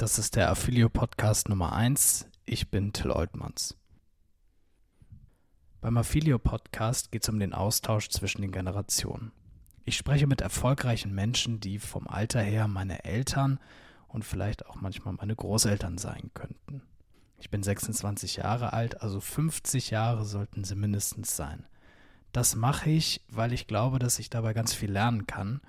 [0.00, 2.26] Das ist der Affilio Podcast Nummer 1.
[2.46, 3.76] Ich bin Till Oltmanns.
[5.82, 9.30] Beim Affilio Podcast geht es um den Austausch zwischen den Generationen.
[9.84, 13.60] Ich spreche mit erfolgreichen Menschen, die vom Alter her meine Eltern
[14.08, 16.80] und vielleicht auch manchmal meine Großeltern sein könnten.
[17.36, 21.66] Ich bin 26 Jahre alt, also 50 Jahre sollten sie mindestens sein.
[22.32, 25.60] Das mache ich, weil ich glaube, dass ich dabei ganz viel lernen kann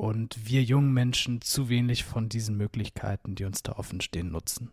[0.00, 4.70] und wir jungen Menschen zu wenig von diesen Möglichkeiten, die uns da offen stehen, nutzen.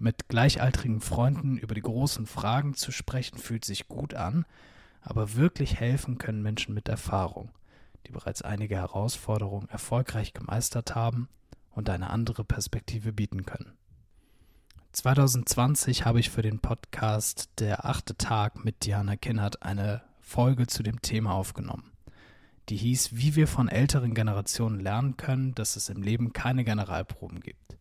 [0.00, 4.44] Mit gleichaltrigen Freunden über die großen Fragen zu sprechen, fühlt sich gut an,
[5.02, 7.52] aber wirklich helfen können Menschen mit Erfahrung,
[8.08, 11.28] die bereits einige Herausforderungen erfolgreich gemeistert haben
[11.70, 13.78] und eine andere Perspektive bieten können.
[14.90, 20.82] 2020 habe ich für den Podcast Der achte Tag mit Diana Kinnert eine Folge zu
[20.82, 21.95] dem Thema aufgenommen.
[22.68, 27.40] Die hieß, wie wir von älteren Generationen lernen können, dass es im Leben keine Generalproben
[27.40, 27.78] gibt.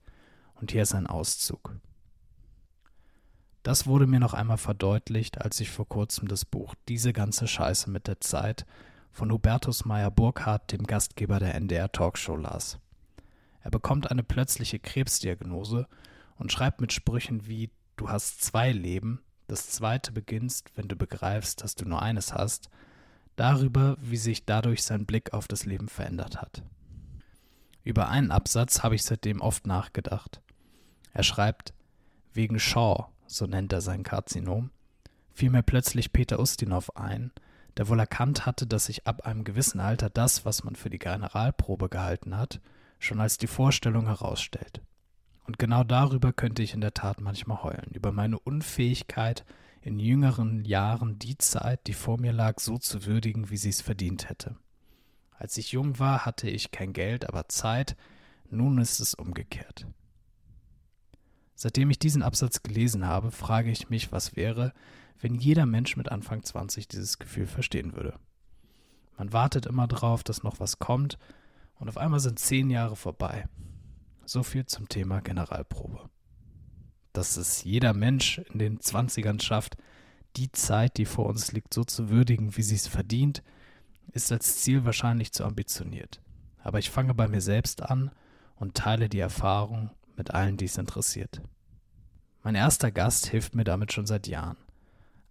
[0.56, 1.76] Und hier ist ein Auszug.
[3.64, 7.90] Das wurde mir noch einmal verdeutlicht, als ich vor kurzem das Buch Diese ganze Scheiße
[7.90, 8.66] mit der Zeit
[9.12, 12.78] von Hubertus Meyer Burkhardt, dem Gastgeber der NDR Talkshow, las.
[13.62, 15.88] Er bekommt eine plötzliche Krebsdiagnose
[16.36, 21.64] und schreibt mit Sprüchen wie Du hast zwei Leben, das zweite beginnst, wenn du begreifst,
[21.64, 22.70] dass du nur eines hast,
[23.36, 26.64] darüber, wie sich dadurch sein Blick auf das Leben verändert hat.
[27.84, 30.42] Über einen Absatz habe ich seitdem oft nachgedacht.
[31.14, 31.74] Er schreibt,
[32.34, 34.72] wegen Shaw, so nennt er sein Karzinom,
[35.32, 37.32] fiel mir plötzlich Peter Ustinov ein,
[37.78, 41.00] der wohl erkannt hatte, dass sich ab einem gewissen Alter das, was man für die
[41.00, 42.62] Generalprobe gehalten hat,
[43.00, 44.82] schon als die Vorstellung herausstellt.
[45.46, 49.46] Und genau darüber könnte ich in der Tat manchmal heulen, über meine Unfähigkeit,
[49.86, 53.82] in jüngeren Jahren die Zeit, die vor mir lag, so zu würdigen, wie sie es
[53.82, 54.58] verdient hätte.
[55.38, 57.96] Als ich jung war, hatte ich kein Geld, aber Zeit,
[58.50, 59.86] nun ist es umgekehrt.
[61.54, 64.74] Seitdem ich diesen Absatz gelesen habe, frage ich mich, was wäre,
[65.20, 68.18] wenn jeder Mensch mit Anfang 20 dieses Gefühl verstehen würde.
[69.20, 71.20] Man wartet immer drauf, dass noch was kommt,
[71.76, 73.48] und auf einmal sind zehn Jahre vorbei.
[74.26, 76.10] So viel zum Thema Generalprobe.
[77.16, 79.78] Dass es jeder Mensch in den Zwanzigern schafft,
[80.36, 83.42] die Zeit, die vor uns liegt, so zu würdigen, wie sie es verdient,
[84.12, 86.22] ist als Ziel wahrscheinlich zu ambitioniert.
[86.62, 88.12] Aber ich fange bei mir selbst an
[88.58, 91.42] und teile die Erfahrung mit allen, die es interessiert.
[92.44, 94.58] Mein erster Gast hilft mir damit schon seit Jahren.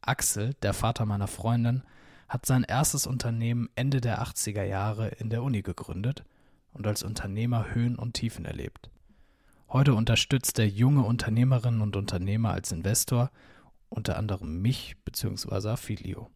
[0.00, 1.82] Axel, der Vater meiner Freundin,
[2.28, 6.24] hat sein erstes Unternehmen Ende der 80er Jahre in der Uni gegründet
[6.72, 8.90] und als Unternehmer Höhen und Tiefen erlebt.
[9.68, 13.30] Heute unterstützt er junge Unternehmerinnen und Unternehmer als Investor,
[13.88, 15.70] unter anderem mich bzw.
[15.70, 16.30] Affilio.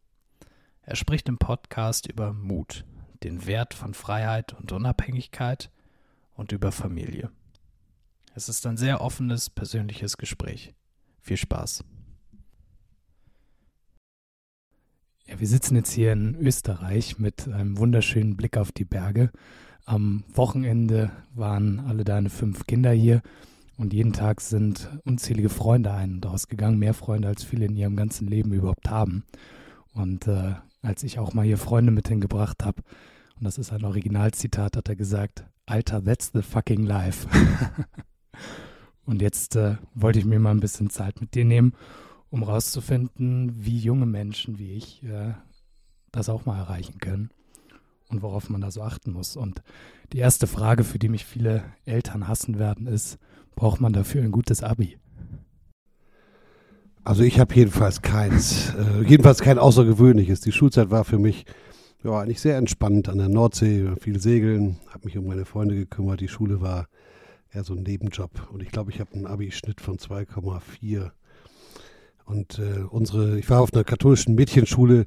[0.83, 2.84] Er spricht im Podcast über Mut,
[3.22, 5.71] den Wert von Freiheit und Unabhängigkeit
[6.34, 7.31] und über Familie.
[8.34, 10.75] Es ist ein sehr offenes, persönliches Gespräch.
[11.21, 11.84] Viel Spaß.
[15.27, 19.31] Ja, wir sitzen jetzt hier in Österreich mit einem wunderschönen Blick auf die Berge
[19.88, 23.22] am Wochenende waren alle deine fünf Kinder hier
[23.78, 27.97] und jeden Tag sind unzählige Freunde ein und ausgegangen, mehr Freunde als viele in ihrem
[27.97, 29.25] ganzen Leben überhaupt haben.
[29.94, 32.82] Und äh, als ich auch mal hier Freunde mit hingebracht habe,
[33.37, 37.26] und das ist ein Originalzitat, hat er gesagt, Alter, that's the fucking life.
[39.06, 41.72] und jetzt äh, wollte ich mir mal ein bisschen Zeit mit dir nehmen,
[42.28, 45.32] um rauszufinden, wie junge Menschen wie ich äh,
[46.12, 47.31] das auch mal erreichen können
[48.09, 49.37] und worauf man da so achten muss.
[49.37, 49.63] Und
[50.13, 53.19] die erste Frage, für die mich viele Eltern hassen werden, ist,
[53.55, 54.99] braucht man dafür ein gutes Abi?
[57.05, 60.41] Also ich habe jedenfalls keins, äh, jedenfalls kein außergewöhnliches.
[60.41, 61.47] Die Schulzeit war für mich
[62.05, 66.21] ja eigentlich sehr entspannt an der Nordsee, viel segeln, habe mich um meine Freunde gekümmert.
[66.21, 66.87] Die Schule war
[67.51, 71.11] eher so ein Nebenjob und ich glaube, ich habe einen Abi-Schnitt von 2,4.
[72.25, 75.07] Und äh, unsere, ich war auf einer katholischen Mädchenschule,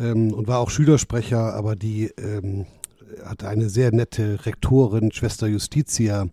[0.00, 2.66] ähm, und war auch Schülersprecher, aber die ähm,
[3.24, 6.28] hatte eine sehr nette Rektorin, Schwester Justitia,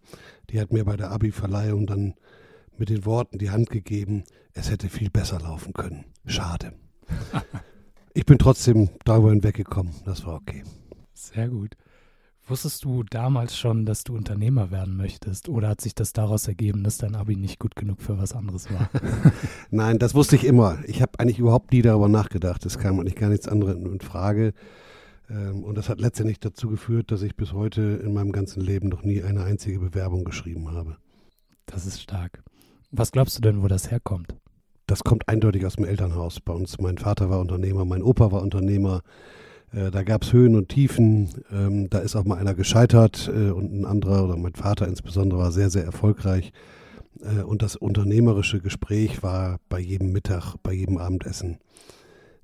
[0.49, 2.13] die hat mir bei der Abi-Verleihung dann
[2.77, 6.06] mit den Worten die Hand gegeben, es hätte viel besser laufen können.
[6.25, 6.74] Schade.
[8.13, 10.63] ich bin trotzdem darüber hinweggekommen, das war okay.
[11.13, 11.75] Sehr gut.
[12.51, 15.48] Wusstest du damals schon, dass du Unternehmer werden möchtest?
[15.48, 18.69] Oder hat sich das daraus ergeben, dass dein Abi nicht gut genug für was anderes
[18.69, 18.89] war?
[19.71, 20.80] Nein, das wusste ich immer.
[20.86, 22.65] Ich habe eigentlich überhaupt nie darüber nachgedacht.
[22.65, 24.53] Es kam eigentlich gar nichts anderes in Frage.
[25.30, 28.89] Ähm, und das hat letztendlich dazu geführt, dass ich bis heute in meinem ganzen Leben
[28.89, 30.98] noch nie eine einzige Bewerbung geschrieben habe.
[31.68, 32.44] Das ist stark.
[32.92, 34.36] Was glaubst du denn, wo das herkommt?
[34.88, 36.42] Das kommt eindeutig aus dem Elternhaus.
[36.42, 39.03] Bei uns, mein Vater war Unternehmer, mein Opa war Unternehmer.
[39.71, 41.29] Äh, da gab es Höhen und Tiefen.
[41.51, 45.39] Ähm, da ist auch mal einer gescheitert äh, und ein anderer oder mein Vater insbesondere
[45.39, 46.51] war sehr, sehr erfolgreich.
[47.21, 51.57] Äh, und das unternehmerische Gespräch war bei jedem Mittag, bei jedem Abendessen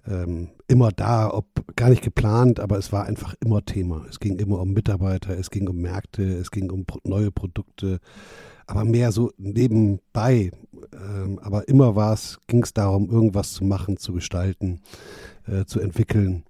[0.08, 1.46] ähm, immer da, ob
[1.76, 4.06] gar nicht geplant, aber es war einfach immer Thema.
[4.10, 8.00] Es ging immer um Mitarbeiter, es ging um Märkte, es ging um neue Produkte,
[8.66, 10.52] aber mehr so nebenbei.
[10.94, 14.82] Ähm, aber immer ging es darum, irgendwas zu machen, zu gestalten,
[15.46, 16.44] äh, zu entwickeln.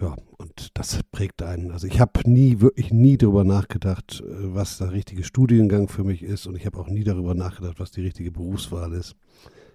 [0.00, 1.70] Ja, und das prägt einen.
[1.70, 6.22] Also ich habe nie, wirklich nie darüber nachgedacht, äh, was der richtige Studiengang für mich
[6.22, 9.16] ist und ich habe auch nie darüber nachgedacht, was die richtige Berufswahl ist.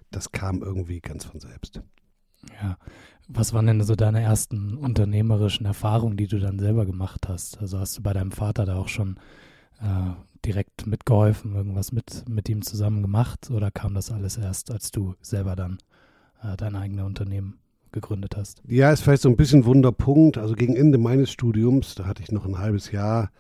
[0.10, 1.81] Das kam irgendwie ganz von selbst.
[2.62, 2.78] Ja.
[3.28, 7.60] Was waren denn so deine ersten unternehmerischen Erfahrungen, die du dann selber gemacht hast?
[7.60, 9.19] Also hast du bei deinem Vater da auch schon
[9.81, 10.12] äh,
[10.46, 15.16] direkt mitgeholfen, irgendwas mit, mit ihm zusammen gemacht oder kam das alles erst, als du
[15.22, 15.78] selber dann
[16.42, 17.60] äh, dein eigenes Unternehmen
[18.01, 18.61] gegründet hast?
[18.67, 20.38] Ja, ist vielleicht so ein bisschen Wunderpunkt.
[20.38, 23.31] Also gegen Ende meines Studiums, da hatte ich noch ein halbes Jahr,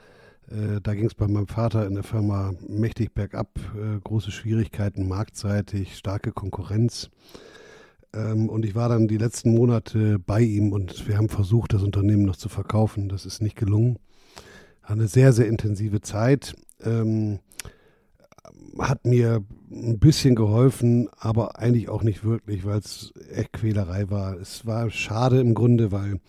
[0.49, 5.07] äh, da ging es bei meinem Vater in der Firma mächtig bergab, äh, große Schwierigkeiten
[5.07, 7.09] marktseitig, starke Konkurrenz.
[8.13, 11.83] Ähm, und ich war dann die letzten Monate bei ihm und wir haben versucht, das
[11.83, 13.09] Unternehmen noch zu verkaufen.
[13.09, 13.99] Das ist nicht gelungen.
[14.81, 16.55] Eine sehr, sehr intensive Zeit.
[16.83, 17.39] Ähm,
[18.79, 24.37] hat mir ein bisschen geholfen, aber eigentlich auch nicht wirklich, weil es echt Quälerei war.
[24.37, 26.19] Es war schade im Grunde, weil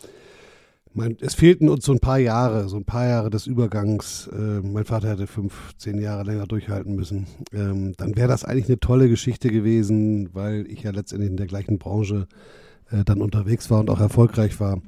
[0.94, 4.28] mein, es fehlten uns so ein paar Jahre, so ein paar Jahre des Übergangs.
[4.32, 7.26] Äh, mein Vater hätte fünf, zehn Jahre länger durchhalten müssen.
[7.52, 11.46] Ähm, dann wäre das eigentlich eine tolle Geschichte gewesen, weil ich ja letztendlich in der
[11.46, 12.26] gleichen Branche
[12.90, 14.80] äh, dann unterwegs war und auch erfolgreich war.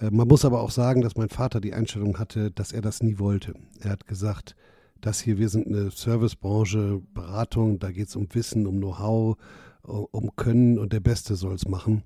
[0.00, 3.02] Äh, man muss aber auch sagen, dass mein Vater die Einstellung hatte, dass er das
[3.02, 3.54] nie wollte.
[3.80, 4.54] Er hat gesagt,
[5.00, 9.36] das hier, wir sind eine Servicebranche, Beratung, da geht es um Wissen, um Know-how,
[9.82, 12.02] um Können und der Beste soll es machen.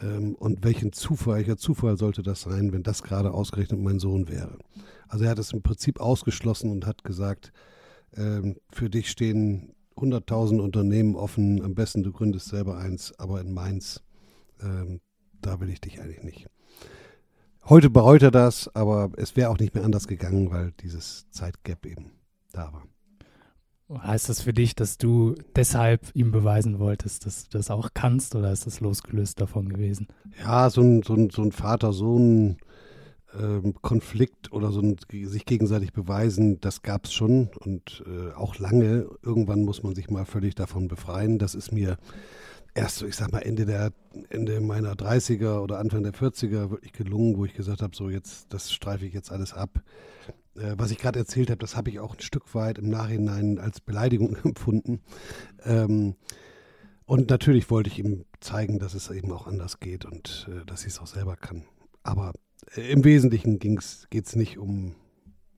[0.00, 4.28] Ähm, und welchen Zufall, welcher Zufall sollte das sein, wenn das gerade ausgerechnet mein Sohn
[4.28, 4.58] wäre?
[5.08, 7.52] Also er hat es im Prinzip ausgeschlossen und hat gesagt,
[8.16, 13.52] ähm, für dich stehen 100.000 Unternehmen offen, am besten du gründest selber eins, aber in
[13.52, 14.02] Mainz,
[14.60, 15.00] ähm,
[15.40, 16.46] da will ich dich eigentlich nicht.
[17.64, 21.86] Heute bereut er das, aber es wäre auch nicht mehr anders gegangen, weil dieses Zeitgap
[21.86, 22.10] eben
[22.52, 22.82] da war.
[24.00, 28.34] Heißt das für dich, dass du deshalb ihm beweisen wolltest, dass du das auch kannst
[28.34, 30.08] oder ist das losgelöst davon gewesen?
[30.40, 36.58] Ja, so ein, so ein, so ein Vater-Sohn-Konflikt ähm, oder so ein sich gegenseitig beweisen,
[36.60, 39.10] das gab es schon und äh, auch lange.
[39.22, 41.38] Irgendwann muss man sich mal völlig davon befreien.
[41.38, 41.98] Das ist mir
[42.74, 43.92] erst so, ich sag mal, Ende, der,
[44.30, 48.54] Ende meiner 30er oder Anfang der 40er wirklich gelungen, wo ich gesagt habe, so jetzt,
[48.54, 49.82] das streife ich jetzt alles ab
[50.56, 53.58] äh, was ich gerade erzählt habe, das habe ich auch ein Stück weit im Nachhinein
[53.58, 55.00] als Beleidigung empfunden.
[55.64, 56.16] Ähm,
[57.04, 60.82] und natürlich wollte ich ihm zeigen, dass es eben auch anders geht und äh, dass
[60.82, 61.64] ich es auch selber kann.
[62.02, 62.32] Aber
[62.76, 63.80] äh, im Wesentlichen geht
[64.26, 64.94] es nicht um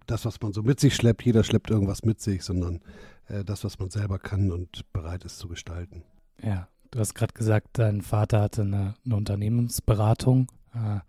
[0.06, 1.22] das, was man so mit sich schleppt.
[1.22, 2.80] Jeder schleppt irgendwas mit sich, sondern
[3.28, 6.02] äh, das, was man selber kann und bereit ist zu gestalten.
[6.42, 10.50] Ja, du hast gerade gesagt, dein Vater hatte eine, eine Unternehmensberatung.
[10.74, 11.00] Äh,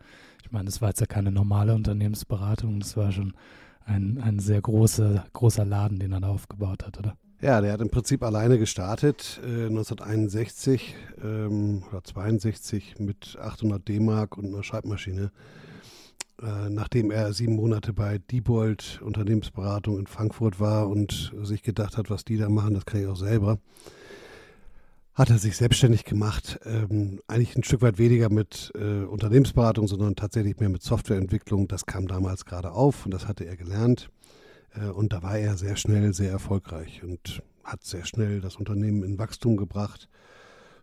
[0.43, 3.33] ich meine, das war jetzt ja keine normale Unternehmensberatung, das war schon
[3.85, 7.17] ein, ein sehr großer, großer Laden, den er da aufgebaut hat, oder?
[7.41, 14.37] Ja, der hat im Prinzip alleine gestartet, äh, 1961 ähm, oder 62 mit 800 D-Mark
[14.37, 15.31] und einer Schreibmaschine.
[16.41, 22.09] Äh, nachdem er sieben Monate bei Diebold Unternehmensberatung in Frankfurt war und sich gedacht hat,
[22.09, 23.59] was die da machen, das kann ich auch selber
[25.15, 26.59] hat er sich selbstständig gemacht.
[26.65, 31.69] Ähm, eigentlich ein Stück weit weniger mit äh, Unternehmensberatung, sondern tatsächlich mehr mit Softwareentwicklung.
[31.69, 34.09] Das kam damals gerade auf und das hatte er gelernt.
[34.73, 39.03] Äh, und da war er sehr schnell sehr erfolgreich und hat sehr schnell das Unternehmen
[39.03, 40.09] in Wachstum gebracht.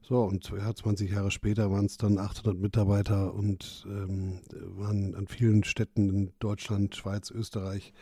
[0.00, 4.40] So, und ja, 20 Jahre später waren es dann 800 Mitarbeiter und ähm,
[4.76, 7.92] waren an vielen Städten in Deutschland, Schweiz, Österreich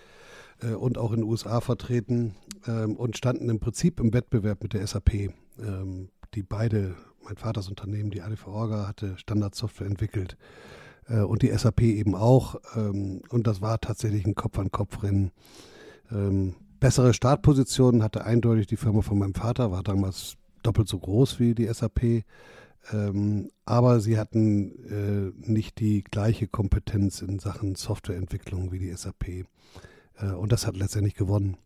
[0.62, 4.72] äh, und auch in den USA vertreten ähm, und standen im Prinzip im Wettbewerb mit
[4.72, 5.30] der SAP.
[5.58, 10.36] Ähm, die beide, mein Vaters Unternehmen, die ADV Orga, hatte Standardsoftware entwickelt
[11.08, 12.56] äh, und die SAP eben auch.
[12.76, 15.32] Ähm, und das war tatsächlich ein Kopf-an-Kopf-Rennen.
[16.10, 21.40] Ähm, bessere Startpositionen hatte eindeutig die Firma von meinem Vater, war damals doppelt so groß
[21.40, 22.24] wie die SAP.
[22.92, 29.28] Ähm, aber sie hatten äh, nicht die gleiche Kompetenz in Sachen Softwareentwicklung wie die SAP.
[29.28, 31.58] Äh, und das hat letztendlich gewonnen.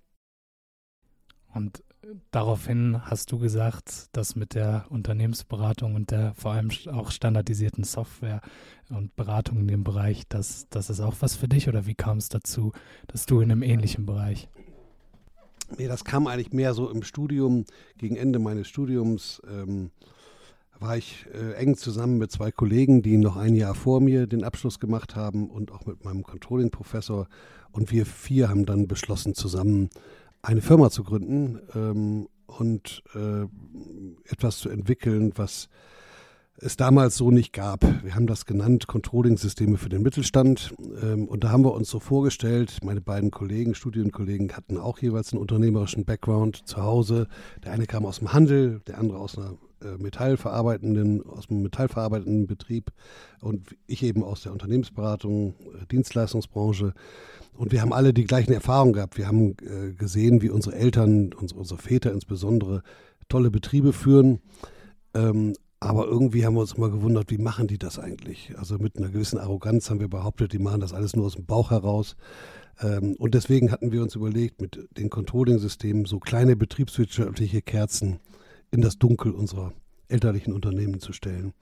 [1.55, 1.85] Und
[2.31, 8.41] daraufhin hast du gesagt, dass mit der Unternehmensberatung und der vor allem auch standardisierten Software
[8.91, 12.19] und Beratung in dem Bereich, dass das ist auch was für dich oder wie kam
[12.19, 12.73] es dazu,
[13.07, 14.49] dass du in einem ähnlichen Bereich?
[15.79, 17.65] Nee, das kam eigentlich mehr so im Studium,
[17.97, 19.41] gegen Ende meines Studiums.
[19.51, 19.91] Ähm,
[20.79, 24.45] war ich äh, eng zusammen mit zwei Kollegen, die noch ein Jahr vor mir den
[24.45, 27.29] Abschluss gemacht haben und auch mit meinem Controlling-Professor.
[27.73, 29.89] Und wir vier haben dann beschlossen, zusammen
[30.45, 33.47] eine Firma zu gründen ähm, und äh,
[34.31, 35.69] etwas zu entwickeln, was
[36.57, 37.83] es damals so nicht gab.
[38.05, 40.75] Wir haben das genannt Controlling-Systeme für den Mittelstand.
[41.03, 45.33] Ähm, und da haben wir uns so vorgestellt, meine beiden Kollegen, Studienkollegen hatten auch jeweils
[45.33, 47.27] einen unternehmerischen Background zu Hause.
[47.65, 52.47] Der eine kam aus dem Handel, der andere aus einer äh, metallverarbeitenden, aus dem metallverarbeitenden
[52.47, 52.91] Betrieb
[53.41, 56.95] und ich eben aus der Unternehmensberatung, äh, Dienstleistungsbranche.
[57.57, 59.19] Und wir haben alle die gleichen Erfahrungen gehabt.
[59.19, 62.83] Wir haben äh, gesehen, wie unsere Eltern, unsere, unsere Väter insbesondere,
[63.29, 64.41] tolle Betriebe führen.
[65.85, 68.55] Aber irgendwie haben wir uns immer gewundert, wie machen die das eigentlich?
[68.57, 71.45] Also mit einer gewissen Arroganz haben wir behauptet, die machen das alles nur aus dem
[71.45, 72.17] Bauch heraus.
[72.81, 78.19] Ähm, und deswegen hatten wir uns überlegt, mit den Controlling-Systemen so kleine betriebswirtschaftliche Kerzen
[78.71, 79.75] in das Dunkel unserer
[80.09, 81.53] elterlichen Unternehmen zu stellen.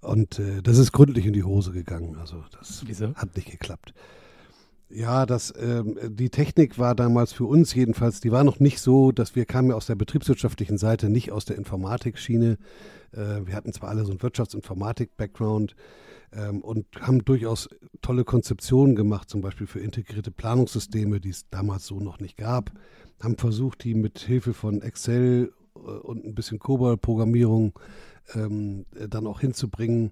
[0.00, 2.18] Und äh, das ist gründlich in die Hose gegangen.
[2.20, 3.16] Also das Wieso?
[3.16, 3.94] hat nicht geklappt.
[4.88, 9.10] Ja, das, ähm, die Technik war damals für uns jedenfalls, die war noch nicht so,
[9.10, 12.58] dass wir kamen ja aus der betriebswirtschaftlichen Seite, nicht aus der Informatikschiene.
[13.12, 15.76] Äh, wir hatten zwar alle so einen Wirtschaftsinformatik-Background
[16.32, 17.68] ähm, und haben durchaus
[18.02, 22.72] tolle Konzeptionen gemacht, zum Beispiel für integrierte Planungssysteme, die es damals so noch nicht gab.
[23.22, 27.78] Haben versucht, die mit Hilfe von Excel äh, und ein bisschen COBOL-Programmierung
[28.34, 30.10] ähm, dann auch hinzubringen.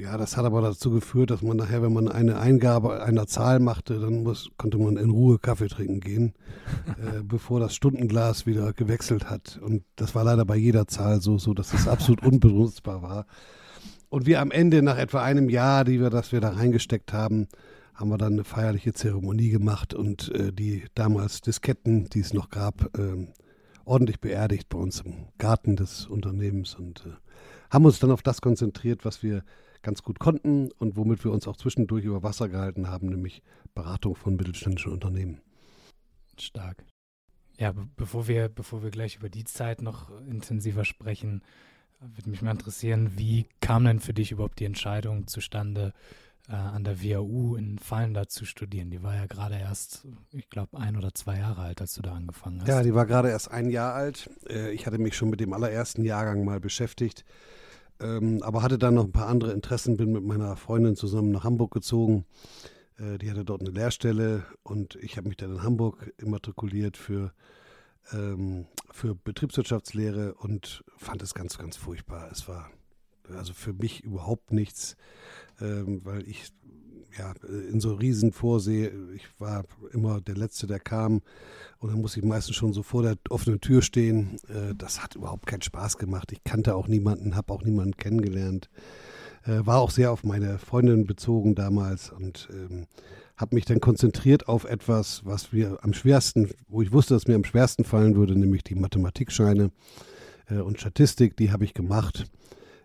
[0.00, 3.58] Ja, das hat aber dazu geführt, dass man nachher, wenn man eine Eingabe einer Zahl
[3.58, 6.34] machte, dann muss, konnte man in Ruhe Kaffee trinken gehen,
[6.86, 9.58] äh, bevor das Stundenglas wieder gewechselt hat.
[9.60, 13.26] Und das war leider bei jeder Zahl so, so dass es absolut unbenutzbar war.
[14.08, 17.48] Und wir am Ende, nach etwa einem Jahr, die wir, das wir da reingesteckt haben,
[17.94, 22.50] haben wir dann eine feierliche Zeremonie gemacht und äh, die damals Disketten, die es noch
[22.50, 23.26] gab, äh,
[23.84, 27.10] ordentlich beerdigt bei uns im Garten des Unternehmens und äh,
[27.70, 29.42] haben uns dann auf das konzentriert, was wir
[29.82, 33.42] ganz gut konnten und womit wir uns auch zwischendurch über Wasser gehalten haben, nämlich
[33.74, 35.40] Beratung von mittelständischen Unternehmen.
[36.38, 36.84] Stark.
[37.58, 41.42] Ja, bevor wir, bevor wir gleich über die Zeit noch intensiver sprechen,
[42.00, 45.92] würde mich mal interessieren, wie kam denn für dich überhaupt die Entscheidung zustande,
[46.48, 48.90] äh, an der WHU in Fallenda zu studieren?
[48.90, 52.14] Die war ja gerade erst, ich glaube, ein oder zwei Jahre alt, als du da
[52.14, 52.68] angefangen hast.
[52.68, 54.30] Ja, die war gerade erst ein Jahr alt.
[54.48, 57.24] Äh, ich hatte mich schon mit dem allerersten Jahrgang mal beschäftigt
[58.02, 61.44] ähm, aber hatte dann noch ein paar andere Interessen, bin mit meiner Freundin zusammen nach
[61.44, 62.24] Hamburg gezogen.
[62.98, 67.32] Äh, die hatte dort eine Lehrstelle und ich habe mich dann in Hamburg immatrikuliert für,
[68.12, 72.30] ähm, für Betriebswirtschaftslehre und fand es ganz, ganz furchtbar.
[72.30, 72.70] Es war
[73.36, 74.96] also für mich überhaupt nichts,
[75.60, 76.52] ähm, weil ich
[77.18, 77.34] ja,
[77.70, 81.22] in so riesen Vorsee, ich war immer der Letzte, der kam
[81.78, 84.38] und dann muss ich meistens schon so vor der offenen Tür stehen.
[84.48, 86.32] Äh, das hat überhaupt keinen Spaß gemacht.
[86.32, 88.70] Ich kannte auch niemanden, habe auch niemanden kennengelernt.
[89.44, 92.86] Äh, war auch sehr auf meine Freundin bezogen damals und ähm,
[93.36, 97.34] habe mich dann konzentriert auf etwas, was mir am schwersten, wo ich wusste, dass mir
[97.34, 99.70] am schwersten fallen würde, nämlich die Mathematikscheine
[100.48, 102.26] äh, und Statistik, die habe ich gemacht.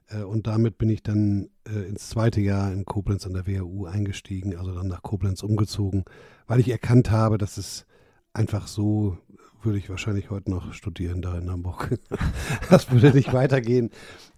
[0.10, 3.86] Äh, und damit bin ich dann äh, ins zweite Jahr in Koblenz an der WHU
[3.86, 6.06] eingestiegen, also dann nach Koblenz umgezogen,
[6.48, 7.86] weil ich erkannt habe, dass es
[8.34, 9.18] einfach so
[9.64, 12.00] würde ich wahrscheinlich heute noch studieren da in Hamburg.
[12.70, 13.90] das würde nicht weitergehen.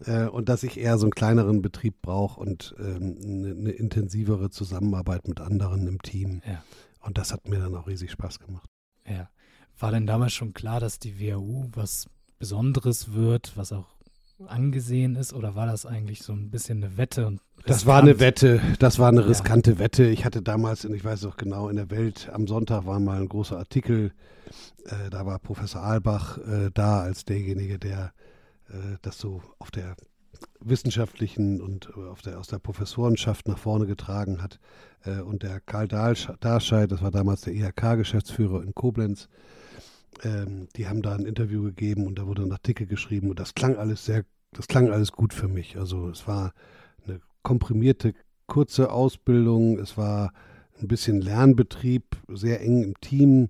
[0.06, 4.50] Äh, und dass ich eher so einen kleineren Betrieb brauche und ähm, eine, eine, intensivere
[4.50, 6.42] Zusammenarbeit mit anderen im Team.
[6.46, 6.64] Ja.
[7.02, 8.68] Und das hat mir dann auch riesig Spaß gemacht.
[9.08, 9.30] Ja.
[9.78, 12.10] War denn damals schon klar, dass die WHU was
[12.40, 13.99] Besonderes wird, was auch
[14.48, 17.28] angesehen ist oder war das eigentlich so ein bisschen eine Wette?
[17.28, 19.80] Und das war eine Wette, das war eine riskante ja.
[19.80, 20.06] Wette.
[20.06, 23.30] Ich hatte damals, ich weiß auch genau, in der Welt am Sonntag war mal ein
[23.30, 24.12] großer Artikel,
[24.86, 28.14] äh, da war Professor Albach äh, da als derjenige, der
[28.70, 29.96] äh, das so auf der
[30.62, 34.60] wissenschaftlichen und äh, auf der, aus der Professorenschaft nach vorne getragen hat.
[35.04, 39.30] Äh, und der Karl Darscheid, das war damals der IHK-Geschäftsführer in Koblenz,
[40.24, 43.56] ähm, die haben da ein Interview gegeben und da wurde ein Artikel geschrieben und das
[43.56, 45.78] klang alles sehr, das klang alles gut für mich.
[45.78, 46.54] Also es war
[47.06, 48.14] eine komprimierte,
[48.48, 50.34] kurze Ausbildung, es war
[50.82, 53.48] ein bisschen Lernbetrieb, sehr eng im Team.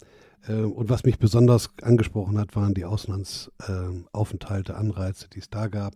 [0.48, 5.68] Äh, und was mich besonders angesprochen hat, waren die Auslandsaufenthalte, äh, Anreize, die es da
[5.68, 5.96] gab.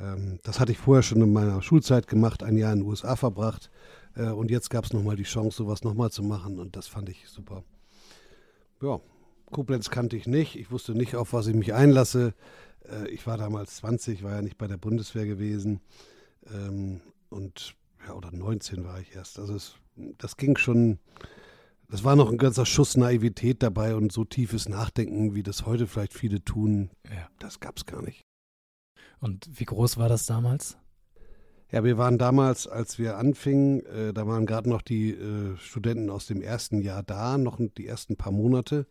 [0.00, 3.16] Ähm, das hatte ich vorher schon in meiner Schulzeit gemacht, ein Jahr in den USA
[3.16, 3.70] verbracht.
[4.14, 6.58] Äh, und jetzt gab es nochmal die Chance, sowas nochmal zu machen.
[6.58, 7.62] Und das fand ich super.
[8.80, 9.00] Ja,
[9.50, 10.56] Koblenz kannte ich nicht.
[10.56, 12.34] Ich wusste nicht, auf was ich mich einlasse.
[12.88, 15.80] Äh, ich war damals 20, war ja nicht bei der Bundeswehr gewesen.
[16.52, 17.00] Ähm,
[17.30, 17.74] und
[18.06, 19.38] ja, oder 19 war ich erst.
[19.38, 20.98] Also es, das ging schon,
[21.88, 25.86] das war noch ein ganzer Schuss Naivität dabei und so tiefes Nachdenken, wie das heute
[25.86, 27.28] vielleicht viele tun, ja.
[27.38, 28.22] das gab es gar nicht.
[29.20, 30.78] Und wie groß war das damals?
[31.70, 36.08] Ja, wir waren damals, als wir anfingen, äh, da waren gerade noch die äh, Studenten
[36.08, 38.86] aus dem ersten Jahr da, noch die ersten paar Monate.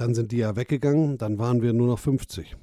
[0.00, 2.56] Dann sind die ja weggegangen, dann waren wir nur noch 50.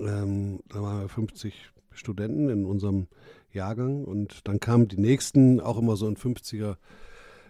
[0.00, 3.06] Ähm, da waren wir 50 Studenten in unserem
[3.52, 6.74] Jahrgang und dann kamen die nächsten auch immer so in 50er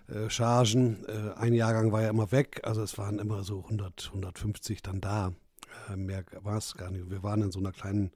[0.09, 1.07] äh, Chargen.
[1.07, 5.01] Äh, ein Jahrgang war ja immer weg, also es waren immer so 100, 150 dann
[5.01, 5.33] da.
[5.89, 7.11] Äh, mehr war es gar nicht.
[7.11, 8.11] Wir waren in so einer kleinen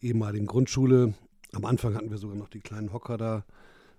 [0.00, 1.12] ehemaligen Grundschule.
[1.52, 3.44] Am Anfang hatten wir sogar noch die kleinen Hocker da.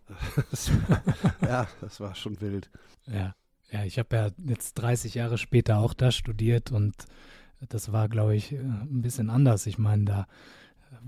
[0.50, 1.04] Das war,
[1.48, 2.72] ja, das war schon wild.
[3.06, 3.36] Ja,
[3.72, 6.94] ja ich habe ja jetzt 30 Jahre später auch da studiert und
[7.70, 9.68] das war, glaube ich, ein bisschen anders.
[9.68, 10.28] Ich meine, da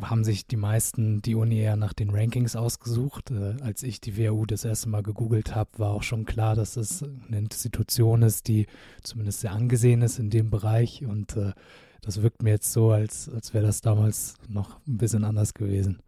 [0.01, 3.31] haben sich die meisten die Uni eher nach den Rankings ausgesucht.
[3.31, 6.77] Äh, als ich die WHU das erste Mal gegoogelt habe, war auch schon klar, dass
[6.77, 8.67] es eine Institution ist, die
[9.01, 11.05] zumindest sehr angesehen ist in dem Bereich.
[11.05, 11.53] Und äh,
[12.01, 16.01] das wirkt mir jetzt so, als, als wäre das damals noch ein bisschen anders gewesen.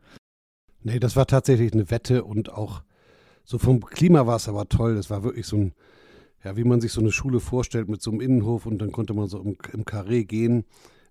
[0.84, 2.84] Nee, das war tatsächlich eine Wette und auch
[3.44, 4.96] so vom Klima war es aber toll.
[4.96, 5.74] Das war wirklich so ein,
[6.46, 9.16] ja, wie man sich so eine Schule vorstellt mit so einem Innenhof und dann konnte
[9.16, 10.64] man so im, im Karree gehen.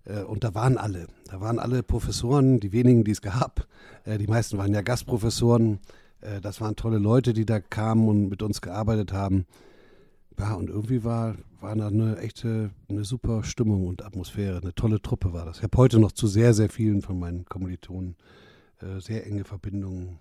[0.05, 1.07] Äh, und da waren alle.
[1.29, 3.67] Da waren alle Professoren, die wenigen, die es gab.
[4.05, 5.79] Äh, die meisten waren ja Gastprofessoren.
[6.21, 9.45] Äh, das waren tolle Leute, die da kamen und mit uns gearbeitet haben.
[10.39, 14.61] Ja, und irgendwie war, war da eine echte, eine super Stimmung und Atmosphäre.
[14.61, 15.57] Eine tolle Truppe war das.
[15.57, 18.15] Ich habe heute noch zu sehr, sehr vielen von meinen Kommilitonen
[18.99, 20.19] sehr enge Verbindungen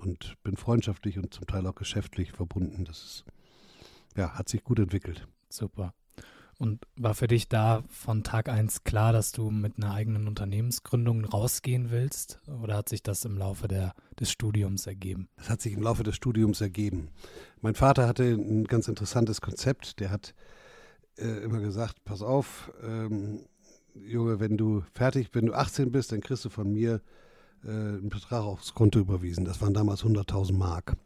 [0.00, 2.86] und bin freundschaftlich und zum Teil auch geschäftlich verbunden.
[2.86, 3.24] Das ist,
[4.16, 5.26] ja, hat sich gut entwickelt.
[5.48, 5.94] Super.
[6.58, 11.24] Und war für dich da von Tag 1 klar, dass du mit einer eigenen Unternehmensgründung
[11.24, 12.38] rausgehen willst?
[12.62, 15.30] Oder hat sich das im Laufe der, des Studiums ergeben?
[15.36, 17.08] Das hat sich im Laufe des Studiums ergeben.
[17.62, 20.00] Mein Vater hatte ein ganz interessantes Konzept.
[20.00, 20.34] Der hat
[21.16, 23.46] äh, immer gesagt, pass auf, ähm,
[23.94, 27.00] Junge, wenn du fertig, wenn du 18 bist, dann kriegst du von mir
[27.64, 29.46] äh, einen Betrag aufs Konto überwiesen.
[29.46, 30.96] Das waren damals 100.000 Mark.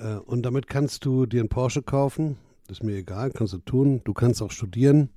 [0.00, 2.36] Äh, und damit kannst du dir einen Porsche kaufen
[2.68, 4.02] das ist mir egal, kannst du tun.
[4.04, 5.08] Du kannst auch studieren.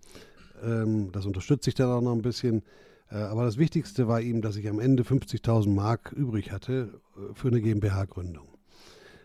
[0.63, 2.63] Ähm, das unterstütze ich dann auch noch ein bisschen.
[3.09, 7.33] Äh, aber das Wichtigste war ihm, dass ich am Ende 50.000 Mark übrig hatte äh,
[7.35, 8.48] für eine GmbH-Gründung.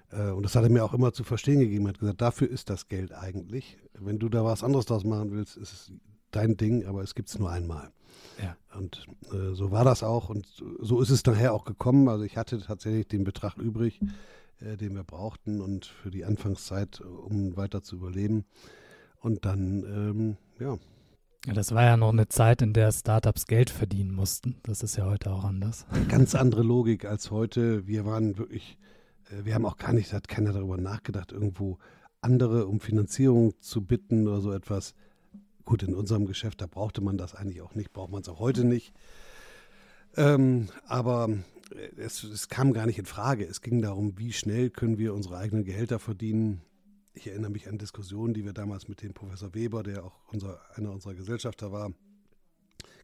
[0.08, 1.84] Und das hat er mir auch immer zu verstehen gegeben.
[1.84, 3.76] Er hat gesagt, dafür ist das Geld eigentlich.
[3.98, 5.92] Wenn du da was anderes draus machen willst, ist es
[6.30, 7.90] dein Ding, aber es gibt es nur einmal.
[8.40, 8.56] Ja.
[8.78, 10.46] Und äh, so war das auch und
[10.80, 12.08] so ist es nachher auch gekommen.
[12.08, 14.00] Also ich hatte tatsächlich den Betrag übrig
[14.60, 18.44] äh, den wir brauchten und für die Anfangszeit, um weiter zu überleben.
[19.20, 20.78] Und dann, ähm, ja.
[21.46, 24.56] Ja, das war ja noch eine Zeit, in der Startups Geld verdienen mussten.
[24.62, 25.86] Das ist ja heute auch anders.
[26.08, 27.86] Ganz andere Logik als heute.
[27.86, 28.78] Wir waren wirklich,
[29.30, 31.78] äh, wir haben auch gar nicht, hat keiner darüber nachgedacht, irgendwo
[32.20, 34.94] andere um Finanzierung zu bitten oder so etwas.
[35.64, 38.38] Gut, in unserem Geschäft, da brauchte man das eigentlich auch nicht, braucht man es auch
[38.38, 38.92] heute nicht.
[40.16, 41.28] Ähm, aber
[41.96, 43.44] es, es, kam gar nicht in Frage.
[43.44, 46.62] Es ging darum, wie schnell können wir unsere eigenen Gehälter verdienen.
[47.12, 50.60] Ich erinnere mich an Diskussionen, die wir damals mit dem Professor Weber, der auch unser,
[50.74, 51.92] einer unserer Gesellschafter war,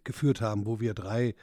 [0.05, 1.35] geführt haben, wo wir drei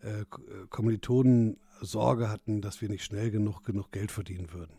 [0.00, 0.24] äh,
[0.70, 4.76] Kommilitonen Sorge hatten, dass wir nicht schnell genug, genug Geld verdienen würden.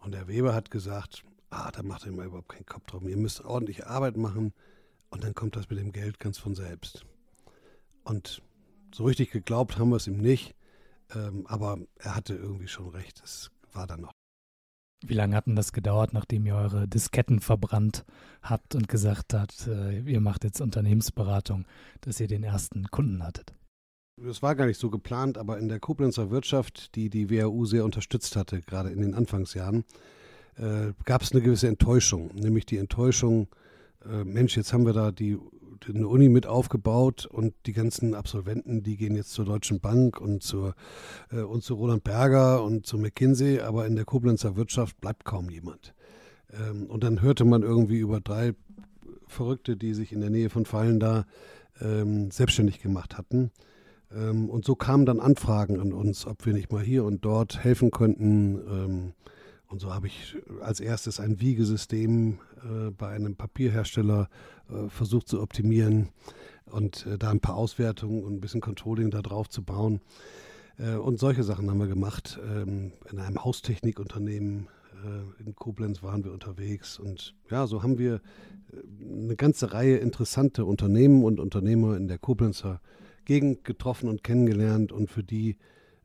[0.00, 3.08] Und der Weber hat gesagt, ah, da macht er mir überhaupt keinen Kopf drum.
[3.08, 4.52] Ihr müsst ordentliche Arbeit machen
[5.10, 7.04] und dann kommt das mit dem Geld ganz von selbst.
[8.04, 8.42] Und
[8.94, 10.54] so richtig geglaubt haben wir es ihm nicht.
[11.14, 13.20] Ähm, aber er hatte irgendwie schon recht.
[13.24, 14.12] Es war dann noch.
[15.06, 18.04] Wie lange hat denn das gedauert, nachdem ihr eure Disketten verbrannt
[18.42, 21.66] habt und gesagt habt, äh, ihr macht jetzt Unternehmensberatung,
[22.00, 23.54] dass ihr den ersten Kunden hattet?
[24.26, 27.84] Es war gar nicht so geplant, aber in der Koblenzer Wirtschaft, die die WHU sehr
[27.84, 29.84] unterstützt hatte, gerade in den Anfangsjahren,
[30.56, 32.34] äh, gab es eine gewisse Enttäuschung.
[32.34, 33.46] Nämlich die Enttäuschung,
[34.04, 35.38] äh, Mensch, jetzt haben wir da die
[35.86, 40.42] eine Uni mit aufgebaut und die ganzen Absolventen, die gehen jetzt zur Deutschen Bank und
[40.42, 40.74] zur
[41.30, 45.50] äh, und zu Roland Berger und zu McKinsey, aber in der Koblenzer Wirtschaft bleibt kaum
[45.50, 45.94] jemand.
[46.52, 48.54] Ähm, und dann hörte man irgendwie über drei
[49.26, 51.24] Verrückte, die sich in der Nähe von Fallen da
[51.80, 53.50] ähm, selbstständig gemacht hatten.
[54.14, 57.62] Ähm, und so kamen dann Anfragen an uns, ob wir nicht mal hier und dort
[57.62, 59.14] helfen könnten.
[59.68, 64.28] Und so habe ich als erstes ein Wiegesystem äh, bei einem Papierhersteller
[64.70, 66.08] äh, versucht zu optimieren
[66.64, 70.00] und äh, da ein paar Auswertungen und ein bisschen Controlling da drauf zu bauen.
[70.78, 72.40] Äh, und solche Sachen haben wir gemacht.
[72.42, 74.68] Ähm, in einem Haustechnikunternehmen
[75.04, 76.98] äh, in Koblenz waren wir unterwegs.
[76.98, 78.22] Und ja, so haben wir
[78.72, 82.80] äh, eine ganze Reihe interessante Unternehmen und Unternehmer in der Koblenzer
[83.26, 85.58] Gegend getroffen und kennengelernt und für die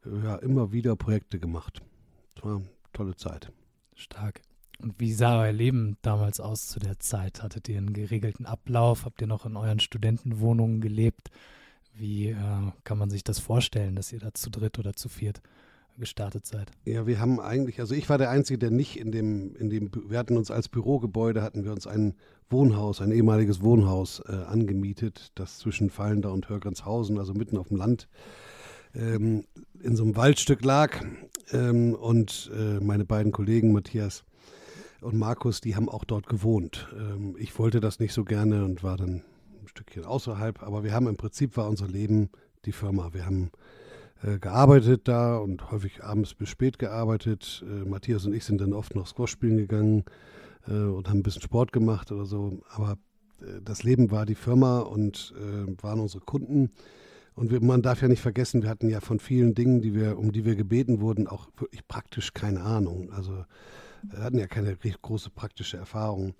[0.06, 1.82] ja, immer wieder Projekte gemacht.
[2.94, 3.52] Tolle Zeit.
[3.96, 4.42] Stark.
[4.80, 7.44] Und wie sah euer Leben damals aus zu der Zeit?
[7.44, 9.06] Hattet ihr einen geregelten Ablauf?
[9.06, 11.30] Habt ihr noch in euren Studentenwohnungen gelebt?
[11.94, 12.36] Wie äh,
[12.84, 15.42] kann man sich das vorstellen, dass ihr da zu dritt oder zu viert
[15.98, 16.72] gestartet seid?
[16.86, 19.92] Ja, wir haben eigentlich, also ich war der Einzige, der nicht in dem, in dem,
[20.08, 22.16] wir hatten uns als Bürogebäude, hatten wir uns ein
[22.50, 27.78] Wohnhaus, ein ehemaliges Wohnhaus äh, angemietet, das zwischen Fallender und Hörgrenzhausen, also mitten auf dem
[27.78, 28.08] Land,
[28.96, 29.46] ähm,
[29.82, 31.04] in so einem Waldstück lag.
[31.52, 34.24] Ähm, und äh, meine beiden Kollegen, Matthias
[35.02, 36.88] und Markus, die haben auch dort gewohnt.
[36.98, 39.24] Ähm, ich wollte das nicht so gerne und war dann
[39.62, 42.30] ein Stückchen außerhalb, aber wir haben im Prinzip war unser Leben
[42.66, 43.14] die Firma.
[43.14, 43.52] Wir haben
[44.24, 47.64] äh, gearbeitet da und häufig abends bis spät gearbeitet.
[47.68, 50.06] Äh, Matthias und ich sind dann oft noch Squash spielen gegangen
[50.68, 52.62] äh, und haben ein bisschen Sport gemacht oder so.
[52.70, 52.98] Aber
[53.42, 55.34] äh, das Leben war die Firma und
[55.82, 56.72] waren unsere Kunden.
[57.36, 60.32] Und man darf ja nicht vergessen, wir hatten ja von vielen Dingen, die wir, um
[60.32, 63.12] die wir gebeten wurden, auch wirklich praktisch keine Ahnung.
[63.12, 63.46] Also
[64.18, 66.36] hatten ja keine große praktische Erfahrung.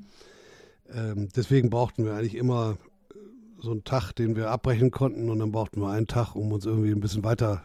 [0.94, 2.78] Ähm, deswegen brauchten wir eigentlich immer
[3.64, 6.66] so einen Tag, den wir abbrechen konnten und dann brauchten wir einen Tag, um uns
[6.66, 7.64] irgendwie ein bisschen weiter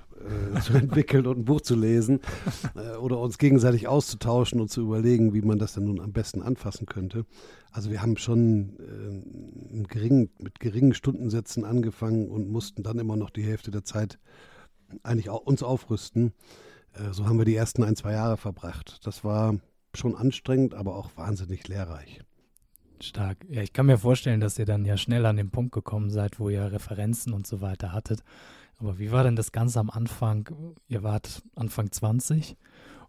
[0.55, 2.21] äh, zu entwickeln und ein Buch zu lesen
[2.77, 6.41] äh, oder uns gegenseitig auszutauschen und zu überlegen, wie man das dann nun am besten
[6.41, 7.27] anfassen könnte.
[7.73, 13.31] Also wir haben schon äh, geringen, mit geringen Stundensätzen angefangen und mussten dann immer noch
[13.31, 14.21] die Hälfte der Zeit
[15.03, 16.33] eigentlich auch uns aufrüsten.
[16.93, 19.01] Äh, so haben wir die ersten ein, zwei Jahre verbracht.
[19.05, 19.57] Das war
[19.95, 22.21] schon anstrengend, aber auch wahnsinnig lehrreich.
[23.03, 23.39] Stark.
[23.49, 26.39] Ja, ich kann mir vorstellen, dass ihr dann ja schnell an den Punkt gekommen seid,
[26.39, 28.23] wo ihr Referenzen und so weiter hattet.
[28.79, 30.77] Aber wie war denn das Ganze am Anfang?
[30.89, 32.57] Ihr wart Anfang 20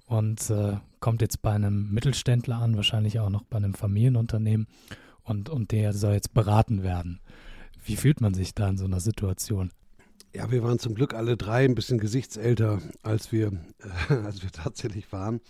[0.08, 4.67] und äh, kommt jetzt bei einem Mittelständler an, wahrscheinlich auch noch bei einem Familienunternehmen
[5.23, 7.19] und, und der soll jetzt beraten werden.
[7.84, 9.71] Wie fühlt man sich da in so einer Situation?
[10.34, 13.52] Ja, wir waren zum Glück alle drei ein bisschen gesichtsälter, als wir,
[14.10, 15.41] äh, als wir tatsächlich waren.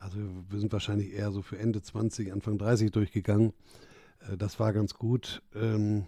[0.00, 3.52] Also wir sind wahrscheinlich eher so für Ende 20, Anfang 30 durchgegangen.
[4.20, 5.42] Äh, das war ganz gut.
[5.54, 6.06] Ähm,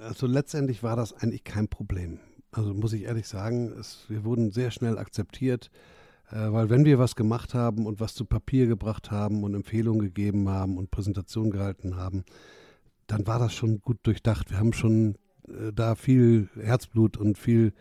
[0.00, 2.18] also letztendlich war das eigentlich kein Problem.
[2.50, 5.70] Also muss ich ehrlich sagen, es, wir wurden sehr schnell akzeptiert,
[6.30, 10.00] äh, weil wenn wir was gemacht haben und was zu Papier gebracht haben und Empfehlungen
[10.00, 12.24] gegeben haben und Präsentationen gehalten haben,
[13.06, 14.50] dann war das schon gut durchdacht.
[14.50, 15.16] Wir haben schon
[15.48, 17.72] äh, da viel Herzblut und viel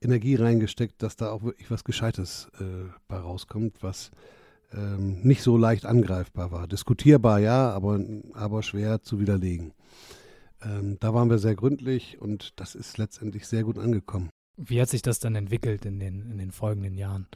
[0.00, 4.10] Energie reingesteckt, dass da auch wirklich was Gescheites äh, bei rauskommt, was
[4.74, 6.66] ähm, nicht so leicht angreifbar war.
[6.66, 8.00] Diskutierbar ja, aber,
[8.32, 9.72] aber schwer zu widerlegen.
[10.62, 14.30] Ähm, da waren wir sehr gründlich und das ist letztendlich sehr gut angekommen.
[14.56, 17.26] Wie hat sich das dann entwickelt in den, in den folgenden Jahren?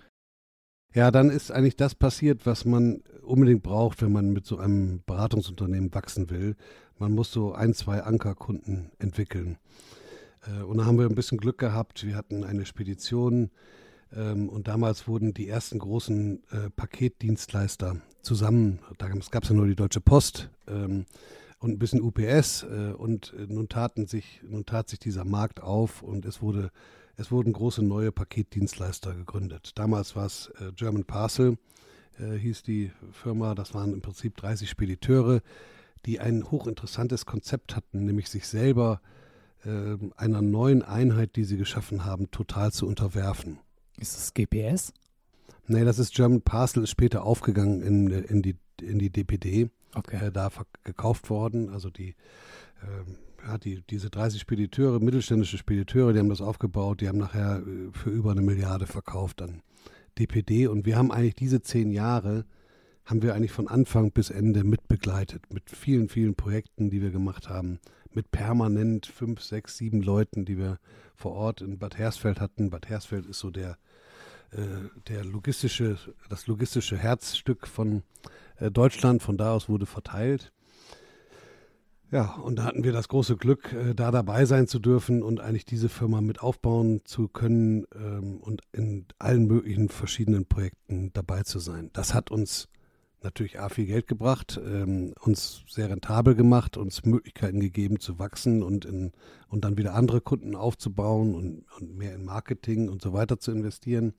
[0.94, 5.02] Ja, dann ist eigentlich das passiert, was man unbedingt braucht, wenn man mit so einem
[5.04, 6.56] Beratungsunternehmen wachsen will.
[6.98, 9.58] Man muss so ein, zwei Ankerkunden entwickeln.
[10.46, 12.06] Äh, und da haben wir ein bisschen Glück gehabt.
[12.06, 13.50] Wir hatten eine Spedition,
[14.14, 19.66] ähm, und damals wurden die ersten großen äh, Paketdienstleister zusammen, da gab es ja nur
[19.66, 21.06] die Deutsche Post ähm,
[21.58, 25.62] und ein bisschen UPS äh, und äh, nun, taten sich, nun tat sich dieser Markt
[25.62, 26.70] auf und es wurde
[27.18, 29.72] es wurden große neue Paketdienstleister gegründet.
[29.76, 31.56] Damals war es äh, German Parcel,
[32.18, 33.54] äh, hieß die Firma.
[33.54, 35.40] Das waren im Prinzip 30 Spediteure,
[36.04, 39.00] die ein hochinteressantes Konzept hatten, nämlich sich selber
[39.64, 43.58] äh, einer neuen Einheit, die sie geschaffen haben, total zu unterwerfen.
[43.98, 44.92] Ist das GPS?
[45.68, 49.70] Nee, das ist German Parcel, ist später aufgegangen in, in, die, in die DPD.
[49.94, 50.26] Okay.
[50.26, 50.50] Äh, da
[50.84, 51.70] gekauft worden.
[51.70, 52.10] Also die,
[52.82, 57.62] äh, ja, die, diese 30 Spediteure, mittelständische Spediteure, die haben das aufgebaut, die haben nachher
[57.66, 59.62] äh, für über eine Milliarde verkauft an
[60.18, 60.66] DPD.
[60.66, 62.44] Und wir haben eigentlich diese zehn Jahre,
[63.04, 67.48] haben wir eigentlich von Anfang bis Ende mitbegleitet, mit vielen, vielen Projekten, die wir gemacht
[67.48, 67.78] haben,
[68.12, 70.78] mit permanent fünf, sechs, sieben Leuten, die wir
[71.14, 72.70] vor Ort in Bad Hersfeld hatten.
[72.70, 73.78] Bad Hersfeld ist so der
[75.08, 78.02] der logistische, das logistische Herzstück von
[78.58, 79.22] äh, Deutschland.
[79.22, 80.52] Von da aus wurde verteilt.
[82.12, 85.40] Ja, und da hatten wir das große Glück, äh, da dabei sein zu dürfen und
[85.40, 91.42] eigentlich diese Firma mit aufbauen zu können ähm, und in allen möglichen verschiedenen Projekten dabei
[91.42, 91.90] zu sein.
[91.92, 92.68] Das hat uns
[93.22, 98.62] natürlich A, viel Geld gebracht, ähm, uns sehr rentabel gemacht, uns Möglichkeiten gegeben zu wachsen
[98.62, 99.10] und, in,
[99.48, 103.50] und dann wieder andere Kunden aufzubauen und, und mehr in Marketing und so weiter zu
[103.50, 104.14] investieren.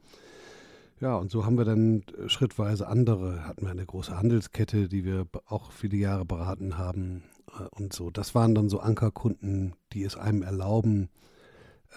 [0.99, 5.05] Ja, und so haben wir dann äh, schrittweise andere, hatten wir eine große Handelskette, die
[5.05, 8.09] wir auch viele Jahre beraten haben äh, und so.
[8.09, 11.09] Das waren dann so Ankerkunden, die es einem erlauben,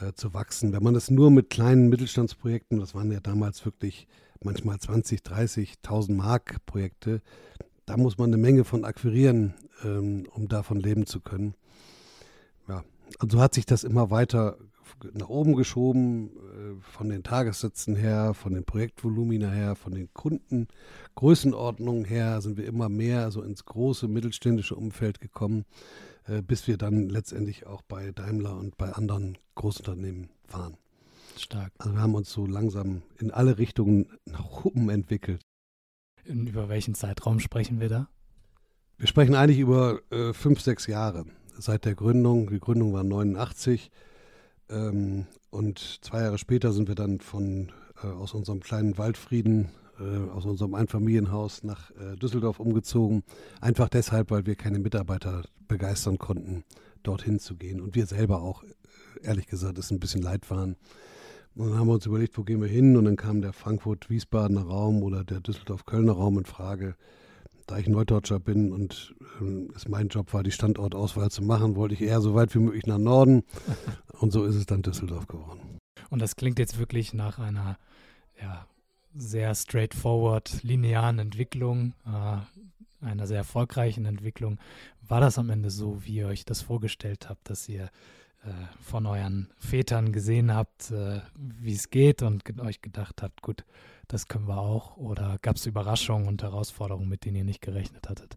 [0.00, 0.74] äh, zu wachsen.
[0.74, 4.06] Wenn man das nur mit kleinen Mittelstandsprojekten, das waren ja damals wirklich
[4.42, 7.22] manchmal 20, 30.000 Mark Projekte.
[7.86, 11.54] Da muss man eine Menge von akquirieren, ähm, um davon leben zu können.
[12.68, 12.84] Ja,
[13.18, 14.58] also hat sich das immer weiter
[15.12, 22.04] nach oben geschoben, äh, von den Tagessätzen her, von den Projektvolumina her, von den Kundengrößenordnungen
[22.04, 25.64] her sind wir immer mehr so ins große mittelständische Umfeld gekommen,
[26.26, 30.76] äh, bis wir dann letztendlich auch bei Daimler und bei anderen Großunternehmen waren.
[31.36, 31.72] Stark.
[31.78, 35.40] Also wir haben uns so langsam in alle Richtungen nach oben entwickelt.
[36.24, 38.08] In, über welchen Zeitraum sprechen wir da?
[38.98, 41.24] Wir sprechen eigentlich über äh, fünf, sechs Jahre
[41.56, 42.50] seit der Gründung.
[42.50, 43.90] Die Gründung war 89
[44.70, 50.30] ähm, und zwei Jahre später sind wir dann von äh, aus unserem kleinen Waldfrieden, äh,
[50.30, 53.22] aus unserem Einfamilienhaus nach äh, Düsseldorf umgezogen.
[53.60, 56.64] Einfach deshalb, weil wir keine Mitarbeiter begeistern konnten,
[57.02, 57.80] dorthin zu gehen.
[57.80, 58.66] Und wir selber auch, äh,
[59.22, 60.76] ehrlich gesagt, es ein bisschen leid waren.
[61.56, 62.96] Und dann haben wir uns überlegt, wo gehen wir hin?
[62.96, 66.94] Und dann kam der Frankfurt-Wiesbadener Raum oder der Düsseldorf-Kölner Raum in Frage
[67.70, 71.94] da ich Neudeutscher bin und äh, es mein Job war, die Standortauswahl zu machen, wollte
[71.94, 73.44] ich eher so weit wie möglich nach Norden.
[74.20, 75.78] Und so ist es dann Düsseldorf geworden.
[76.10, 77.78] Und das klingt jetzt wirklich nach einer
[78.42, 78.66] ja,
[79.14, 84.58] sehr straightforward, linearen Entwicklung, äh, einer sehr erfolgreichen Entwicklung.
[85.08, 87.88] War das am Ende so, wie ihr euch das vorgestellt habt, dass ihr
[88.80, 93.64] von euren Vätern gesehen habt, äh, wie es geht und euch gedacht habt, gut,
[94.08, 94.96] das können wir auch?
[94.96, 98.36] Oder gab es Überraschungen und Herausforderungen, mit denen ihr nicht gerechnet hattet?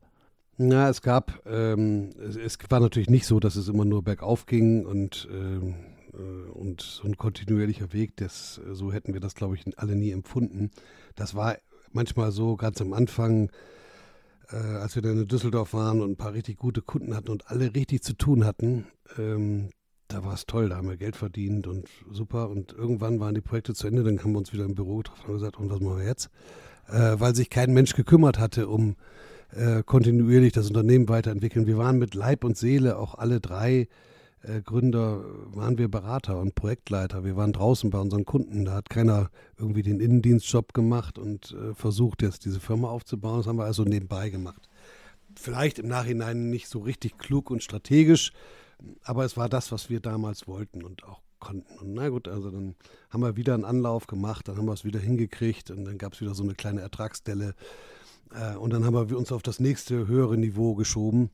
[0.58, 4.46] Na, es gab, ähm, es, es, war natürlich nicht so, dass es immer nur bergauf
[4.46, 5.76] ging und, ähm,
[6.14, 10.12] äh, und so ein kontinuierlicher Weg, das, so hätten wir das, glaube ich, alle nie
[10.12, 10.70] empfunden.
[11.16, 11.58] Das war
[11.92, 13.50] manchmal so ganz am Anfang,
[14.52, 17.48] äh, als wir dann in Düsseldorf waren und ein paar richtig gute Kunden hatten und
[17.48, 18.86] alle richtig zu tun hatten,
[19.18, 19.70] ähm,
[20.14, 22.50] da war es toll, da haben wir Geld verdient und super.
[22.50, 25.26] Und irgendwann waren die Projekte zu Ende, dann haben wir uns wieder im Büro getroffen
[25.28, 26.30] und gesagt, und was machen wir jetzt?
[26.88, 28.96] Äh, weil sich kein Mensch gekümmert hatte, um
[29.56, 31.66] äh, kontinuierlich das Unternehmen weiterentwickeln.
[31.66, 33.88] Wir waren mit Leib und Seele, auch alle drei
[34.44, 37.24] äh, Gründer, waren wir Berater und Projektleiter.
[37.24, 38.66] Wir waren draußen bei unseren Kunden.
[38.66, 43.38] Da hat keiner irgendwie den Innendienstjob gemacht und äh, versucht, jetzt diese Firma aufzubauen.
[43.38, 44.70] Das haben wir also nebenbei gemacht.
[45.36, 48.32] Vielleicht im Nachhinein nicht so richtig klug und strategisch,
[49.04, 51.78] aber es war das, was wir damals wollten und auch konnten.
[51.80, 52.76] Und na gut, also dann
[53.10, 56.14] haben wir wieder einen Anlauf gemacht, dann haben wir es wieder hingekriegt und dann gab
[56.14, 57.54] es wieder so eine kleine Ertragsdelle.
[58.34, 61.30] Äh, und dann haben wir uns auf das nächste höhere Niveau geschoben.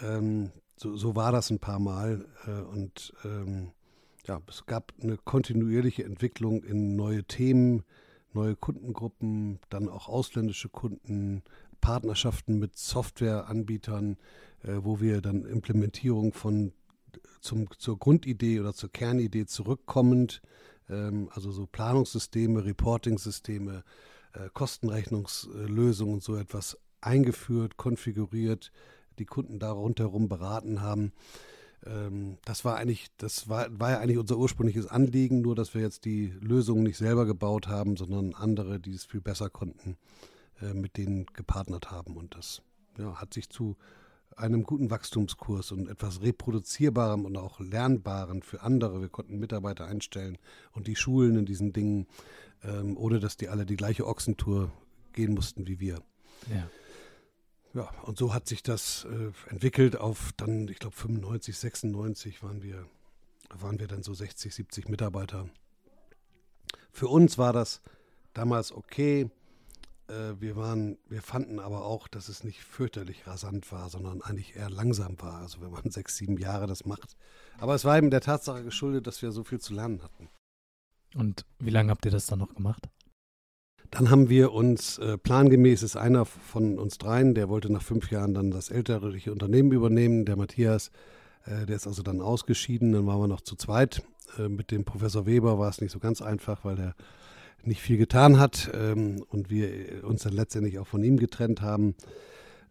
[0.00, 2.26] Ähm, so, so, war das ein paar Mal.
[2.46, 3.70] Äh, und ähm,
[4.26, 7.84] ja, es gab eine kontinuierliche Entwicklung in neue Themen,
[8.32, 11.42] neue Kundengruppen, dann auch ausländische Kunden,
[11.80, 14.16] Partnerschaften mit Softwareanbietern,
[14.62, 16.72] äh, wo wir dann Implementierung von
[17.40, 20.42] zum, zur Grundidee oder zur Kernidee zurückkommend,
[20.88, 23.84] ähm, also so Planungssysteme, Reporting-Systeme,
[24.34, 28.72] äh, Kostenrechnungslösungen und so etwas eingeführt, konfiguriert,
[29.18, 31.12] die Kunden da rundherum beraten haben.
[31.84, 35.82] Ähm, das war eigentlich, das war, war ja eigentlich unser ursprüngliches Anliegen, nur dass wir
[35.82, 39.96] jetzt die Lösungen nicht selber gebaut haben, sondern andere, die es viel besser konnten,
[40.60, 42.16] äh, mit denen gepartnert haben.
[42.16, 42.62] Und das
[42.98, 43.76] ja, hat sich zu
[44.36, 49.00] einem guten Wachstumskurs und etwas reproduzierbarem und auch lernbarem für andere.
[49.00, 50.38] Wir konnten Mitarbeiter einstellen
[50.72, 52.06] und die Schulen in diesen Dingen,
[52.64, 54.72] ähm, ohne dass die alle die gleiche Ochsentour
[55.12, 56.02] gehen mussten wie wir.
[56.50, 56.68] Ja.
[57.74, 62.62] Ja, und so hat sich das äh, entwickelt auf dann, ich glaube, 95, 96 waren
[62.62, 62.86] wir,
[63.48, 65.48] waren wir dann so 60, 70 Mitarbeiter.
[66.90, 67.80] Für uns war das
[68.34, 69.30] damals okay
[70.12, 74.56] äh, wir waren, wir fanden aber auch, dass es nicht fürchterlich rasant war, sondern eigentlich
[74.56, 75.40] eher langsam war.
[75.40, 77.16] Also wenn man sechs, sieben Jahre das macht.
[77.58, 80.28] Aber es war eben der Tatsache geschuldet, dass wir so viel zu lernen hatten.
[81.14, 82.88] Und wie lange habt ihr das dann noch gemacht?
[83.90, 88.10] Dann haben wir uns, äh, plangemäß ist einer von uns dreien, der wollte nach fünf
[88.10, 90.90] Jahren dann das elterliche Unternehmen übernehmen, der Matthias,
[91.44, 94.02] äh, der ist also dann ausgeschieden, dann waren wir noch zu zweit.
[94.38, 96.94] Äh, mit dem Professor Weber war es nicht so ganz einfach, weil der
[97.66, 101.94] nicht viel getan hat ähm, und wir uns dann letztendlich auch von ihm getrennt haben.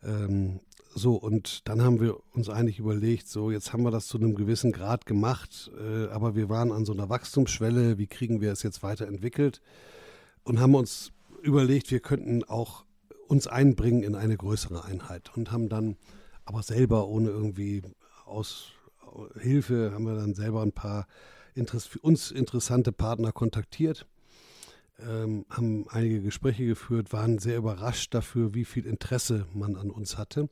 [0.04, 0.60] Ähm,
[0.94, 4.36] so, und dann haben wir uns eigentlich überlegt, so, jetzt haben wir das zu einem
[4.36, 8.64] gewissen Grad gemacht, äh, aber wir waren an so einer Wachstumsschwelle, wie kriegen wir es
[8.64, 9.62] jetzt weiterentwickelt
[10.44, 12.84] und haben uns überlegt, wir könnten auch
[13.28, 15.96] uns einbringen in eine größere Einheit und haben dann
[16.44, 17.84] aber selber ohne irgendwie
[18.26, 18.74] aus
[19.40, 21.08] Hilfe, haben wir dann selber ein paar
[21.56, 24.08] für uns interessante Partner kontaktiert
[25.08, 30.18] ähm, haben einige Gespräche geführt, waren sehr überrascht dafür, wie viel Interesse man an uns
[30.18, 30.50] hatte,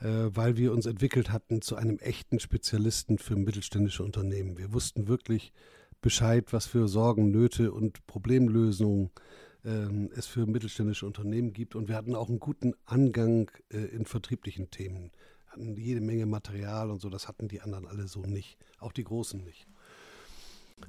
[0.00, 4.58] äh, weil wir uns entwickelt hatten zu einem echten Spezialisten für mittelständische Unternehmen.
[4.58, 5.52] Wir wussten wirklich
[6.00, 9.10] Bescheid, was für Sorgen, Nöte und Problemlösungen
[9.64, 11.74] äh, es für mittelständische Unternehmen gibt.
[11.74, 15.12] Und wir hatten auch einen guten Angang äh, in vertrieblichen Themen.
[15.46, 19.04] Hatten jede Menge Material und so, das hatten die anderen alle so nicht, auch die
[19.04, 19.66] Großen nicht.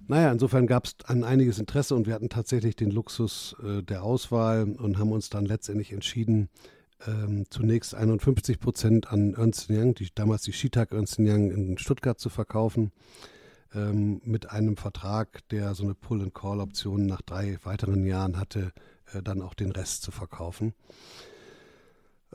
[0.08, 4.04] Naja, insofern gab es ein einiges Interesse und wir hatten tatsächlich den Luxus äh, der
[4.04, 6.50] Auswahl und haben uns dann letztendlich entschieden,
[7.08, 12.20] ähm, zunächst 51 Prozent an Ernst Young, die, damals die Skitag Ernst Young in Stuttgart
[12.20, 12.92] zu verkaufen,
[13.74, 18.72] ähm, mit einem Vertrag, der so eine Pull-and-Call-Option nach drei weiteren Jahren hatte,
[19.14, 20.74] äh, dann auch den Rest zu verkaufen.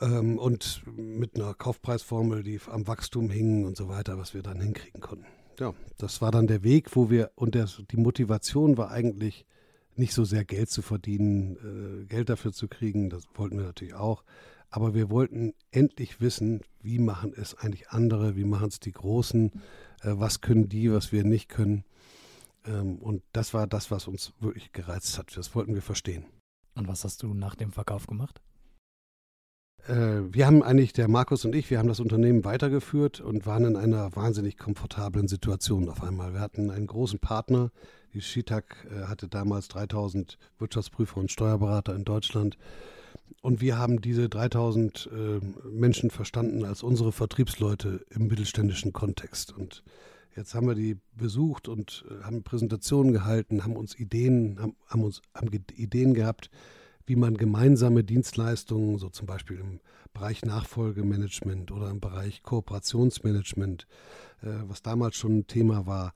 [0.00, 4.60] Ähm, und mit einer Kaufpreisformel, die am Wachstum hing und so weiter, was wir dann
[4.60, 5.26] hinkriegen konnten.
[5.58, 9.44] Ja, das war dann der Weg, wo wir, und der, die Motivation war eigentlich
[9.96, 13.94] nicht so sehr Geld zu verdienen, äh, Geld dafür zu kriegen, das wollten wir natürlich
[13.94, 14.22] auch,
[14.70, 19.50] aber wir wollten endlich wissen, wie machen es eigentlich andere, wie machen es die Großen,
[20.02, 21.84] äh, was können die, was wir nicht können.
[22.64, 25.36] Ähm, und das war das, was uns wirklich gereizt hat.
[25.36, 26.24] Das wollten wir verstehen.
[26.74, 28.40] Und was hast du nach dem Verkauf gemacht?
[29.86, 33.64] Äh, wir haben eigentlich, der Markus und ich, wir haben das Unternehmen weitergeführt und waren
[33.64, 36.32] in einer wahnsinnig komfortablen Situation auf einmal.
[36.34, 37.70] Wir hatten einen großen Partner.
[38.14, 42.58] Die Skitag äh, hatte damals 3000 Wirtschaftsprüfer und Steuerberater in Deutschland.
[43.40, 49.56] Und wir haben diese 3000 äh, Menschen verstanden als unsere Vertriebsleute im mittelständischen Kontext.
[49.56, 49.84] Und
[50.34, 55.22] jetzt haben wir die besucht und haben Präsentationen gehalten, haben uns Ideen, haben, haben uns
[55.34, 56.50] haben Ideen gehabt,
[57.08, 59.80] wie man gemeinsame Dienstleistungen, so zum Beispiel im
[60.12, 63.86] Bereich Nachfolgemanagement oder im Bereich Kooperationsmanagement,
[64.42, 66.12] äh, was damals schon ein Thema war,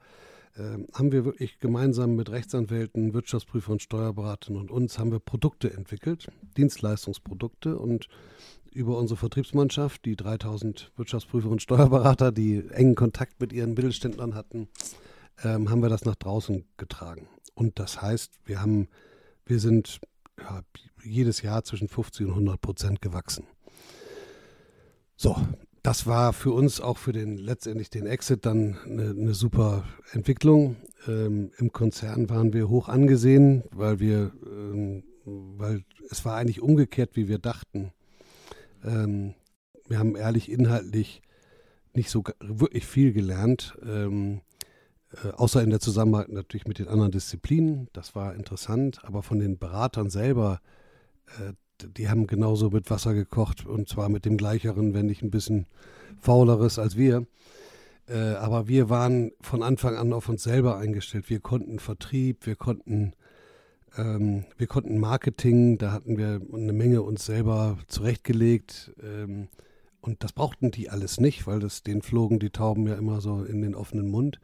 [0.54, 6.28] äh, haben wir wirklich gemeinsam mit Rechtsanwälten, Wirtschaftsprüfern, Steuerberatern und uns haben wir Produkte entwickelt,
[6.58, 8.08] Dienstleistungsprodukte und
[8.70, 14.68] über unsere Vertriebsmannschaft, die 3000 Wirtschaftsprüfer und Steuerberater, die engen Kontakt mit ihren Mittelständlern hatten,
[15.42, 17.28] ähm, haben wir das nach draußen getragen.
[17.54, 18.88] Und das heißt, wir haben,
[19.46, 20.00] wir sind
[20.38, 20.62] ja,
[21.04, 23.46] jedes Jahr zwischen 50 und 100 Prozent gewachsen.
[25.16, 25.36] So,
[25.82, 30.76] das war für uns auch für den letztendlich den Exit dann eine, eine super Entwicklung.
[31.08, 37.10] Ähm, Im Konzern waren wir hoch angesehen, weil wir, ähm, weil es war eigentlich umgekehrt,
[37.14, 37.92] wie wir dachten.
[38.84, 39.34] Ähm,
[39.88, 41.22] wir haben ehrlich inhaltlich
[41.94, 44.51] nicht so wirklich viel gelernt, ähm, äh,
[45.36, 47.88] außer in der Zusammenarbeit natürlich mit den anderen Disziplinen.
[47.92, 50.60] Das war interessant, aber von den Beratern selber,
[51.38, 51.52] äh,
[51.96, 55.66] die haben genauso mit Wasser gekocht und zwar mit dem gleicheren, wenn nicht ein bisschen
[56.18, 57.26] fauleres als wir.
[58.08, 61.30] Äh, aber wir waren von Anfang an auf uns selber eingestellt.
[61.30, 63.12] Wir konnten Vertrieb, wir konnten,
[63.96, 68.92] ähm, wir konnten Marketing, da hatten wir eine Menge uns selber zurechtgelegt.
[69.02, 69.48] Ähm,
[70.00, 73.44] und das brauchten die alles nicht, weil das, denen flogen die Tauben ja immer so
[73.44, 74.40] in den offenen Mund.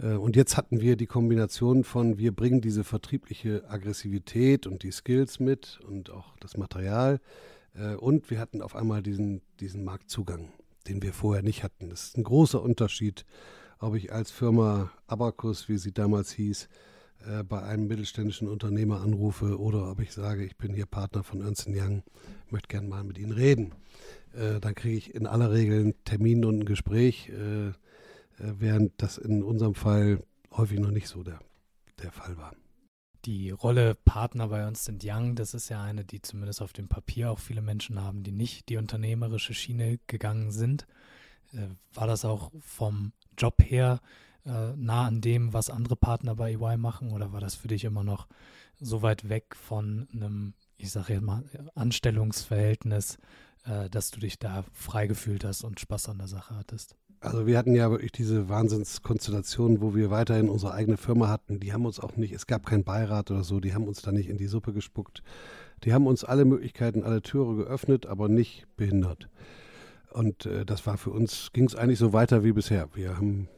[0.00, 4.92] Äh, und jetzt hatten wir die Kombination von, wir bringen diese vertriebliche Aggressivität und die
[4.92, 7.20] Skills mit und auch das Material.
[7.74, 10.52] Äh, und wir hatten auf einmal diesen, diesen Marktzugang,
[10.86, 11.90] den wir vorher nicht hatten.
[11.90, 13.24] Das ist ein großer Unterschied,
[13.78, 16.68] ob ich als Firma Abacus, wie sie damals hieß,
[17.26, 21.40] äh, bei einem mittelständischen Unternehmer anrufe oder ob ich sage, ich bin hier Partner von
[21.40, 22.02] Ernst Young,
[22.50, 23.74] möchte gerne mal mit Ihnen reden.
[24.34, 27.32] Dann kriege ich in aller Regel einen Termin und ein Gespräch
[28.38, 30.22] während das in unserem Fall
[30.52, 31.40] häufig noch nicht so der,
[32.02, 32.54] der Fall war.
[33.24, 36.88] Die Rolle Partner bei uns sind Young, das ist ja eine, die zumindest auf dem
[36.88, 40.86] Papier auch viele Menschen haben, die nicht die unternehmerische Schiene gegangen sind.
[41.52, 44.00] Äh, war das auch vom Job her
[44.46, 47.84] äh, nah an dem, was andere Partner bei EY machen, oder war das für dich
[47.84, 48.28] immer noch
[48.80, 53.18] so weit weg von einem, ich sage jetzt mal, Anstellungsverhältnis,
[53.64, 56.96] äh, dass du dich da frei gefühlt hast und Spaß an der Sache hattest?
[57.20, 61.58] Also wir hatten ja wirklich diese Wahnsinnskonstellation, wo wir weiterhin unsere eigene Firma hatten.
[61.58, 64.12] Die haben uns auch nicht, es gab keinen Beirat oder so, die haben uns da
[64.12, 65.22] nicht in die Suppe gespuckt.
[65.82, 69.28] Die haben uns alle Möglichkeiten, alle Türe geöffnet, aber nicht behindert.
[70.12, 72.88] Und äh, das war für uns, ging es eigentlich so weiter wie bisher.
[72.94, 73.48] Wir haben,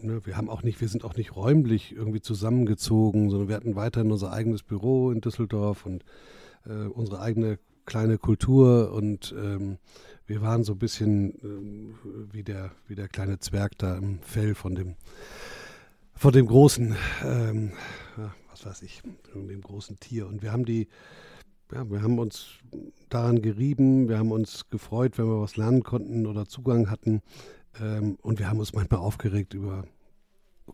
[0.00, 3.74] ne, wir haben auch nicht, wir sind auch nicht räumlich irgendwie zusammengezogen, sondern wir hatten
[3.74, 6.04] weiterhin unser eigenes Büro in Düsseldorf und
[6.66, 7.58] äh, unsere eigene
[7.90, 9.78] kleine Kultur und ähm,
[10.24, 11.94] wir waren so ein bisschen ähm,
[12.30, 14.94] wie, der, wie der kleine Zwerg da im Fell von dem,
[16.14, 17.72] von dem großen, ähm,
[18.48, 19.02] was weiß ich,
[19.34, 20.28] dem großen Tier.
[20.28, 20.86] Und wir haben die,
[21.72, 22.50] ja, wir haben uns
[23.08, 27.22] daran gerieben, wir haben uns gefreut, wenn wir was lernen konnten oder Zugang hatten.
[27.80, 29.82] Ähm, und wir haben uns manchmal aufgeregt über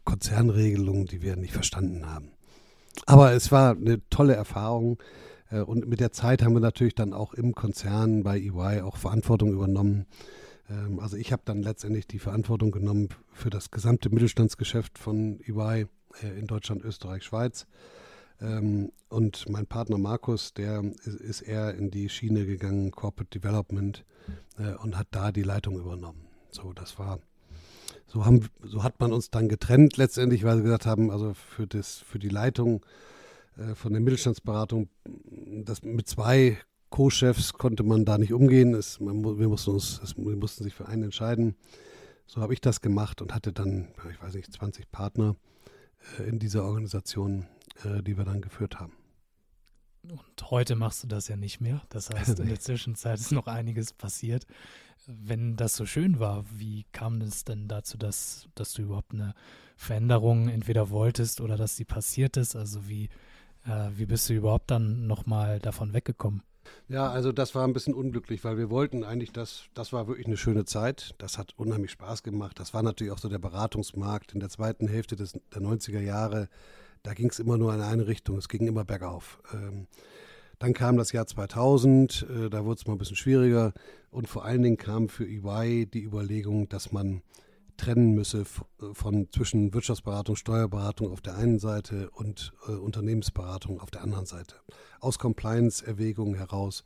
[0.04, 2.32] Konzernregelungen, die wir nicht verstanden haben.
[3.06, 4.98] Aber es war eine tolle Erfahrung.
[5.50, 8.96] Äh, und mit der Zeit haben wir natürlich dann auch im Konzern bei EY auch
[8.96, 10.06] Verantwortung übernommen.
[10.68, 15.86] Ähm, also ich habe dann letztendlich die Verantwortung genommen für das gesamte Mittelstandsgeschäft von EY
[16.22, 17.66] äh, in Deutschland, Österreich, Schweiz.
[18.40, 24.04] Ähm, und mein Partner Markus, der ist eher in die Schiene gegangen, Corporate Development,
[24.58, 26.26] äh, und hat da die Leitung übernommen.
[26.50, 27.20] So, das war
[28.06, 31.66] so, haben, so hat man uns dann getrennt letztendlich, weil sie gesagt haben, also für,
[31.66, 32.84] das, für die Leitung
[33.74, 34.88] von der Mittelstandsberatung,
[35.64, 36.58] das mit zwei
[36.90, 38.74] Co-Chefs konnte man da nicht umgehen.
[38.74, 41.56] Es, man, wir, mussten uns, es, wir mussten sich für einen entscheiden.
[42.26, 45.36] So habe ich das gemacht und hatte dann, ich weiß nicht, 20 Partner
[46.18, 47.46] äh, in dieser Organisation,
[47.84, 48.92] äh, die wir dann geführt haben.
[50.02, 51.82] Und heute machst du das ja nicht mehr.
[51.88, 54.46] Das heißt, in der Zwischenzeit ist noch einiges passiert.
[55.06, 59.34] Wenn das so schön war, wie kam es denn dazu, dass, dass du überhaupt eine
[59.76, 62.56] Veränderung entweder wolltest oder dass sie passiert ist?
[62.56, 63.08] Also wie,
[63.66, 66.42] äh, wie bist du überhaupt dann nochmal davon weggekommen?
[66.88, 70.26] Ja, also das war ein bisschen unglücklich, weil wir wollten eigentlich, das, das war wirklich
[70.26, 71.14] eine schöne Zeit.
[71.18, 72.58] Das hat unheimlich Spaß gemacht.
[72.58, 76.48] Das war natürlich auch so der Beratungsmarkt in der zweiten Hälfte des, der 90er Jahre
[77.06, 79.40] da ging es immer nur in eine Richtung, es ging immer bergauf.
[79.54, 79.86] Ähm,
[80.58, 83.72] dann kam das Jahr 2000, äh, da wurde es mal ein bisschen schwieriger
[84.10, 87.22] und vor allen Dingen kam für EY die Überlegung, dass man
[87.76, 88.44] trennen müsse äh,
[88.92, 94.56] von zwischen Wirtschaftsberatung, Steuerberatung auf der einen Seite und äh, Unternehmensberatung auf der anderen Seite.
[95.00, 96.84] Aus Compliance-Erwägungen heraus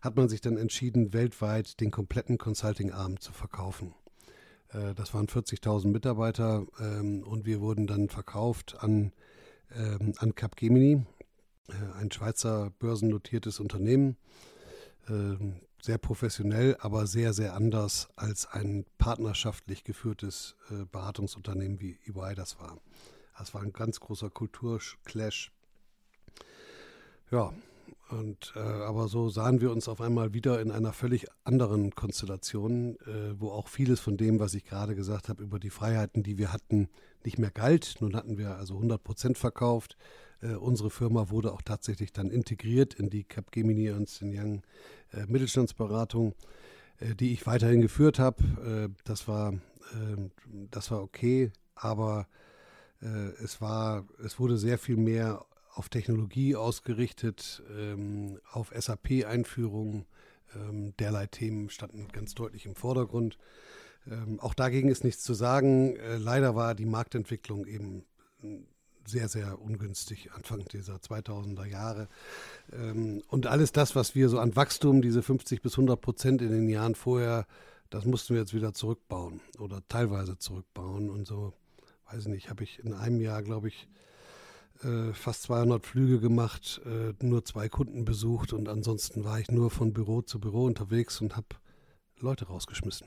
[0.00, 3.94] hat man sich dann entschieden, weltweit den kompletten Consulting-Arm zu verkaufen.
[4.68, 9.12] Äh, das waren 40.000 Mitarbeiter ähm, und wir wurden dann verkauft an
[9.76, 11.02] ähm, an Capgemini,
[11.68, 14.16] äh, ein Schweizer börsennotiertes Unternehmen.
[15.82, 22.58] Sehr professionell, aber sehr, sehr anders als ein partnerschaftlich geführtes äh, Beratungsunternehmen wie EY das
[22.60, 22.76] war.
[23.38, 25.50] Das war ein ganz großer Kulturclash.
[27.30, 27.52] Ja,
[28.10, 32.96] und äh, aber so sahen wir uns auf einmal wieder in einer völlig anderen Konstellation,
[33.06, 36.36] äh, wo auch vieles von dem, was ich gerade gesagt habe, über die Freiheiten, die
[36.36, 36.88] wir hatten,
[37.24, 37.96] nicht mehr galt.
[38.00, 39.96] Nun hatten wir also 100 Prozent verkauft.
[40.42, 44.62] Äh, unsere Firma wurde auch tatsächlich dann integriert in die Capgemini Ernst Young
[45.12, 46.34] äh, Mittelstandsberatung,
[46.98, 48.90] äh, die ich weiterhin geführt habe.
[48.90, 49.54] Äh, das war
[49.94, 50.30] ähm,
[50.70, 52.26] das war okay, aber
[53.42, 60.04] es war es wurde sehr viel mehr auf Technologie ausgerichtet, ähm, auf SAP-Einführung.
[60.54, 63.38] Ähm, derlei Themen standen ganz deutlich im Vordergrund.
[64.06, 65.96] Ähm, auch dagegen ist nichts zu sagen.
[65.96, 68.04] Äh, leider war die Marktentwicklung eben
[68.40, 68.66] hm,
[69.10, 72.08] sehr, sehr ungünstig Anfang dieser 2000er Jahre.
[72.72, 76.50] Ähm, und alles das, was wir so an Wachstum, diese 50 bis 100 Prozent in
[76.50, 77.46] den Jahren vorher,
[77.90, 81.10] das mussten wir jetzt wieder zurückbauen oder teilweise zurückbauen.
[81.10, 81.52] Und so,
[82.10, 83.88] weiß ich nicht, habe ich in einem Jahr, glaube ich,
[84.82, 89.70] äh, fast 200 Flüge gemacht, äh, nur zwei Kunden besucht und ansonsten war ich nur
[89.70, 91.48] von Büro zu Büro unterwegs und habe
[92.18, 93.06] Leute rausgeschmissen.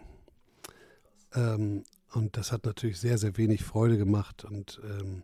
[1.34, 1.84] Ähm,
[2.14, 4.46] und das hat natürlich sehr, sehr wenig Freude gemacht.
[4.46, 5.24] Und ähm,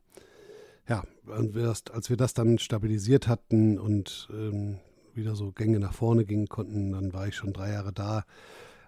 [0.90, 4.80] ja, als wir das dann stabilisiert hatten und ähm,
[5.14, 8.26] wieder so Gänge nach vorne gingen konnten, dann war ich schon drei Jahre da.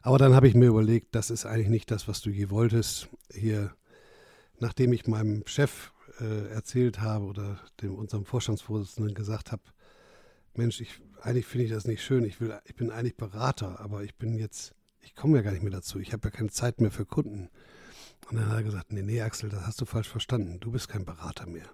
[0.02, 3.08] Aber dann habe ich mir überlegt, das ist eigentlich nicht das, was du je wolltest.
[3.32, 3.74] Hier,
[4.60, 9.62] nachdem ich meinem Chef äh, erzählt habe oder dem unserem Vorstandsvorsitzenden gesagt habe,
[10.56, 12.26] Mensch, ich, eigentlich finde ich das nicht schön.
[12.26, 14.74] Ich will, ich bin eigentlich Berater, aber ich bin jetzt
[15.04, 16.00] ich komme ja gar nicht mehr dazu.
[16.00, 17.50] Ich habe ja keine Zeit mehr für Kunden.
[18.30, 20.60] Und dann hat er gesagt, nee, nee, Axel, das hast du falsch verstanden.
[20.60, 21.70] Du bist kein Berater mehr.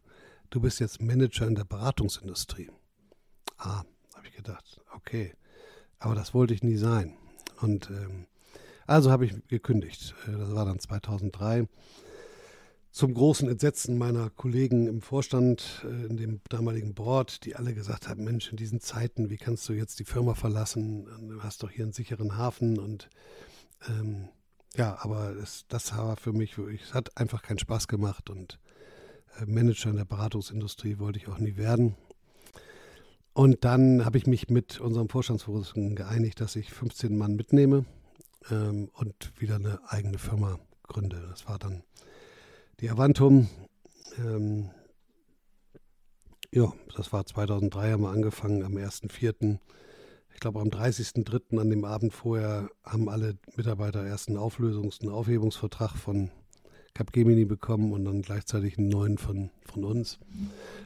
[0.50, 2.70] Du bist jetzt Manager in der Beratungsindustrie.
[3.58, 3.84] Ah,
[4.16, 5.34] habe ich gedacht, okay.
[6.00, 7.18] Aber das wollte ich nie sein.
[7.62, 8.28] Und ähm,
[8.86, 10.16] also habe ich gekündigt.
[10.28, 11.68] Äh, das war dann 2003
[12.92, 18.08] zum großen Entsetzen meiner Kollegen im Vorstand, äh, in dem damaligen Board, die alle gesagt
[18.08, 21.06] haben, Mensch, in diesen Zeiten, wie kannst du jetzt die Firma verlassen?
[21.30, 23.10] Du hast doch hier einen sicheren Hafen und
[23.88, 24.30] ähm,
[24.76, 28.60] ja, aber es, das war für mich es hat einfach keinen Spaß gemacht und
[29.46, 31.96] Manager in der Beratungsindustrie wollte ich auch nie werden.
[33.34, 37.86] Und dann habe ich mich mit unserem Vorstandsvorsitzenden geeinigt, dass ich 15 Mann mitnehme
[38.50, 41.24] ähm, und wieder eine eigene Firma gründe.
[41.30, 41.84] Das war dann
[42.80, 43.48] die Avantum,
[44.18, 44.72] ähm,
[46.52, 49.60] ja, das war 2003, haben wir angefangen, am 1.4.
[50.34, 51.60] Ich glaube, am 30.3.
[51.60, 56.32] an dem Abend vorher haben alle Mitarbeiter erst einen Auflösungs-, einen Aufhebungsvertrag von
[56.98, 60.18] Capgemini bekommen und dann gleichzeitig einen neuen von, von uns.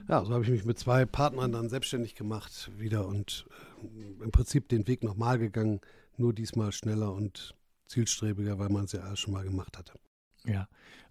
[0.10, 3.46] Ja, so habe ich mich mit zwei Partnern dann selbstständig gemacht wieder und
[3.82, 5.80] äh, im Prinzip den Weg nochmal gegangen,
[6.18, 7.56] nur diesmal schneller und
[7.88, 9.94] zielstrebiger, weil man es ja schon mal gemacht hatte.
[10.44, 10.68] Ja,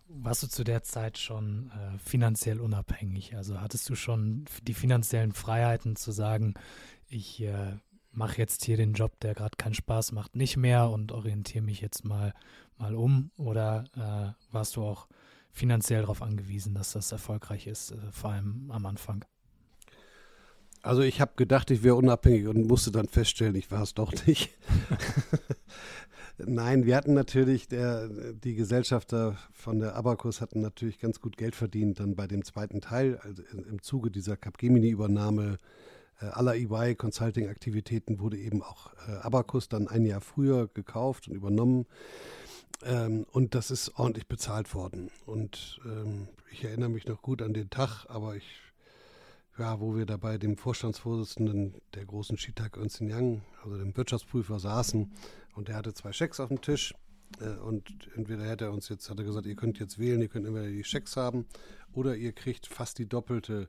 [0.06, 3.34] warst du zu der Zeit schon äh, finanziell unabhängig?
[3.36, 6.52] Also hattest du schon die finanziellen Freiheiten zu sagen,
[7.08, 7.72] ich äh,
[8.12, 11.80] mache jetzt hier den Job, der gerade keinen Spaß macht, nicht mehr und orientiere mich
[11.80, 12.34] jetzt mal,
[12.78, 13.30] mal um?
[13.36, 15.06] Oder äh, warst du auch
[15.52, 19.24] finanziell darauf angewiesen, dass das erfolgreich ist, äh, vor allem am Anfang?
[20.82, 24.12] Also ich habe gedacht, ich wäre unabhängig und musste dann feststellen, ich war es doch
[24.26, 24.50] nicht.
[26.38, 31.54] Nein, wir hatten natürlich, der, die Gesellschafter von der Abacus hatten natürlich ganz gut Geld
[31.54, 35.58] verdient dann bei dem zweiten Teil, also im Zuge dieser Capgemini-Übernahme
[36.26, 41.86] aller EY Consulting-Aktivitäten wurde eben auch äh, Abacus dann ein Jahr früher gekauft und übernommen.
[42.82, 45.10] Ähm, und das ist ordentlich bezahlt worden.
[45.26, 48.60] Und ähm, ich erinnere mich noch gut an den Tag, aber ich,
[49.58, 54.58] ja, wo wir da bei dem Vorstandsvorsitzenden der großen Shitak Ernst Young, also dem Wirtschaftsprüfer,
[54.58, 55.12] saßen
[55.54, 56.94] und der hatte zwei Schecks auf dem Tisch.
[57.40, 60.28] Äh, und entweder hätte er uns jetzt, hat er gesagt, ihr könnt jetzt wählen, ihr
[60.28, 61.46] könnt entweder die Schecks haben
[61.92, 63.68] oder ihr kriegt fast die doppelte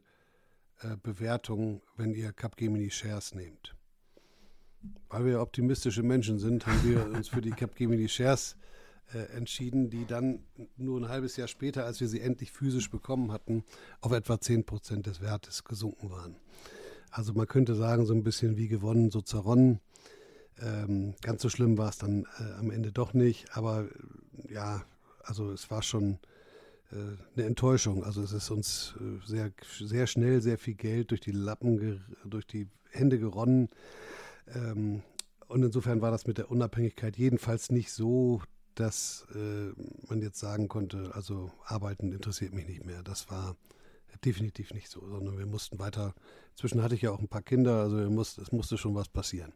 [0.83, 3.75] äh, Bewertung, wenn ihr Capgemini Shares nehmt.
[5.09, 8.55] Weil wir optimistische Menschen sind, haben wir uns für die Capgemini Shares
[9.13, 10.43] äh, entschieden, die dann
[10.77, 13.63] nur ein halbes Jahr später, als wir sie endlich physisch bekommen hatten,
[13.99, 16.35] auf etwa 10 Prozent des Wertes gesunken waren.
[17.11, 19.79] Also man könnte sagen, so ein bisschen wie gewonnen, so zerronnen.
[20.61, 23.83] Ähm, ganz so schlimm war es dann äh, am Ende doch nicht, aber
[24.47, 24.83] äh, ja,
[25.23, 26.19] also es war schon
[26.91, 28.03] eine Enttäuschung.
[28.03, 32.45] Also es ist uns äh, sehr, sehr schnell sehr viel Geld durch die Lappen, durch
[32.45, 33.69] die Hände geronnen.
[34.53, 35.03] Ähm,
[35.47, 38.41] und insofern war das mit der Unabhängigkeit jedenfalls nicht so,
[38.75, 39.71] dass äh,
[40.07, 43.03] man jetzt sagen konnte, also arbeiten interessiert mich nicht mehr.
[43.03, 43.55] Das war
[44.23, 46.13] definitiv nicht so, sondern wir mussten weiter.
[46.51, 49.53] Inzwischen hatte ich ja auch ein paar Kinder, also musste, es musste schon was passieren.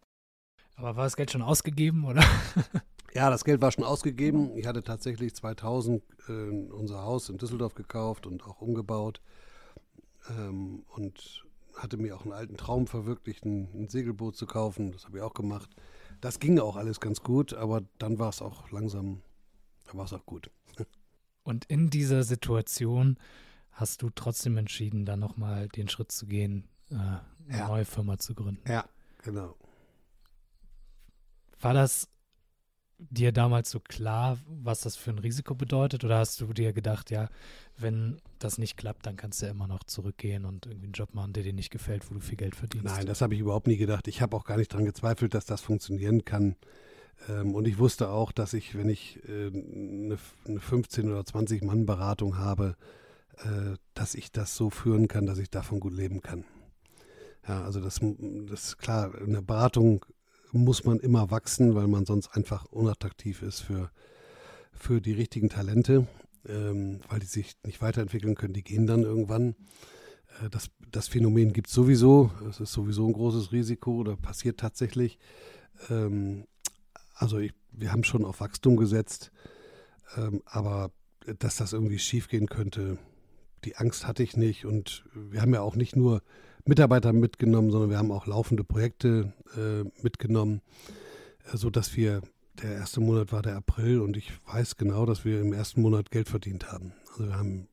[0.75, 2.23] Aber war das Geld schon ausgegeben, oder?
[3.16, 4.57] ja, das Geld war schon ausgegeben.
[4.57, 9.22] Ich hatte tatsächlich 2000 äh, unser Haus in Düsseldorf gekauft und auch umgebaut
[10.30, 11.45] ähm, und
[11.76, 14.91] hatte mir auch einen alten Traum verwirklicht, ein, ein Segelboot zu kaufen.
[14.91, 15.70] Das habe ich auch gemacht.
[16.20, 19.22] Das ging auch alles ganz gut, aber dann war es auch langsam,
[19.86, 20.51] da war es auch gut.
[21.43, 23.18] Und in dieser Situation
[23.72, 27.68] hast du trotzdem entschieden, dann nochmal den Schritt zu gehen, äh, eine ja.
[27.70, 28.70] neue Firma zu gründen.
[28.70, 28.89] Ja,
[29.24, 29.55] genau.
[31.61, 32.09] War das
[32.97, 36.03] dir damals so klar, was das für ein Risiko bedeutet?
[36.03, 37.29] Oder hast du dir gedacht, ja,
[37.77, 41.13] wenn das nicht klappt, dann kannst du ja immer noch zurückgehen und irgendwie einen Job
[41.13, 42.85] machen, der dir nicht gefällt, wo du viel Geld verdienst?
[42.85, 44.07] Nein, das habe ich überhaupt nie gedacht.
[44.07, 46.55] Ich habe auch gar nicht daran gezweifelt, dass das funktionieren kann.
[47.29, 50.17] Ähm, und ich wusste auch, dass ich, wenn ich äh, eine,
[50.47, 52.75] eine 15 oder 20 Mann Beratung habe,
[53.37, 56.45] äh, dass ich das so führen kann, dass ich davon gut leben kann.
[57.47, 60.05] Ja, also das, das ist klar, eine Beratung
[60.51, 63.91] muss man immer wachsen, weil man sonst einfach unattraktiv ist für,
[64.71, 66.07] für die richtigen Talente,
[66.47, 69.55] ähm, weil die sich nicht weiterentwickeln können, die gehen dann irgendwann.
[70.41, 74.59] Äh, das, das Phänomen gibt es sowieso, es ist sowieso ein großes Risiko oder passiert
[74.59, 75.17] tatsächlich.
[75.89, 76.45] Ähm,
[77.13, 79.31] also ich, wir haben schon auf Wachstum gesetzt,
[80.17, 80.91] ähm, aber
[81.39, 82.97] dass das irgendwie schiefgehen könnte,
[83.63, 84.65] die Angst hatte ich nicht.
[84.65, 86.21] Und wir haben ja auch nicht nur
[86.66, 90.61] Mitarbeiter mitgenommen, sondern wir haben auch laufende Projekte äh, mitgenommen,
[91.51, 92.22] äh, sodass wir,
[92.61, 96.09] der erste Monat war der April und ich weiß genau, dass wir im ersten Monat
[96.09, 96.93] Geld verdient haben.
[97.11, 97.68] Also wir haben,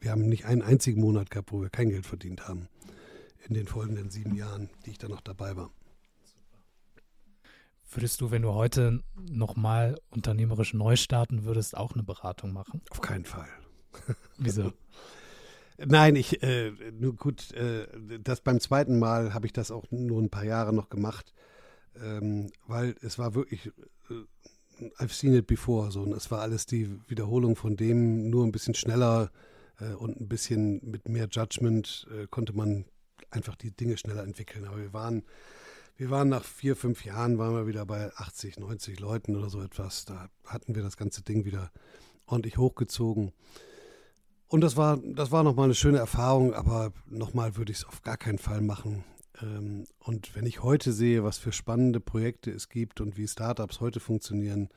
[0.00, 2.68] wir haben nicht einen einzigen Monat gehabt, wo wir kein Geld verdient haben
[3.48, 5.70] in den folgenden sieben Jahren, die ich da noch dabei war.
[7.90, 12.82] Würdest du, wenn du heute nochmal unternehmerisch neu starten würdest, auch eine Beratung machen?
[12.90, 13.48] Auf keinen Fall.
[14.38, 14.72] Wieso?
[15.78, 17.86] Nein, ich, äh, nur gut, äh,
[18.22, 21.34] das beim zweiten Mal habe ich das auch nur ein paar Jahre noch gemacht,
[22.02, 23.70] ähm, weil es war wirklich,
[24.10, 28.44] äh, I've seen it before, so, und es war alles die Wiederholung von dem, nur
[28.44, 29.30] ein bisschen schneller
[29.80, 32.84] äh, und ein bisschen mit mehr Judgment äh, konnte man
[33.30, 34.64] einfach die Dinge schneller entwickeln.
[34.64, 35.24] Aber wir waren,
[35.96, 39.60] wir waren nach vier, fünf Jahren, waren wir wieder bei 80, 90 Leuten oder so
[39.62, 40.04] etwas.
[40.04, 41.70] Da hatten wir das ganze Ding wieder
[42.26, 43.32] ordentlich hochgezogen.
[44.48, 48.02] Und das war, das war nochmal eine schöne Erfahrung, aber nochmal würde ich es auf
[48.02, 49.04] gar keinen Fall machen.
[49.42, 53.80] Ähm, und wenn ich heute sehe, was für spannende Projekte es gibt und wie Startups
[53.80, 54.68] heute funktionieren,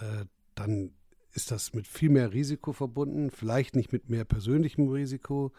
[0.00, 0.24] äh,
[0.54, 0.90] dann
[1.32, 5.52] ist das mit viel mehr Risiko verbunden, vielleicht nicht mit mehr persönlichem Risiko,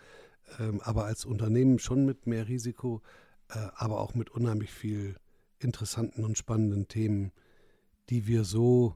[0.59, 3.01] ähm, aber als Unternehmen schon mit mehr Risiko,
[3.49, 5.15] äh, aber auch mit unheimlich viel
[5.59, 7.31] interessanten und spannenden Themen,
[8.09, 8.95] die wir so,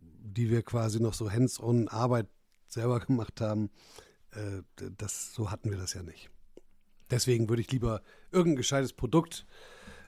[0.00, 2.26] die wir quasi noch so hands-on Arbeit
[2.72, 3.70] selber gemacht haben,
[4.32, 4.62] äh,
[4.96, 6.30] das, so hatten wir das ja nicht.
[7.10, 9.46] Deswegen würde ich lieber irgendein gescheites Produkt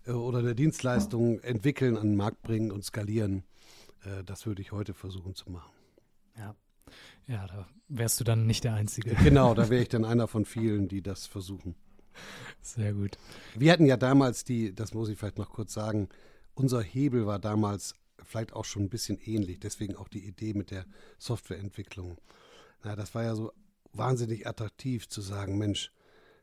[0.06, 3.44] äh, oder eine Dienstleistung entwickeln, an den Markt bringen und skalieren.
[4.04, 5.72] Äh, das würde ich heute versuchen zu machen.
[6.36, 6.54] Ja.
[7.26, 9.14] Ja, da wärst du dann nicht der Einzige.
[9.14, 11.76] Genau, da wäre ich dann einer von vielen, die das versuchen.
[12.60, 13.16] Sehr gut.
[13.54, 16.08] Wir hatten ja damals die, das muss ich vielleicht noch kurz sagen,
[16.54, 17.94] unser Hebel war damals
[18.24, 20.86] vielleicht auch schon ein bisschen ähnlich, deswegen auch die Idee mit der
[21.18, 22.18] Softwareentwicklung.
[22.82, 23.52] Na, das war ja so
[23.92, 25.92] wahnsinnig attraktiv zu sagen, Mensch,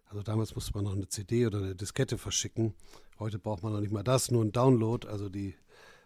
[0.05, 2.73] also damals musste man noch eine CD oder eine Diskette verschicken.
[3.19, 5.07] Heute braucht man noch nicht mal das, nur ein Download.
[5.07, 5.55] Also die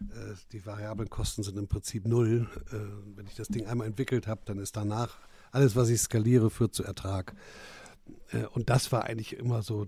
[0.10, 2.50] Äh, die variablen Kosten sind im Prinzip null.
[2.72, 2.78] Äh,
[3.16, 5.20] wenn ich das Ding einmal entwickelt habe, dann ist danach
[5.52, 7.36] alles, was ich skaliere, führt zu Ertrag.
[8.32, 9.88] Äh, und das war eigentlich immer so,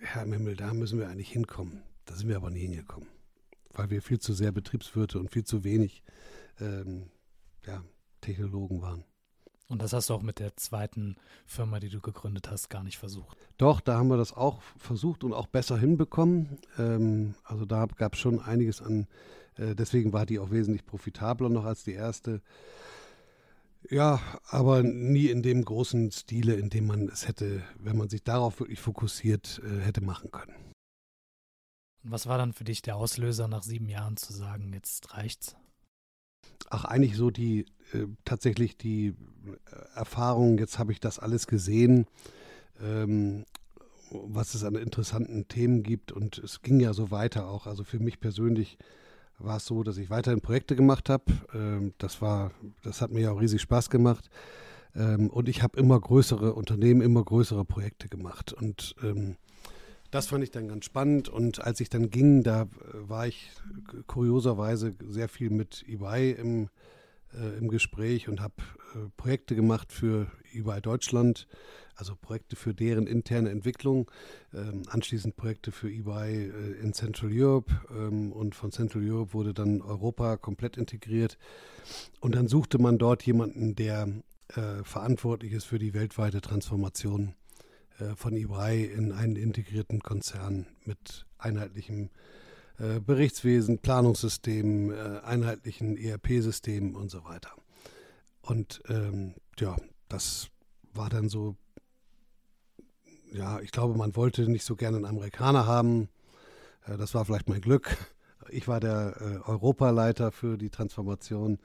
[0.00, 1.82] Herr im Himmel, da müssen wir eigentlich hinkommen.
[2.06, 3.08] Da sind wir aber nie hingekommen,
[3.72, 6.02] weil wir viel zu sehr Betriebswirte und viel zu wenig
[6.60, 7.10] ähm,
[7.66, 7.82] ja,
[8.20, 9.04] Technologen waren.
[9.68, 12.98] Und das hast du auch mit der zweiten Firma, die du gegründet hast, gar nicht
[12.98, 13.38] versucht.
[13.56, 16.58] Doch, da haben wir das auch versucht und auch besser hinbekommen.
[16.78, 19.06] Ähm, also da gab es schon einiges an,
[19.56, 22.42] äh, deswegen war die auch wesentlich profitabler noch als die erste.
[23.90, 28.22] Ja, aber nie in dem großen Stile, in dem man es hätte, wenn man sich
[28.22, 30.54] darauf wirklich fokussiert, äh, hätte machen können.
[32.02, 35.56] Und was war dann für dich der Auslöser, nach sieben Jahren zu sagen, jetzt reicht's?
[36.70, 39.14] Ach, eigentlich so die, äh, tatsächlich die äh,
[39.94, 42.06] Erfahrung, jetzt habe ich das alles gesehen,
[42.82, 43.44] ähm,
[44.10, 47.66] was es an interessanten Themen gibt und es ging ja so weiter auch.
[47.66, 48.78] Also für mich persönlich
[49.38, 51.24] war es so, dass ich weiterhin Projekte gemacht habe.
[51.54, 52.52] Ähm, das war,
[52.82, 54.30] das hat mir ja auch riesig Spaß gemacht.
[54.94, 58.52] Ähm, und ich habe immer größere Unternehmen, immer größere Projekte gemacht.
[58.52, 59.36] Und ähm,
[60.14, 61.28] das fand ich dann ganz spannend.
[61.28, 62.66] Und als ich dann ging, da äh,
[63.08, 63.50] war ich
[64.06, 66.68] kurioserweise sehr viel mit EY im,
[67.34, 68.54] äh, im Gespräch und habe
[68.94, 71.48] äh, Projekte gemacht für EY Deutschland,
[71.96, 74.08] also Projekte für deren interne Entwicklung,
[74.52, 79.52] ähm, anschließend Projekte für EY äh, in Central Europe ähm, und von Central Europe wurde
[79.52, 81.38] dann Europa komplett integriert
[82.20, 84.06] und dann suchte man dort jemanden, der
[84.48, 87.34] äh, verantwortlich ist für die weltweite Transformation
[88.16, 92.10] von EY in einen integrierten Konzern mit einheitlichem
[92.78, 97.50] äh, Berichtswesen, Planungssystem, äh, einheitlichen ERP-Systemen und so weiter.
[98.42, 99.76] Und ähm, ja,
[100.08, 100.48] das
[100.92, 101.56] war dann so
[103.34, 106.08] ja, ich glaube, man wollte nicht so gerne einen Amerikaner haben.
[106.86, 107.96] Äh, das war vielleicht mein Glück.
[108.48, 111.58] Ich war der äh, Europaleiter für die Transformation.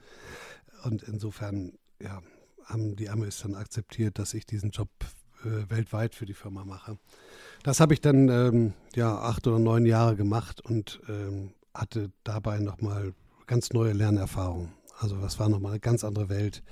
[0.82, 2.22] Und insofern ja,
[2.64, 5.06] haben die Amis dann akzeptiert, dass ich diesen Job äh,
[5.42, 6.98] weltweit für die Firma mache.
[7.62, 12.58] Das habe ich dann ähm, ja, acht oder neun Jahre gemacht und ähm, hatte dabei
[12.58, 13.12] nochmal
[13.46, 14.72] ganz neue Lernerfahrungen.
[14.98, 16.62] Also das war nochmal eine ganz andere Welt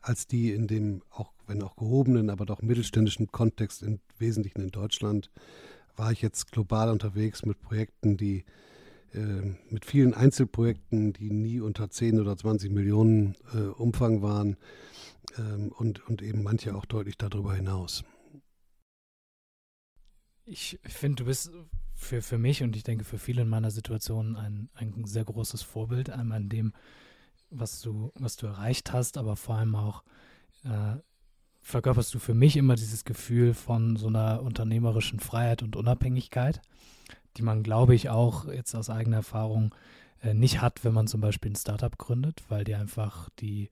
[0.00, 4.70] als die in dem auch, wenn auch gehobenen, aber doch mittelständischen Kontext, im Wesentlichen in
[4.70, 5.30] Deutschland,
[5.96, 8.44] war ich jetzt global unterwegs mit Projekten, die
[9.12, 14.56] äh, mit vielen Einzelprojekten, die nie unter 10 oder 20 Millionen äh, Umfang waren
[15.36, 18.04] ähm, und, und eben manche auch deutlich darüber hinaus.
[20.50, 21.50] Ich finde, du bist
[21.94, 25.62] für, für mich und ich denke für viele in meiner Situation ein, ein sehr großes
[25.62, 26.72] Vorbild, einmal in dem,
[27.50, 30.02] was du, was du erreicht hast, aber vor allem auch
[30.64, 30.96] äh,
[31.60, 36.62] verkörperst du für mich immer dieses Gefühl von so einer unternehmerischen Freiheit und Unabhängigkeit,
[37.36, 39.74] die man, glaube ich, auch jetzt aus eigener Erfahrung
[40.22, 43.68] äh, nicht hat, wenn man zum Beispiel ein Startup gründet, weil dir einfach die,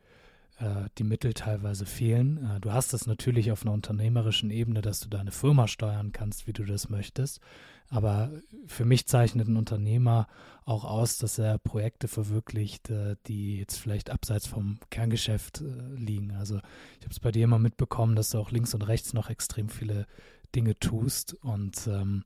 [0.58, 2.56] äh, die Mittel teilweise fehlen.
[2.56, 6.46] Äh, du hast das natürlich auf einer unternehmerischen Ebene, dass du deine Firma steuern kannst,
[6.46, 7.40] wie du das möchtest.
[7.88, 8.32] Aber
[8.66, 10.26] für mich zeichnet ein Unternehmer
[10.64, 15.62] auch aus, dass er Projekte verwirklicht, äh, die jetzt vielleicht abseits vom Kerngeschäft
[15.96, 16.32] liegen.
[16.32, 19.30] Also ich habe es bei dir immer mitbekommen, dass du auch links und rechts noch
[19.30, 20.06] extrem viele
[20.54, 21.34] Dinge tust.
[21.34, 22.24] Und ähm,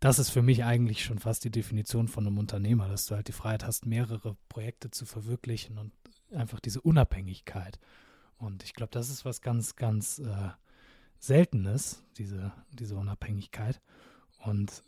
[0.00, 3.28] das ist für mich eigentlich schon fast die Definition von einem Unternehmer, dass du halt
[3.28, 5.92] die Freiheit hast, mehrere Projekte zu verwirklichen und
[6.32, 7.78] einfach diese Unabhängigkeit.
[8.38, 10.50] Und ich glaube, das ist was ganz, ganz äh,
[11.18, 13.80] Seltenes, diese, diese Unabhängigkeit.
[14.44, 14.82] Und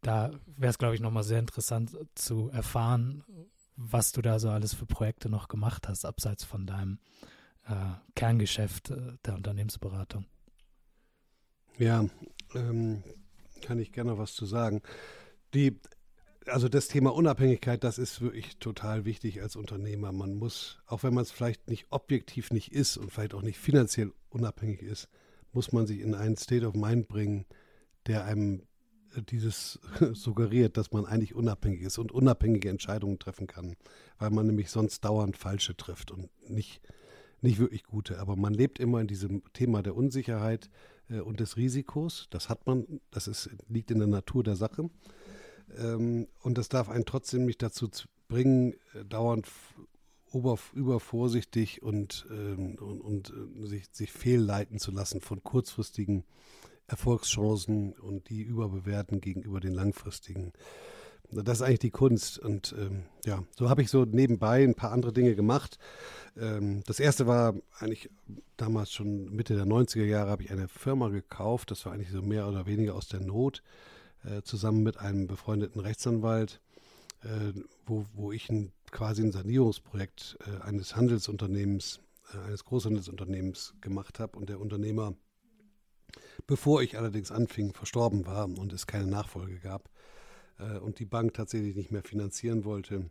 [0.00, 3.24] da wäre es, glaube ich, nochmal sehr interessant zu erfahren,
[3.76, 6.98] was du da so alles für Projekte noch gemacht hast, abseits von deinem
[7.66, 7.74] äh,
[8.14, 10.24] Kerngeschäft äh, der Unternehmensberatung.
[11.78, 12.04] Ja,
[12.54, 13.02] ähm,
[13.62, 14.82] kann ich gerne was zu sagen.
[15.54, 15.78] Die,
[16.50, 20.12] also das Thema Unabhängigkeit, das ist wirklich total wichtig als Unternehmer.
[20.12, 23.58] Man muss, auch wenn man es vielleicht nicht objektiv nicht ist und vielleicht auch nicht
[23.58, 25.08] finanziell unabhängig ist,
[25.52, 27.46] muss man sich in einen State of Mind bringen,
[28.06, 28.62] der einem
[29.30, 29.80] dieses
[30.12, 33.76] suggeriert, dass man eigentlich unabhängig ist und unabhängige Entscheidungen treffen kann,
[34.18, 36.80] weil man nämlich sonst dauernd falsche trifft und nicht,
[37.40, 38.18] nicht wirklich gute.
[38.18, 40.68] Aber man lebt immer in diesem Thema der Unsicherheit
[41.08, 42.28] äh, und des Risikos.
[42.30, 44.90] Das hat man, das ist, liegt in der Natur der Sache.
[45.76, 47.88] Ähm, und das darf einen trotzdem nicht dazu
[48.28, 49.48] bringen, äh, dauernd
[50.32, 56.24] ober, übervorsichtig und, ähm, und, und äh, sich, sich fehlleiten zu lassen von kurzfristigen
[56.86, 60.52] Erfolgschancen und die überbewerten gegenüber den langfristigen.
[61.30, 62.38] Das ist eigentlich die Kunst.
[62.38, 65.78] Und ähm, ja, so habe ich so nebenbei ein paar andere Dinge gemacht.
[66.38, 68.08] Ähm, das erste war eigentlich
[68.56, 71.70] damals schon Mitte der 90er Jahre, habe ich eine Firma gekauft.
[71.70, 73.62] Das war eigentlich so mehr oder weniger aus der Not,
[74.24, 76.60] äh, zusammen mit einem befreundeten Rechtsanwalt.
[77.22, 77.52] äh,
[77.86, 82.00] wo, wo ich ein, quasi ein Sanierungsprojekt äh, eines Handelsunternehmens,
[82.34, 85.14] äh, eines Großhandelsunternehmens gemacht habe und der Unternehmer,
[86.46, 89.90] bevor ich allerdings anfing, verstorben war und es keine Nachfolge gab
[90.58, 93.10] äh, und die Bank tatsächlich nicht mehr finanzieren wollte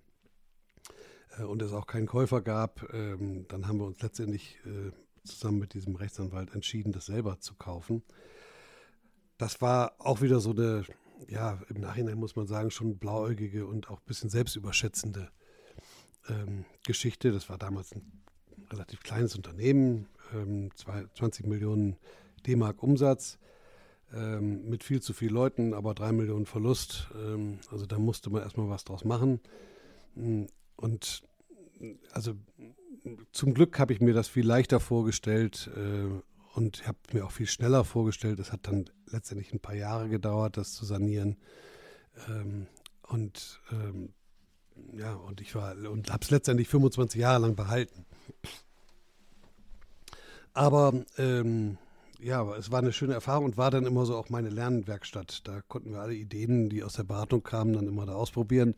[1.47, 4.57] und es auch keinen Käufer gab, ähm, dann haben wir uns letztendlich
[5.23, 8.01] zusammen mit diesem Rechtsanwalt entschieden, das selber zu kaufen.
[9.37, 10.83] Das war auch wieder so eine,
[11.27, 15.29] ja, im Nachhinein muss man sagen, schon blauäugige und auch ein bisschen selbstüberschätzende
[16.29, 17.31] ähm, Geschichte.
[17.31, 18.23] Das war damals ein
[18.71, 21.97] relativ kleines Unternehmen, ähm, 20 Millionen
[22.45, 23.37] D-Mark Umsatz
[24.13, 27.09] ähm, mit viel zu vielen Leuten, aber drei Millionen Verlust.
[27.15, 29.39] Ähm, also da musste man erstmal was draus machen.
[30.75, 31.23] Und
[32.11, 32.33] also
[33.31, 36.09] zum Glück habe ich mir das viel leichter vorgestellt äh,
[36.57, 38.39] und habe mir auch viel schneller vorgestellt.
[38.39, 41.37] Es hat dann letztendlich ein paar Jahre gedauert, das zu sanieren.
[42.27, 42.65] Ähm,
[43.03, 44.09] und ähm,
[44.91, 48.07] ja, und ich war und habe es letztendlich 25 Jahre lang behalten.
[50.53, 51.77] Aber ähm,
[52.19, 55.47] ja, es war eine schöne Erfahrung und war dann immer so auch meine Lernwerkstatt.
[55.47, 58.73] Da konnten wir alle Ideen, die aus der Beratung kamen, dann immer da ausprobieren.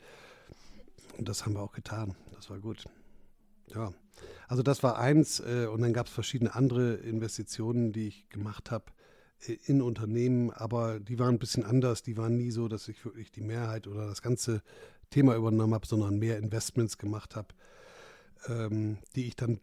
[1.18, 2.14] Und das haben wir auch getan.
[2.34, 2.84] Das war gut.
[3.74, 3.94] Ja,
[4.50, 5.40] also das war eins.
[5.40, 8.86] Äh, und dann gab es verschiedene andere Investitionen, die ich gemacht habe
[9.48, 12.02] äh, in Unternehmen, aber die waren ein bisschen anders.
[12.02, 14.64] Die waren nie so, dass ich wirklich die Mehrheit oder das ganze
[15.12, 17.50] Thema übernommen habe, sondern mehr Investments gemacht habe,
[18.48, 19.60] ähm, die ich dann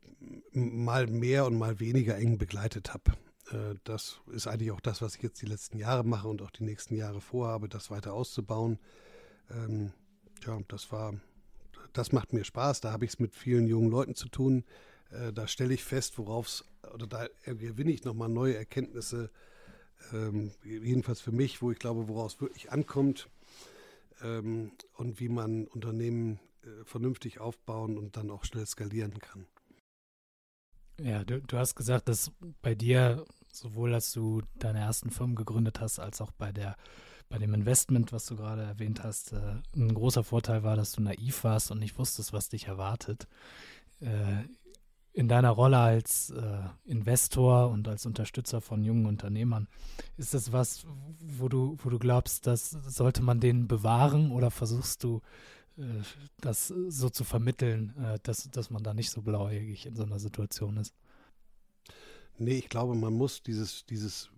[0.53, 3.11] mal mehr und mal weniger eng begleitet habe.
[3.51, 6.51] Äh, das ist eigentlich auch das, was ich jetzt die letzten Jahre mache und auch
[6.53, 8.79] die nächsten Jahre vorhabe, das weiter auszubauen.
[9.51, 9.93] Ähm,
[10.47, 11.13] ja, das war
[11.97, 12.81] das macht mir Spaß.
[12.81, 14.65] Da habe ich es mit vielen jungen Leuten zu tun.
[15.11, 19.31] Äh, da stelle ich fest, worauf es, oder da gewinne ich nochmal neue Erkenntnisse,
[20.13, 23.29] ähm, jedenfalls für mich, wo ich glaube, woraus wirklich ankommt
[24.23, 29.47] ähm, und wie man Unternehmen äh, vernünftig aufbauen und dann auch schnell skalieren kann.
[31.01, 32.33] Ja, du, du hast gesagt, dass
[32.63, 36.77] bei dir, sowohl als du deine ersten Firmen gegründet hast, als auch bei der
[37.29, 41.03] bei dem Investment, was du gerade erwähnt hast, äh, ein großer Vorteil war, dass du
[41.03, 43.27] naiv warst und nicht wusstest, was dich erwartet.
[44.01, 44.45] Äh,
[45.17, 49.67] in deiner Rolle als äh, Investor und als Unterstützer von jungen Unternehmern,
[50.19, 50.87] ist das was,
[51.19, 55.23] wo du, wo du glaubst, das sollte man denen bewahren oder versuchst du,
[55.79, 56.03] äh,
[56.43, 60.19] das so zu vermitteln, äh, dass, dass man da nicht so blauäugig in so einer
[60.19, 60.95] Situation ist?
[62.37, 64.31] Nee, ich glaube, man muss dieses, dieses,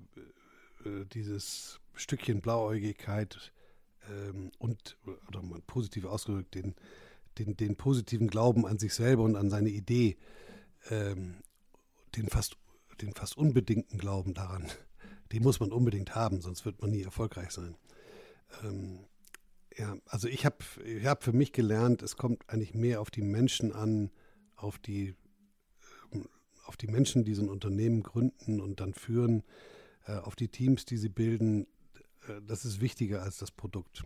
[0.85, 3.53] äh, dieses Stückchen Blauäugigkeit
[4.09, 4.97] ähm, und,
[5.29, 6.75] oder mal positiv ausgedrückt, den,
[7.39, 10.17] den, den positiven Glauben an sich selber und an seine Idee,
[10.91, 11.43] ähm,
[12.17, 12.57] den, fast,
[13.01, 14.67] den fast unbedingten Glauben daran,
[15.33, 17.77] den muss man unbedingt haben, sonst wird man nie erfolgreich sein.
[18.63, 19.05] Ähm,
[19.77, 23.23] ja, also ich habe ich hab für mich gelernt, es kommt eigentlich mehr auf die
[23.23, 24.11] Menschen an,
[24.57, 25.15] auf die,
[26.13, 26.29] ähm,
[26.65, 29.45] auf die Menschen, die so ein Unternehmen gründen und dann führen,
[30.07, 31.67] äh, auf die Teams, die sie bilden,
[32.47, 34.05] das ist wichtiger als das Produkt.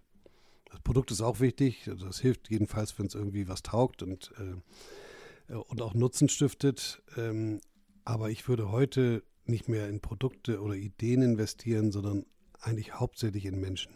[0.71, 4.33] Das Produkt ist auch wichtig, also das hilft jedenfalls, wenn es irgendwie was taugt und,
[4.39, 7.03] äh, und auch Nutzen stiftet.
[7.17, 7.61] Ähm,
[8.05, 12.25] aber ich würde heute nicht mehr in Produkte oder Ideen investieren, sondern
[12.61, 13.93] eigentlich hauptsächlich in Menschen.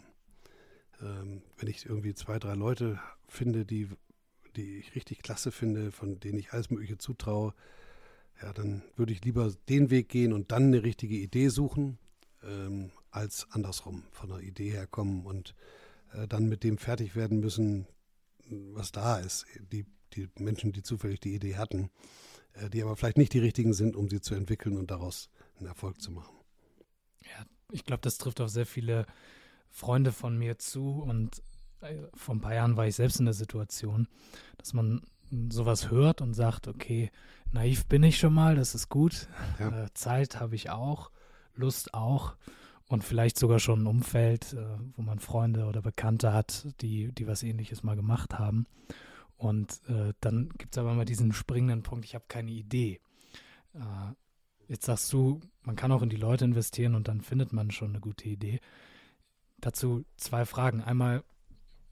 [1.01, 3.89] Ähm, wenn ich irgendwie zwei, drei Leute finde, die,
[4.55, 7.53] die ich richtig klasse finde, von denen ich alles Mögliche zutraue,
[8.41, 11.97] ja, dann würde ich lieber den Weg gehen und dann eine richtige Idee suchen.
[12.43, 15.55] Ähm, als andersrum von der Idee her kommen und
[16.13, 17.87] äh, dann mit dem fertig werden müssen,
[18.49, 19.45] was da ist.
[19.71, 21.89] Die, die Menschen, die zufällig die Idee hatten,
[22.53, 25.67] äh, die aber vielleicht nicht die richtigen sind, um sie zu entwickeln und daraus einen
[25.67, 26.35] Erfolg zu machen.
[27.23, 29.05] Ja, ich glaube, das trifft auf sehr viele
[29.69, 31.41] Freunde von mir zu und
[31.81, 34.07] äh, vor ein paar Jahren war ich selbst in der Situation,
[34.57, 35.01] dass man
[35.49, 37.11] sowas hört und sagt, okay,
[37.51, 39.27] naiv bin ich schon mal, das ist gut,
[39.59, 39.83] ja.
[39.83, 41.11] äh, Zeit habe ich auch,
[41.53, 42.37] Lust auch
[42.87, 44.65] und vielleicht sogar schon ein Umfeld, äh,
[44.95, 48.65] wo man Freunde oder Bekannte hat, die, die was ähnliches mal gemacht haben.
[49.35, 52.99] Und äh, dann gibt es aber immer diesen springenden Punkt, ich habe keine Idee.
[53.73, 54.13] Äh,
[54.67, 57.89] jetzt sagst du, man kann auch in die Leute investieren und dann findet man schon
[57.89, 58.59] eine gute Idee.
[59.59, 60.81] Dazu zwei Fragen.
[60.81, 61.23] Einmal,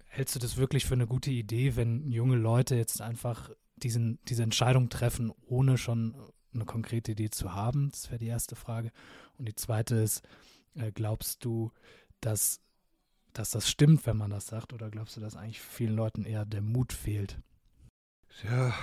[0.07, 4.43] hältst du das wirklich für eine gute Idee, wenn junge Leute jetzt einfach diesen, diese
[4.43, 6.15] Entscheidung treffen, ohne schon
[6.53, 7.89] eine konkrete Idee zu haben?
[7.91, 8.91] Das wäre die erste Frage.
[9.37, 10.23] Und die zweite ist,
[10.75, 11.71] äh, glaubst du,
[12.21, 12.61] dass,
[13.33, 14.73] dass das stimmt, wenn man das sagt?
[14.73, 17.39] Oder glaubst du, dass eigentlich vielen Leuten eher der Mut fehlt?
[18.43, 18.73] Ja,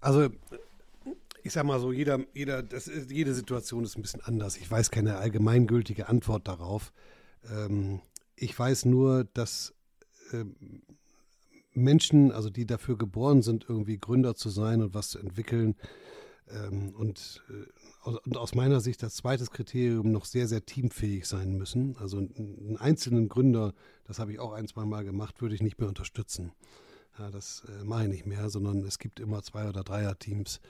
[0.00, 0.28] also
[1.42, 4.56] ich sag mal so, jeder, jeder, ist, jede Situation ist ein bisschen anders.
[4.56, 6.92] Ich weiß keine allgemeingültige Antwort darauf.
[7.50, 8.00] Ähm,
[8.36, 9.74] ich weiß nur, dass
[10.32, 10.44] äh,
[11.72, 15.76] Menschen, also die dafür geboren sind, irgendwie Gründer zu sein und was zu entwickeln.
[16.50, 21.56] Ähm, und, äh, und, aus meiner Sicht das zweite Kriterium noch sehr, sehr teamfähig sein
[21.56, 21.96] müssen.
[21.98, 23.74] Also einen einzelnen Gründer,
[24.04, 26.52] das habe ich auch ein, zwei Mal gemacht, würde ich nicht mehr unterstützen.
[27.18, 30.60] Ja, das äh, mache ich nicht mehr, sondern es gibt immer zwei- oder Dreier-Teams,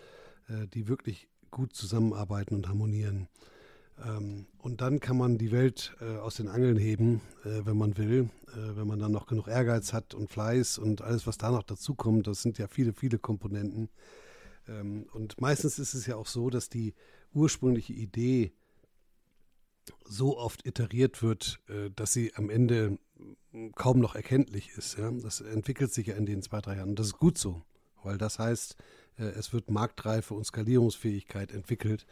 [0.49, 3.29] äh, die wirklich gut zusammenarbeiten und harmonieren.
[4.07, 7.97] Ähm, und dann kann man die Welt äh, aus den Angeln heben, äh, wenn man
[7.97, 11.51] will, äh, wenn man dann noch genug Ehrgeiz hat und Fleiß und alles, was da
[11.51, 12.27] noch dazukommt.
[12.27, 13.89] Das sind ja viele, viele Komponenten.
[14.69, 16.95] Ähm, und meistens ist es ja auch so, dass die
[17.33, 18.53] ursprüngliche Idee
[20.05, 22.99] so oft iteriert wird, äh, dass sie am Ende
[23.75, 24.99] kaum noch erkenntlich ist.
[24.99, 26.95] Das entwickelt sich ja in den zwei, drei Jahren.
[26.95, 27.63] Das ist gut so,
[28.03, 28.77] weil das heißt,
[29.19, 32.07] äh, es wird Marktreife und Skalierungsfähigkeit entwickelt.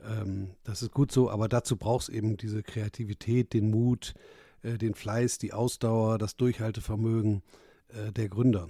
[0.00, 4.14] Ähm, das ist gut so, aber dazu braucht es eben diese Kreativität, den Mut,
[4.62, 7.42] äh, den Fleiß, die Ausdauer, das Durchhaltevermögen
[8.16, 8.68] der Gründer,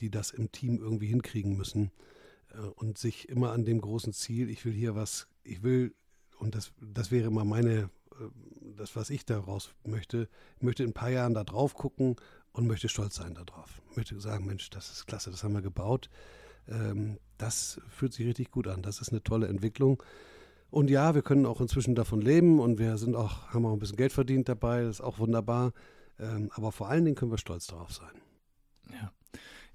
[0.00, 1.92] die das im Team irgendwie hinkriegen müssen
[2.76, 5.94] und sich immer an dem großen Ziel, ich will hier was, ich will,
[6.38, 8.28] und das, das wäre mal meine, äh,
[8.76, 12.16] das, was ich daraus möchte, ich möchte in ein paar Jahren da drauf gucken
[12.52, 13.82] und möchte stolz sein darauf.
[13.90, 16.10] Ich möchte sagen, Mensch, das ist klasse, das haben wir gebaut.
[16.68, 18.82] Ähm, das fühlt sich richtig gut an.
[18.82, 20.02] Das ist eine tolle Entwicklung.
[20.70, 23.78] Und ja, wir können auch inzwischen davon leben und wir sind auch, haben auch ein
[23.78, 25.72] bisschen Geld verdient dabei, das ist auch wunderbar.
[26.18, 28.12] Ähm, aber vor allen Dingen können wir stolz darauf sein.
[28.90, 29.12] Ja.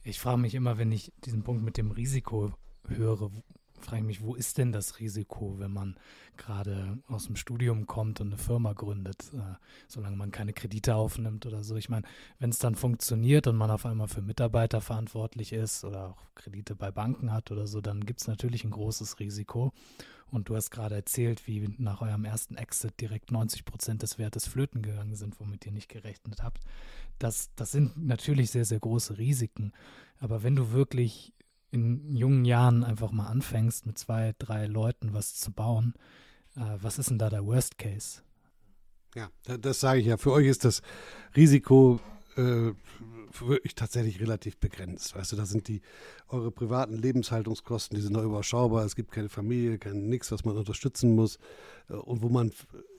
[0.03, 2.53] Ich frage mich immer, wenn ich diesen Punkt mit dem Risiko
[2.89, 3.31] höre,
[3.79, 5.95] frage ich mich, wo ist denn das Risiko, wenn man
[6.35, 9.55] gerade aus dem Studium kommt und eine Firma gründet, äh,
[9.87, 11.75] solange man keine Kredite aufnimmt oder so.
[11.75, 12.05] Ich meine,
[12.39, 16.75] wenn es dann funktioniert und man auf einmal für Mitarbeiter verantwortlich ist oder auch Kredite
[16.75, 19.71] bei Banken hat oder so, dann gibt es natürlich ein großes Risiko.
[20.29, 24.45] Und du hast gerade erzählt, wie nach eurem ersten Exit direkt 90 Prozent des Wertes
[24.45, 26.65] flöten gegangen sind, womit ihr nicht gerechnet habt.
[27.17, 29.71] Das, das sind natürlich sehr, sehr große Risiken.
[30.19, 31.33] Aber wenn du wirklich
[31.71, 35.93] in jungen Jahren einfach mal anfängst, mit zwei, drei Leuten was zu bauen,
[36.55, 38.21] äh, was ist denn da der Worst Case?
[39.15, 40.17] Ja, das, das sage ich ja.
[40.17, 40.81] Für euch ist das
[41.35, 41.99] Risiko
[42.37, 42.73] äh,
[43.39, 45.15] wirklich tatsächlich relativ begrenzt.
[45.15, 45.81] Weißt du, da sind die
[46.29, 48.85] eure privaten Lebenshaltungskosten, die sind noch überschaubar.
[48.85, 51.37] Es gibt keine Familie, kein nichts, was man unterstützen muss
[51.89, 52.51] äh, und wo man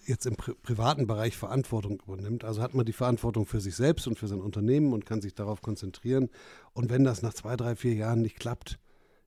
[0.07, 2.45] jetzt im pri privaten Bereich Verantwortung übernimmt.
[2.45, 5.34] Also hat man die Verantwortung für sich selbst und für sein Unternehmen und kann sich
[5.34, 6.28] darauf konzentrieren.
[6.72, 8.78] Und wenn das nach zwei, drei, vier Jahren nicht klappt,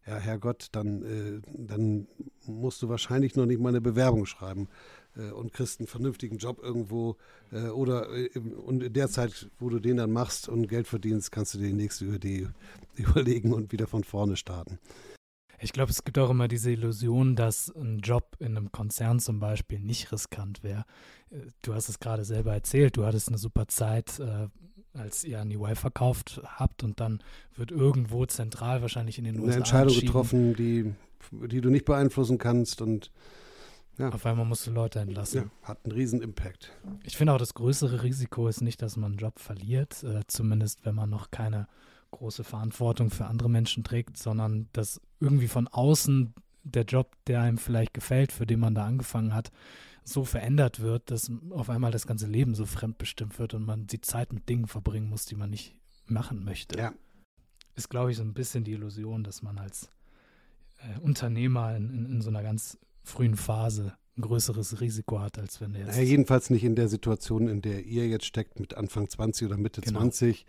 [0.07, 2.07] ja, Herrgott, dann, äh, dann
[2.45, 4.68] musst du wahrscheinlich noch nicht mal eine Bewerbung schreiben
[5.16, 7.18] und kriegst einen vernünftigen Job irgendwo.
[7.51, 11.32] Äh, oder äh, und in der Zeit, wo du den dann machst und Geld verdienst,
[11.32, 12.47] kannst du dir die nächste Idee
[12.95, 14.80] überlegen und wieder von vorne starten.
[15.64, 19.39] Ich glaube, es gibt auch immer diese Illusion, dass ein Job in einem Konzern zum
[19.39, 20.86] Beispiel nicht riskant wäre.
[21.30, 24.47] Äh, du hast es gerade selber erzählt, du hattest eine super Zeit, äh,
[24.93, 27.20] als ihr an die Y verkauft habt und dann
[27.55, 30.93] wird irgendwo zentral wahrscheinlich in den USA eine Entscheidung getroffen, die,
[31.32, 33.12] die du nicht beeinflussen kannst und
[33.97, 34.09] ja.
[34.09, 35.43] Auf einmal musst du Leute entlassen.
[35.43, 36.71] Ja, hat einen riesen Impact.
[37.03, 40.85] Ich finde auch, das größere Risiko ist nicht, dass man einen Job verliert, äh, zumindest
[40.85, 41.67] wenn man noch keine
[42.11, 46.33] große Verantwortung für andere Menschen trägt, sondern dass irgendwie von außen
[46.63, 49.51] der Job, der einem vielleicht gefällt, für den man da angefangen hat,
[50.03, 54.01] so verändert wird, dass auf einmal das ganze Leben so fremdbestimmt wird und man die
[54.01, 55.75] Zeit mit Dingen verbringen muss, die man nicht
[56.05, 56.77] machen möchte.
[56.77, 56.93] Ja.
[57.75, 59.89] Ist, glaube ich, so ein bisschen die Illusion, dass man als
[60.79, 65.62] äh, Unternehmer in, in, in so einer ganz frühen Phase ein größeres Risiko hat, als
[65.62, 65.95] wenn er jetzt.
[65.95, 69.58] Ja, jedenfalls nicht in der Situation, in der ihr jetzt steckt, mit Anfang 20 oder
[69.58, 69.99] Mitte genau.
[69.99, 70.45] 20.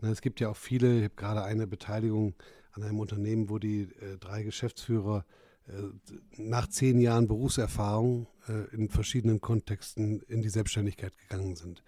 [0.00, 2.34] Na, es gibt ja auch viele, ich habe gerade eine Beteiligung
[2.72, 5.24] an einem Unternehmen, wo die äh, drei Geschäftsführer
[5.68, 5.72] äh,
[6.36, 11.82] nach zehn Jahren Berufserfahrung äh, in verschiedenen Kontexten in die Selbstständigkeit gegangen sind.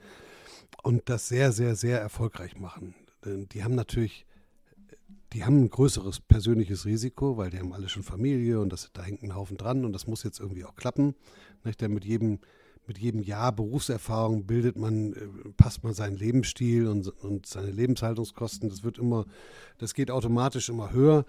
[0.83, 2.95] Und das sehr, sehr, sehr erfolgreich machen.
[3.25, 4.27] Die haben natürlich
[5.35, 9.03] die haben ein größeres persönliches Risiko, weil die haben alle schon Familie und das, da
[9.03, 11.15] hängt ein Haufen dran und das muss jetzt irgendwie auch klappen.
[11.65, 11.81] Nicht?
[11.81, 12.39] Denn mit jedem,
[12.87, 15.27] mit jedem Jahr Berufserfahrung bildet man, äh,
[15.57, 18.69] passt man seinen Lebensstil und, und seine Lebenshaltungskosten.
[18.69, 19.27] Das wird immer,
[19.79, 21.25] das geht automatisch immer höher.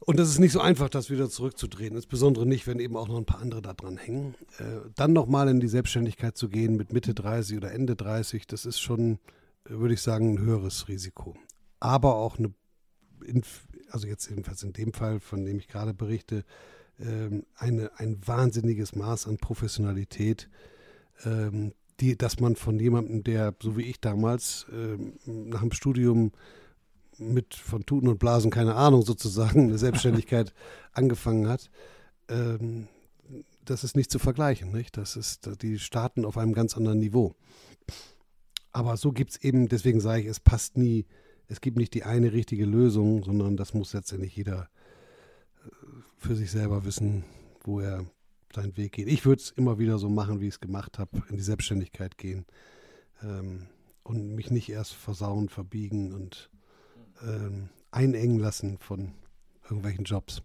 [0.00, 3.16] Und das ist nicht so einfach, das wieder zurückzudrehen, insbesondere nicht, wenn eben auch noch
[3.16, 4.34] ein paar andere da dran hängen.
[4.58, 8.66] Äh, dann nochmal in die Selbstständigkeit zu gehen mit Mitte 30 oder Ende 30, das
[8.66, 9.20] ist schon,
[9.66, 11.36] äh, würde ich sagen, ein höheres Risiko.
[11.78, 12.52] Aber auch eine
[13.24, 13.42] in,
[13.90, 16.44] also jetzt jedenfalls in dem Fall, von dem ich gerade berichte,
[17.00, 20.48] ähm, eine, ein wahnsinniges Maß an Professionalität,
[21.24, 26.32] ähm, die, dass man von jemandem, der, so wie ich damals, ähm, nach dem Studium
[27.18, 30.52] mit von Tuten und Blasen, keine Ahnung sozusagen, eine Selbstständigkeit
[30.92, 31.70] angefangen hat,
[32.28, 32.88] ähm,
[33.64, 34.96] das ist nicht zu vergleichen, nicht?
[34.96, 37.34] Das ist, die starten auf einem ganz anderen Niveau.
[38.72, 41.06] aber so gibt es eben, deswegen sage ich, es passt nie,
[41.48, 44.68] es gibt nicht die eine richtige Lösung, sondern das muss letztendlich jeder
[45.64, 45.68] äh,
[46.16, 47.24] für sich selber wissen,
[47.62, 48.06] wo er
[48.54, 49.08] seinen Weg geht.
[49.08, 52.16] Ich würde es immer wieder so machen, wie ich es gemacht habe, in die Selbstständigkeit
[52.16, 52.46] gehen
[53.22, 53.66] ähm,
[54.02, 56.50] und mich nicht erst versauen, verbiegen und
[57.22, 59.12] ähm, einengen lassen von
[59.64, 60.42] irgendwelchen Jobs.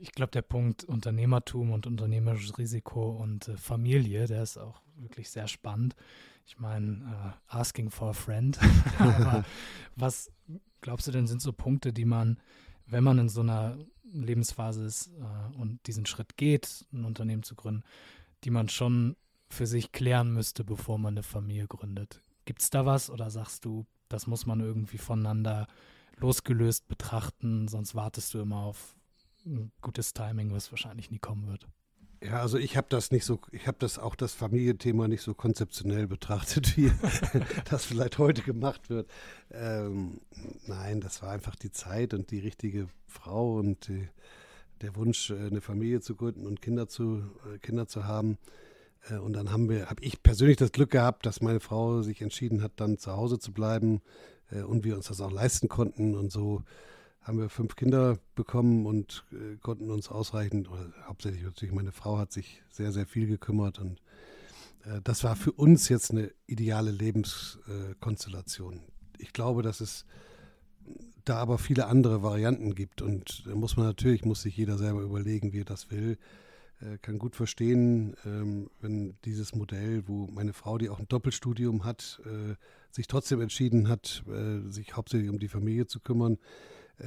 [0.00, 5.30] Ich glaube, der Punkt Unternehmertum und unternehmerisches Risiko und äh, Familie, der ist auch wirklich
[5.30, 5.94] sehr spannend.
[6.46, 8.58] Ich meine, äh, asking for a friend.
[8.98, 9.44] Aber
[9.96, 10.30] was
[10.80, 12.38] glaubst du denn, sind so Punkte, die man,
[12.86, 17.54] wenn man in so einer Lebensphase ist äh, und diesen Schritt geht, ein Unternehmen zu
[17.54, 17.82] gründen,
[18.44, 19.16] die man schon
[19.48, 22.20] für sich klären müsste, bevor man eine Familie gründet?
[22.44, 25.66] Gibt es da was oder sagst du, das muss man irgendwie voneinander
[26.16, 28.94] losgelöst betrachten, sonst wartest du immer auf
[29.46, 31.66] ein gutes Timing, was wahrscheinlich nie kommen wird?
[32.24, 35.34] Ja, also ich habe das nicht so, ich habe das auch das Familienthema nicht so
[35.34, 36.90] konzeptionell betrachtet, wie
[37.70, 39.10] das vielleicht heute gemacht wird.
[39.50, 40.20] Ähm,
[40.66, 44.08] nein, das war einfach die Zeit und die richtige Frau und die,
[44.80, 47.22] der Wunsch, äh, eine Familie zu gründen und Kinder zu,
[47.52, 48.38] äh, Kinder zu haben.
[49.10, 52.22] Äh, und dann haben wir, habe ich persönlich das Glück gehabt, dass meine Frau sich
[52.22, 54.00] entschieden hat, dann zu Hause zu bleiben
[54.68, 56.62] und wir uns das auch leisten konnten und so
[57.24, 62.18] haben wir fünf Kinder bekommen und äh, konnten uns ausreichend, oder hauptsächlich natürlich meine Frau
[62.18, 64.00] hat sich sehr, sehr viel gekümmert und
[64.84, 68.80] äh, das war für uns jetzt eine ideale Lebenskonstellation.
[69.18, 70.04] ich glaube, dass es
[71.24, 75.00] da aber viele andere Varianten gibt und da muss man natürlich, muss sich jeder selber
[75.00, 76.18] überlegen, wie er das will.
[76.82, 81.84] Äh, kann gut verstehen, ähm, wenn dieses Modell, wo meine Frau, die auch ein Doppelstudium
[81.84, 82.56] hat, äh,
[82.90, 86.38] sich trotzdem entschieden hat, äh, sich hauptsächlich um die Familie zu kümmern, äh,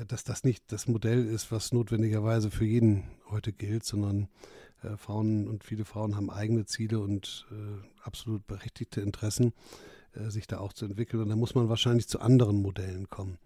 [0.07, 4.27] dass das nicht das Modell ist, was notwendigerweise für jeden heute gilt, sondern
[4.83, 7.55] äh, Frauen und viele Frauen haben eigene Ziele und äh,
[8.01, 9.53] absolut berechtigte Interessen,
[10.13, 11.21] äh, sich da auch zu entwickeln.
[11.23, 13.37] Und da muss man wahrscheinlich zu anderen Modellen kommen.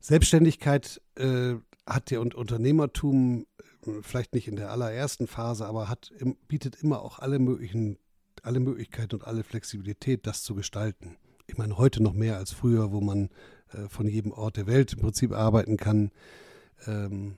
[0.00, 1.54] Selbstständigkeit äh,
[1.86, 3.46] hat ja und Unternehmertum
[3.86, 6.12] äh, vielleicht nicht in der allerersten Phase, aber hat,
[6.48, 7.98] bietet immer auch alle möglichen,
[8.42, 11.16] alle Möglichkeiten und alle Flexibilität, das zu gestalten.
[11.46, 13.28] Ich meine, heute noch mehr als früher, wo man äh,
[13.88, 16.10] von jedem Ort der Welt im Prinzip arbeiten kann.
[16.86, 17.36] Ähm,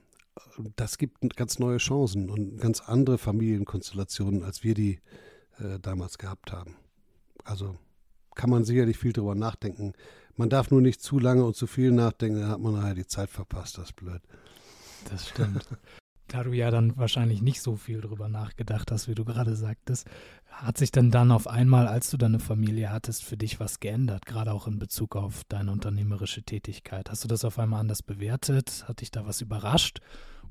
[0.75, 4.99] das gibt ganz neue Chancen und ganz andere Familienkonstellationen, als wir die
[5.59, 6.75] äh, damals gehabt haben.
[7.43, 7.77] Also
[8.35, 9.93] kann man sicherlich viel drüber nachdenken.
[10.35, 13.07] Man darf nur nicht zu lange und zu viel nachdenken, dann hat man nachher die
[13.07, 14.21] Zeit verpasst, das ist blöd.
[15.09, 15.65] Das stimmt.
[16.27, 20.07] da du ja dann wahrscheinlich nicht so viel drüber nachgedacht hast, wie du gerade sagtest,
[20.45, 24.25] hat sich denn dann auf einmal, als du deine Familie hattest, für dich was geändert,
[24.25, 27.09] gerade auch in Bezug auf deine unternehmerische Tätigkeit?
[27.09, 28.85] Hast du das auf einmal anders bewertet?
[28.87, 29.99] Hat dich da was überrascht?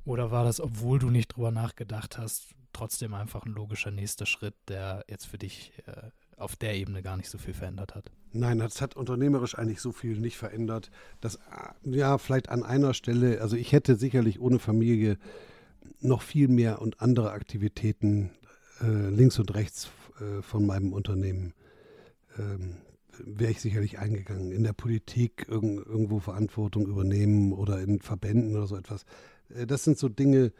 [0.05, 4.55] Oder war das, obwohl du nicht drüber nachgedacht hast, trotzdem einfach ein logischer nächster Schritt,
[4.69, 8.13] der jetzt für dich äh, auf der Ebene gar nicht so viel verändert hat?
[8.33, 10.91] Nein, das hat unternehmerisch eigentlich so viel nicht verändert.
[11.21, 11.39] Das,
[11.83, 15.19] ja, vielleicht an einer Stelle, also ich hätte sicherlich ohne Familie
[16.01, 18.31] noch viel mehr und andere Aktivitäten
[18.81, 21.55] äh, links und rechts äh, von meinem Unternehmen
[22.39, 22.77] ähm,
[23.19, 24.53] wäre ich sicherlich eingegangen.
[24.53, 29.05] In der Politik irg irgendwo Verantwortung übernehmen oder in Verbänden oder so etwas.
[29.49, 30.53] Äh, das sind so Dinge,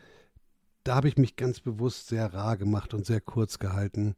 [0.85, 4.15] da habe ich mich ganz bewusst sehr rar gemacht und sehr kurz gehalten.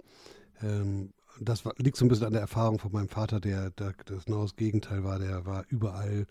[0.63, 3.95] Ähm, das war, liegt so ein bisschen an der Erfahrung von meinem Vater, der, der
[4.07, 5.19] das genau das Gegenteil war.
[5.19, 6.27] Der war überall.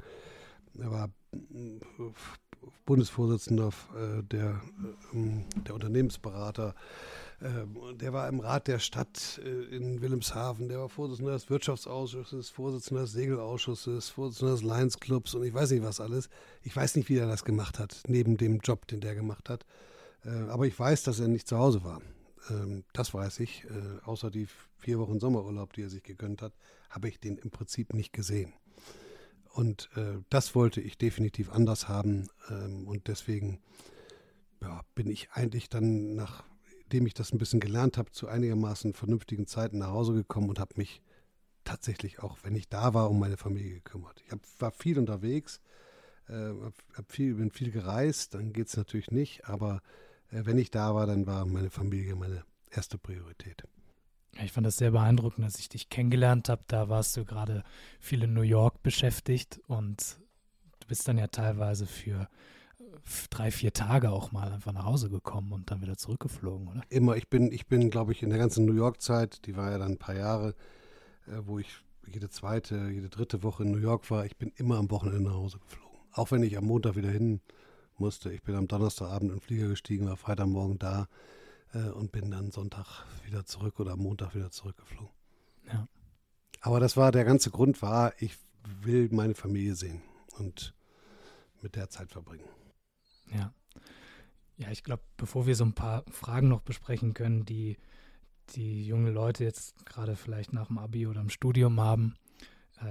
[0.78, 1.10] Er war
[2.86, 4.62] Bundesvorsitzender äh, der,
[5.14, 6.74] äh, der Unternehmensberater.
[7.42, 12.50] Äh, der war im Rat der Stadt äh, in Wilhelmshaven, der war Vorsitzender des Wirtschaftsausschusses,
[12.50, 16.30] Vorsitzender des Segelausschusses, Vorsitzender des Lions Clubs und ich weiß nicht was alles.
[16.64, 19.66] Ich weiß nicht, wie er das gemacht hat, neben dem Job, den der gemacht hat.
[20.50, 22.02] Aber ich weiß, dass er nicht zu Hause war.
[22.50, 23.66] Ähm, das weiß ich.
[24.04, 24.48] Außer die
[24.78, 26.54] vier Wochen Sommerurlaub, die er sich gegönnt hat,
[26.90, 28.54] habe ich den im Prinzip nicht gesehen.
[29.58, 32.30] Und äh, das wollte ich definitiv anders haben.
[32.52, 33.60] Ähm, und deswegen
[34.62, 39.48] ja, bin ich eigentlich dann, nachdem ich das ein bisschen gelernt habe, zu einigermaßen vernünftigen
[39.48, 41.02] Zeiten nach Hause gekommen und habe mich
[41.64, 44.22] tatsächlich auch, wenn ich da war, um meine Familie gekümmert.
[44.28, 45.60] Ich hab, war viel unterwegs,
[46.28, 46.54] äh,
[46.94, 49.82] hab viel, bin viel gereist, dann geht es natürlich nicht, aber
[50.30, 53.64] äh, wenn ich da war, dann war meine Familie meine erste Priorität.
[54.44, 56.62] Ich fand das sehr beeindruckend, als ich dich kennengelernt habe.
[56.68, 57.64] Da warst du gerade
[58.00, 60.18] viel in New York beschäftigt und
[60.80, 62.28] du bist dann ja teilweise für
[63.30, 66.82] drei, vier Tage auch mal einfach nach Hause gekommen und dann wieder zurückgeflogen, oder?
[66.90, 67.16] Immer.
[67.16, 69.94] Ich bin, ich bin, glaube ich, in der ganzen New York-Zeit, die war ja dann
[69.94, 70.56] ein paar Jahre,
[71.28, 71.68] äh, wo ich
[72.06, 75.36] jede zweite, jede dritte Woche in New York war, ich bin immer am Wochenende nach
[75.36, 76.00] Hause geflogen.
[76.14, 77.42] Auch wenn ich am Montag wieder hin
[77.98, 78.32] musste.
[78.32, 81.08] Ich bin am Donnerstagabend in den Flieger gestiegen, war Freitagmorgen da
[81.74, 85.14] äh, und bin dann Sonntag wieder zurück oder Montag wieder zurückgeflogen.
[85.72, 85.88] Ja.
[86.62, 88.38] Aber das war, der ganze Grund war, ich
[88.82, 90.02] will meine Familie sehen
[90.38, 90.74] und
[91.62, 92.48] mit der Zeit verbringen.
[93.32, 93.54] Ja.
[94.58, 97.78] Ja, ich glaube, bevor wir so ein paar Fragen noch besprechen können, die
[98.56, 102.16] die junge Leute jetzt gerade vielleicht nach dem Abi oder im Studium haben,
[102.80, 102.86] äh,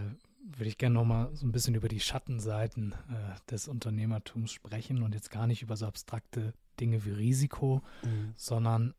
[0.57, 5.03] würde ich gerne noch mal so ein bisschen über die Schattenseiten äh, des Unternehmertums sprechen
[5.03, 8.33] und jetzt gar nicht über so abstrakte Dinge wie Risiko, mhm.
[8.37, 8.95] sondern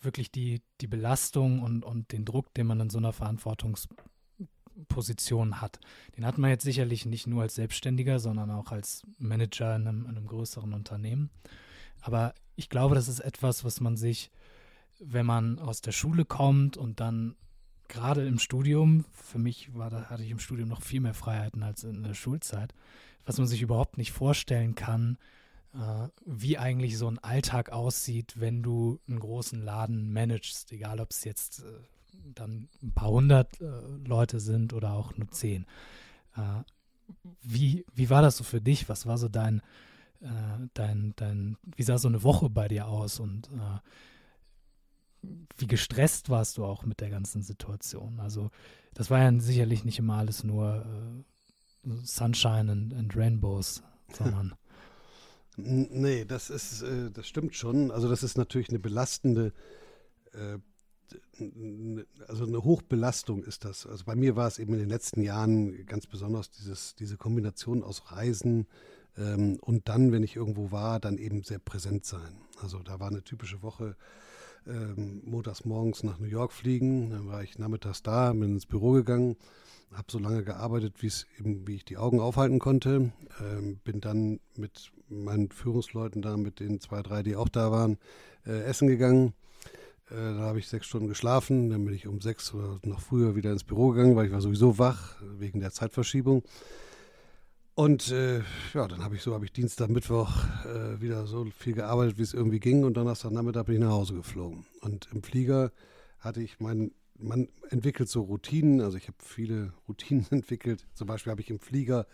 [0.00, 5.80] wirklich die, die Belastung und, und den Druck, den man in so einer Verantwortungsposition hat.
[6.16, 10.04] Den hat man jetzt sicherlich nicht nur als Selbstständiger, sondern auch als Manager in einem,
[10.04, 11.30] in einem größeren Unternehmen.
[12.00, 14.30] Aber ich glaube, das ist etwas, was man sich,
[14.98, 17.36] wenn man aus der Schule kommt und dann
[17.88, 21.62] gerade im Studium, für mich war da, hatte ich im Studium noch viel mehr Freiheiten
[21.62, 22.74] als in der Schulzeit,
[23.26, 25.18] was man sich überhaupt nicht vorstellen kann,
[26.26, 31.22] wie eigentlich so ein Alltag aussieht, wenn du einen großen Laden managst, egal ob es
[31.24, 31.64] jetzt äh,
[32.34, 35.66] dann ein paar hundert äh, Leute sind oder auch nur zehn.
[36.36, 36.64] Äh,
[37.40, 38.88] wie, wie war das so für dich?
[38.88, 39.60] Was war so dein,
[40.20, 40.28] äh,
[40.74, 43.78] dein, dein, wie sah so eine Woche bei dir aus und äh,
[45.56, 48.18] wie gestresst warst du auch mit der ganzen Situation?
[48.20, 48.50] Also,
[48.94, 51.24] das war ja sicherlich nicht immer alles nur
[51.84, 54.54] Sunshine and, and Rainbows, sondern
[55.56, 57.90] Nee, das ist, äh, das stimmt schon.
[57.90, 59.52] Also das ist natürlich eine belastende,
[60.32, 60.58] äh,
[62.28, 63.86] also eine Hochbelastung ist das.
[63.86, 67.82] Also bei mir war es eben in den letzten Jahren ganz besonders dieses, diese Kombination
[67.82, 68.66] aus Reisen
[69.16, 72.38] ähm, und dann, wenn ich irgendwo war, dann eben sehr präsent sein.
[72.62, 73.96] Also da war eine typische Woche.
[74.66, 78.92] Ähm, montags morgens nach New York fliegen, dann war ich nachmittags da, bin ins Büro
[78.92, 79.36] gegangen,
[79.90, 83.10] habe so lange gearbeitet, wie es eben, wie ich die Augen aufhalten konnte.
[83.40, 87.98] Ähm, bin dann mit meinen Führungsleuten da, mit den zwei, drei, die auch da waren,
[88.46, 89.34] äh, essen gegangen.
[90.10, 91.70] Äh, da habe ich sechs Stunden geschlafen.
[91.70, 94.40] Dann bin ich um sechs oder noch früher wieder ins Büro gegangen, weil ich war
[94.40, 96.42] sowieso wach wegen der Zeitverschiebung.
[97.74, 98.40] Und äh,
[98.74, 102.22] ja, dann habe ich so, habe ich Dienstag, Mittwoch äh, wieder so viel gearbeitet, wie
[102.22, 102.84] es irgendwie ging.
[102.84, 104.66] Und Donnerstag Nachmittag bin ich nach Hause geflogen.
[104.80, 105.72] Und im Flieger
[106.18, 106.92] hatte ich meinen
[107.22, 110.86] man entwickelt so Routinen, also ich habe viele Routinen entwickelt.
[110.94, 112.06] Zum Beispiel habe ich im Flieger,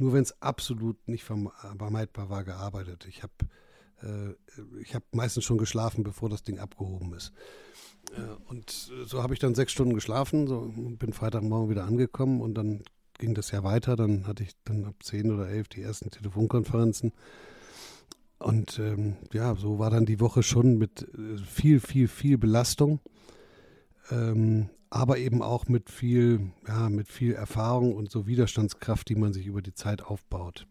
[0.00, 3.06] nur wenn es absolut nicht vermeidbar war, gearbeitet.
[3.08, 3.32] Ich habe
[4.02, 4.34] äh,
[4.80, 7.32] ich meistens schon geschlafen, bevor das Ding abgehoben ist.
[8.16, 8.70] Äh, und
[9.04, 12.82] so habe ich dann sechs Stunden geschlafen, so, bin Freitagmorgen wieder angekommen und dann
[13.18, 13.96] ging das ja weiter.
[13.96, 17.12] Dann hatte ich dann ab zehn oder elf die ersten Telefonkonferenzen.
[18.38, 23.00] Und ähm, ja, so war dann die Woche schon mit äh, viel, viel, viel Belastung
[24.10, 29.32] ähm, aber eben auch mit viel, ja, mit viel Erfahrung und so Widerstandskraft, die man
[29.32, 30.66] sich über die Zeit aufbaut.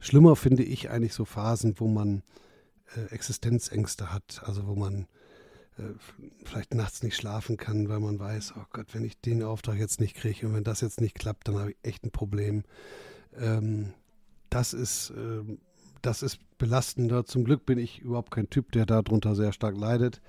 [0.00, 2.22] Schlimmer finde ich eigentlich so Phasen, wo man
[2.96, 5.06] äh, Existenzängste hat, also wo man
[5.76, 5.82] äh,
[6.44, 10.00] vielleicht nachts nicht schlafen kann, weil man weiß, oh Gott, wenn ich den Auftrag jetzt
[10.00, 12.64] nicht kriege und wenn das jetzt nicht klappt, dann habe ich echt ein Problem.
[13.38, 13.92] Ähm,
[14.48, 15.58] das ist, äh,
[16.00, 17.26] das ist belastender.
[17.26, 20.22] Zum Glück bin ich überhaupt kein Typ, der darunter sehr stark leidet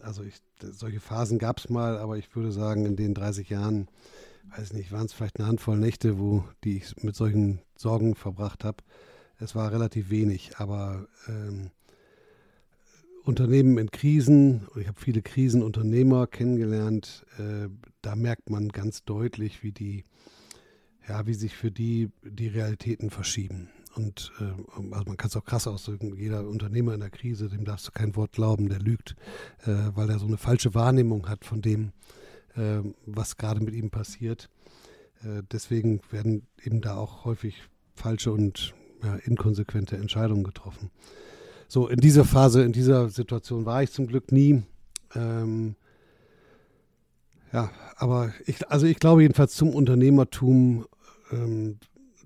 [0.00, 3.88] also ich, solche Phasen gab es mal, aber ich würde sagen, in den 30 Jahren,
[4.56, 8.64] weiß nicht, waren es vielleicht eine Handvoll Nächte, wo die ich mit solchen Sorgen verbracht
[8.64, 8.78] habe.
[9.38, 11.70] Es war relativ wenig, aber ähm,
[13.22, 17.68] Unternehmen in Krisen, ich habe viele Krisenunternehmer kennengelernt, äh,
[18.00, 20.04] da merkt man ganz deutlich, wie die,
[21.08, 23.68] ja, wie sich für die die Realitäten verschieben.
[23.96, 24.44] Und äh,
[24.92, 27.92] also man kann es auch krass ausdrücken, jeder Unternehmer in der Krise, dem darfst du
[27.92, 29.16] kein Wort glauben, der lügt,
[29.64, 31.92] äh, weil er so eine falsche Wahrnehmung hat von dem,
[32.56, 34.50] äh, was gerade mit ihm passiert.
[35.24, 37.62] Äh, deswegen werden eben da auch häufig
[37.94, 40.90] falsche und ja, inkonsequente Entscheidungen getroffen.
[41.68, 44.62] So, in dieser Phase, in dieser Situation war ich zum Glück nie.
[45.14, 45.74] Ähm,
[47.52, 50.86] ja, aber ich, also ich glaube jedenfalls zum Unternehmertum
[51.32, 51.78] ähm,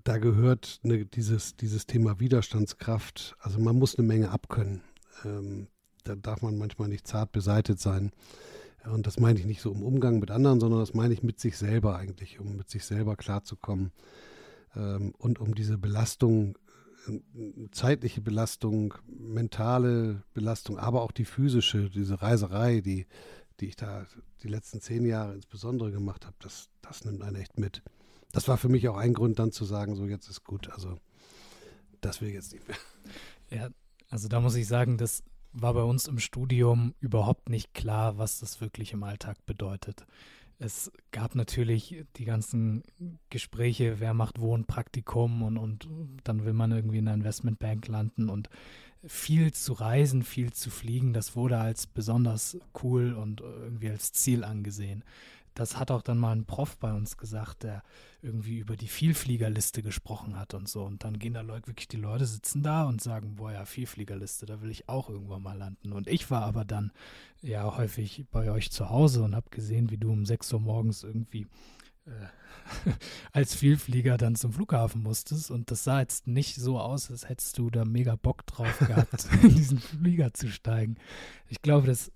[0.05, 3.37] da gehört ne, dieses, dieses Thema Widerstandskraft.
[3.41, 4.83] Also man muss eine Menge abkönnen.
[5.25, 5.69] Ähm,
[6.05, 8.13] da darf man manchmal nicht zart beseitet sein.
[8.91, 11.39] Und das meine ich nicht so im Umgang mit anderen, sondern das meine ich mit
[11.39, 13.93] sich selber eigentlich, um mit sich selber klarzukommen.
[14.75, 16.57] Ähm, und um diese Belastung,
[17.09, 17.21] äh,
[17.73, 23.07] zeitliche Belastung, mentale Belastung, aber auch die physische, diese Reiserei, die,
[23.61, 24.07] die ich da
[24.43, 27.83] die letzten zehn Jahre insbesondere gemacht habe, das, das nimmt einen echt mit
[28.33, 30.71] das war für mich auch ein Grund, dann zu sagen, so jetzt ist gut.
[30.71, 30.97] Also
[32.01, 32.77] das will ich jetzt nicht mehr.
[33.51, 33.69] Ja,
[34.09, 38.39] also da muss ich sagen, das war bei uns im Studium überhaupt nicht klar, was
[38.39, 40.07] das wirklich im Alltag bedeutet.
[40.59, 42.85] Es gab natürlich die ganzen
[43.31, 45.89] Gespräche, wer macht wo ein Praktikum und, und
[46.23, 48.51] dann will man irgendwie in einer Investmentbank landen und
[49.05, 54.45] viel zu reisen, viel zu fliegen, das wurde als besonders cool und irgendwie als Ziel
[54.45, 55.03] angesehen
[55.55, 57.83] das hat auch dann mal ein Prof bei uns gesagt, der
[58.23, 60.85] irgendwie über die Vielfliegerliste gesprochen hat und so.
[60.85, 64.47] Und dann gehen da Leute, wirklich die Leute sitzen da und sagen, boah ja, Vielfliegerliste,
[64.47, 65.93] da will ich auch irgendwann mal landen.
[65.93, 66.93] Und ich war aber dann
[67.43, 71.03] ja häufig bei euch zu Hause und habe gesehen, wie du um 6 Uhr morgens
[71.03, 71.47] irgendwie
[72.07, 72.91] äh,
[73.33, 75.51] als Vielflieger dann zum Flughafen musstest.
[75.51, 79.29] Und das sah jetzt nicht so aus, als hättest du da mega Bock drauf gehabt,
[79.43, 80.97] in diesen Flieger zu steigen.
[81.49, 82.13] Ich glaube, das,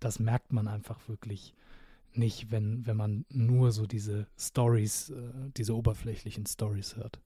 [0.00, 1.54] das merkt man einfach wirklich
[2.16, 7.20] nicht, wenn, wenn man nur so diese Stories, äh, diese oberflächlichen Stories hört.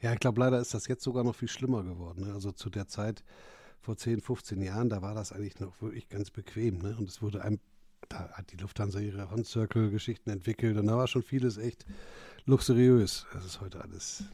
[0.00, 2.26] Ja, ich glaube, leider ist das jetzt sogar noch viel schlimmer geworden.
[2.26, 2.32] Ne?
[2.32, 3.24] Also zu der Zeit
[3.80, 6.78] vor 10, 15 Jahren, da war das eigentlich noch wirklich ganz bequem.
[6.78, 6.96] Ne?
[6.96, 7.60] Und es wurde einem,
[8.08, 11.84] da hat die Lufthansa ihre Handcircle-Geschichten entwickelt und da war schon vieles echt
[12.46, 13.26] luxuriös.
[13.32, 14.24] Das ist heute alles.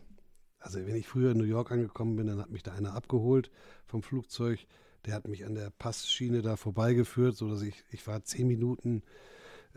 [0.59, 3.51] Also wenn ich früher in New York angekommen bin, dann hat mich da einer abgeholt
[3.87, 4.67] vom Flugzeug.
[5.06, 9.02] Der hat mich an der Passschiene da vorbeigeführt, sodass ich, ich war zehn Minuten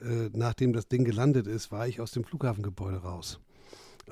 [0.02, 3.40] äh, nachdem das Ding gelandet ist, war ich aus dem Flughafengebäude raus.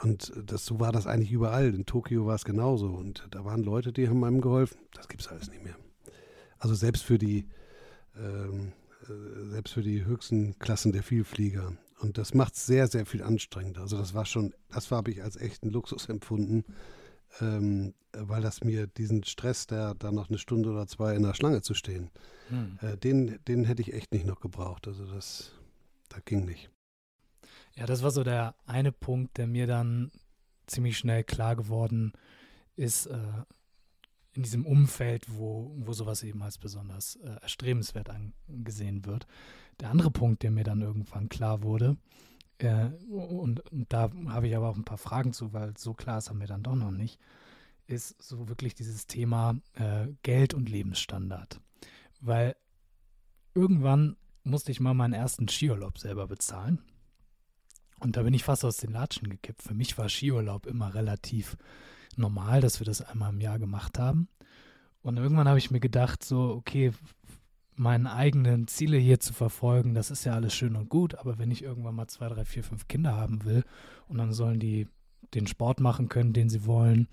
[0.01, 1.73] Und äh, das, so war das eigentlich überall.
[1.73, 2.87] In Tokio war es genauso.
[2.87, 4.77] Und da waren Leute, die haben einem geholfen.
[4.93, 5.75] Das gibt es alles nicht mehr.
[6.59, 7.47] Also selbst für die,
[8.17, 8.73] ähm,
[9.03, 11.73] äh, selbst für die höchsten Klassen der Vielflieger.
[11.99, 13.81] Und das macht es sehr, sehr viel anstrengender.
[13.81, 16.63] Also das war schon, das habe ich als echten Luxus empfunden,
[17.39, 21.33] ähm, weil das mir diesen Stress, der da noch eine Stunde oder zwei in der
[21.33, 22.09] Schlange zu stehen,
[22.49, 22.77] hm.
[22.81, 24.87] äh, den, den hätte ich echt nicht noch gebraucht.
[24.87, 25.51] Also das,
[26.09, 26.69] das ging nicht.
[27.75, 30.11] Ja, das war so der eine Punkt, der mir dann
[30.67, 32.13] ziemlich schnell klar geworden
[32.75, 33.17] ist, äh,
[34.33, 39.27] in diesem Umfeld, wo, wo sowas eben als besonders äh, erstrebenswert angesehen wird.
[39.79, 41.97] Der andere Punkt, der mir dann irgendwann klar wurde,
[42.63, 46.17] äh, und, und, da habe ich aber auch ein paar Fragen zu, weil so klar
[46.17, 47.19] ist er mir dann doch noch nicht,
[47.87, 51.59] ist so wirklich dieses Thema äh, Geld und Lebensstandard.
[52.19, 52.55] Weil
[53.53, 56.81] irgendwann musste ich mal meinen ersten Skiurlaub selber bezahlen.
[57.99, 59.61] Und da bin ich fast aus den Latschen gekippt.
[59.61, 61.57] Für mich war Skiurlaub immer relativ
[62.15, 64.27] normal, dass wir das einmal im Jahr gemacht haben.
[65.03, 66.91] Und irgendwann habe ich mir gedacht, so, okay,
[67.81, 71.49] meine eigenen Ziele hier zu verfolgen, das ist ja alles schön und gut, aber wenn
[71.49, 73.63] ich irgendwann mal zwei, drei, vier, fünf Kinder haben will
[74.07, 74.87] und dann sollen die
[75.33, 77.07] den Sport machen können, den sie wollen,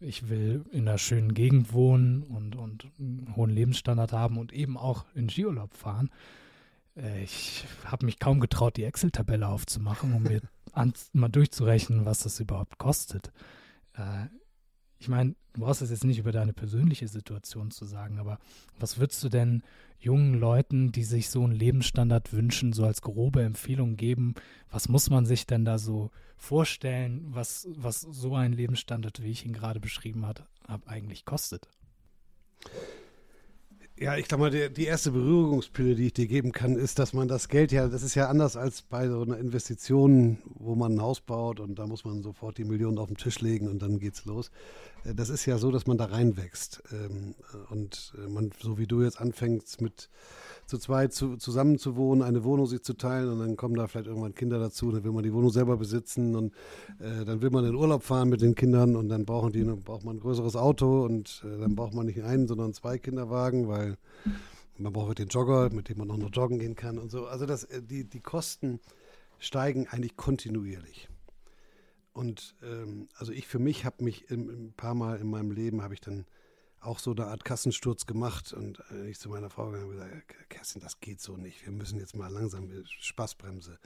[0.00, 4.76] ich will in einer schönen Gegend wohnen und, und einen hohen Lebensstandard haben und eben
[4.76, 6.10] auch in Skiurlaub fahren,
[6.96, 10.40] äh, ich habe mich kaum getraut, die Excel-Tabelle aufzumachen, um mir
[11.12, 13.30] mal durchzurechnen, was das überhaupt kostet.
[15.00, 18.38] Ich meine, du brauchst das jetzt nicht über deine persönliche Situation zu sagen, aber
[18.80, 19.62] was würdest du denn
[20.00, 24.34] jungen Leuten, die sich so einen Lebensstandard wünschen, so als grobe Empfehlung geben?
[24.70, 29.44] Was muss man sich denn da so vorstellen, was, was so ein Lebensstandard, wie ich
[29.44, 30.42] ihn gerade beschrieben habe,
[30.86, 31.68] eigentlich kostet?
[34.00, 37.12] Ja, ich glaube mal, die, die, erste Berührungspille, die ich dir geben kann, ist, dass
[37.14, 40.94] man das Geld ja, das ist ja anders als bei so einer Investition, wo man
[40.94, 43.82] ein Haus baut und da muss man sofort die Millionen auf den Tisch legen und
[43.82, 44.52] dann geht's los.
[45.04, 46.82] Äh, das ist ja so, dass man da reinwächst.
[46.92, 47.34] Ähm,
[47.70, 50.08] und äh, man, so wie du jetzt anfängst mit
[50.68, 53.86] zu zweit zu, zusammen zu wohnen, eine Wohnung sich zu teilen und dann kommen da
[53.86, 56.52] vielleicht irgendwann Kinder dazu, dann will man die Wohnung selber besitzen und
[57.00, 60.04] äh, dann will man in Urlaub fahren mit den Kindern und dann brauchen die, braucht
[60.04, 63.96] man ein größeres Auto und äh, dann braucht man nicht einen, sondern zwei Kinderwagen, weil
[64.76, 67.26] man braucht den Jogger, mit dem man auch noch joggen gehen kann und so.
[67.26, 68.78] Also das, äh, die, die Kosten
[69.38, 71.08] steigen eigentlich kontinuierlich.
[72.12, 75.94] Und ähm, also ich für mich habe mich ein paar Mal in meinem Leben habe
[75.94, 76.26] ich dann
[76.80, 80.80] auch so eine Art Kassensturz gemacht und äh, ich zu meiner Frau habe gesagt, Kerstin,
[80.80, 81.64] das geht so nicht.
[81.64, 83.78] Wir müssen jetzt mal langsam Spaßbremse.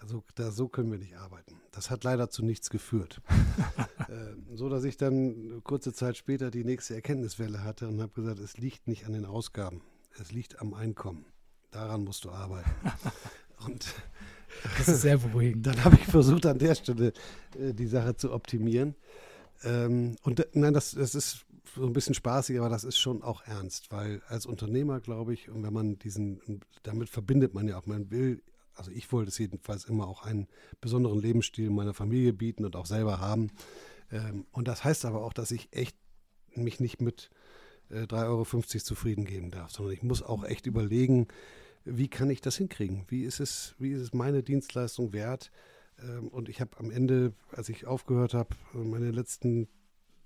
[0.00, 1.60] Also da, so können wir nicht arbeiten.
[1.70, 3.22] Das hat leider zu nichts geführt.
[4.08, 8.40] äh, so dass ich dann kurze Zeit später die nächste Erkenntniswelle hatte und habe gesagt,
[8.40, 9.82] es liegt nicht an den Ausgaben,
[10.20, 11.24] es liegt am Einkommen.
[11.70, 12.70] Daran musst du arbeiten.
[13.66, 13.94] und
[14.76, 15.66] das ist sehr beruhigend.
[15.66, 17.12] Dann habe ich versucht, an der Stelle
[17.58, 18.94] äh, die Sache zu optimieren.
[19.62, 23.42] Ähm, und nein, das, das ist so ein bisschen spaßig, aber das ist schon auch
[23.46, 27.86] ernst, weil als Unternehmer, glaube ich, und wenn man diesen, damit verbindet man ja auch,
[27.86, 28.42] man will,
[28.74, 30.48] also ich wollte es jedenfalls immer auch einen
[30.80, 33.50] besonderen Lebensstil meiner Familie bieten und auch selber haben.
[34.10, 35.96] Ähm, und das heißt aber auch, dass ich echt
[36.54, 37.30] mich nicht mit
[37.90, 38.44] äh, 3,50 Euro
[38.80, 41.28] zufrieden geben darf, sondern ich muss auch echt überlegen,
[41.84, 43.04] wie kann ich das hinkriegen?
[43.08, 45.50] Wie ist es, wie ist es meine Dienstleistung wert?
[46.00, 49.68] Ähm, und ich habe am Ende, als ich aufgehört habe, meine letzten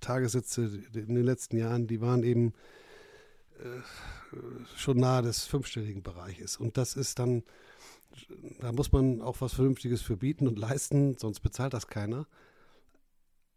[0.00, 2.52] Tagessätze in den letzten Jahren, die waren eben
[3.58, 3.80] äh,
[4.76, 6.56] schon nahe des fünfstelligen Bereiches.
[6.56, 7.42] Und das ist dann,
[8.60, 12.26] da muss man auch was Vernünftiges für bieten und leisten, sonst bezahlt das keiner.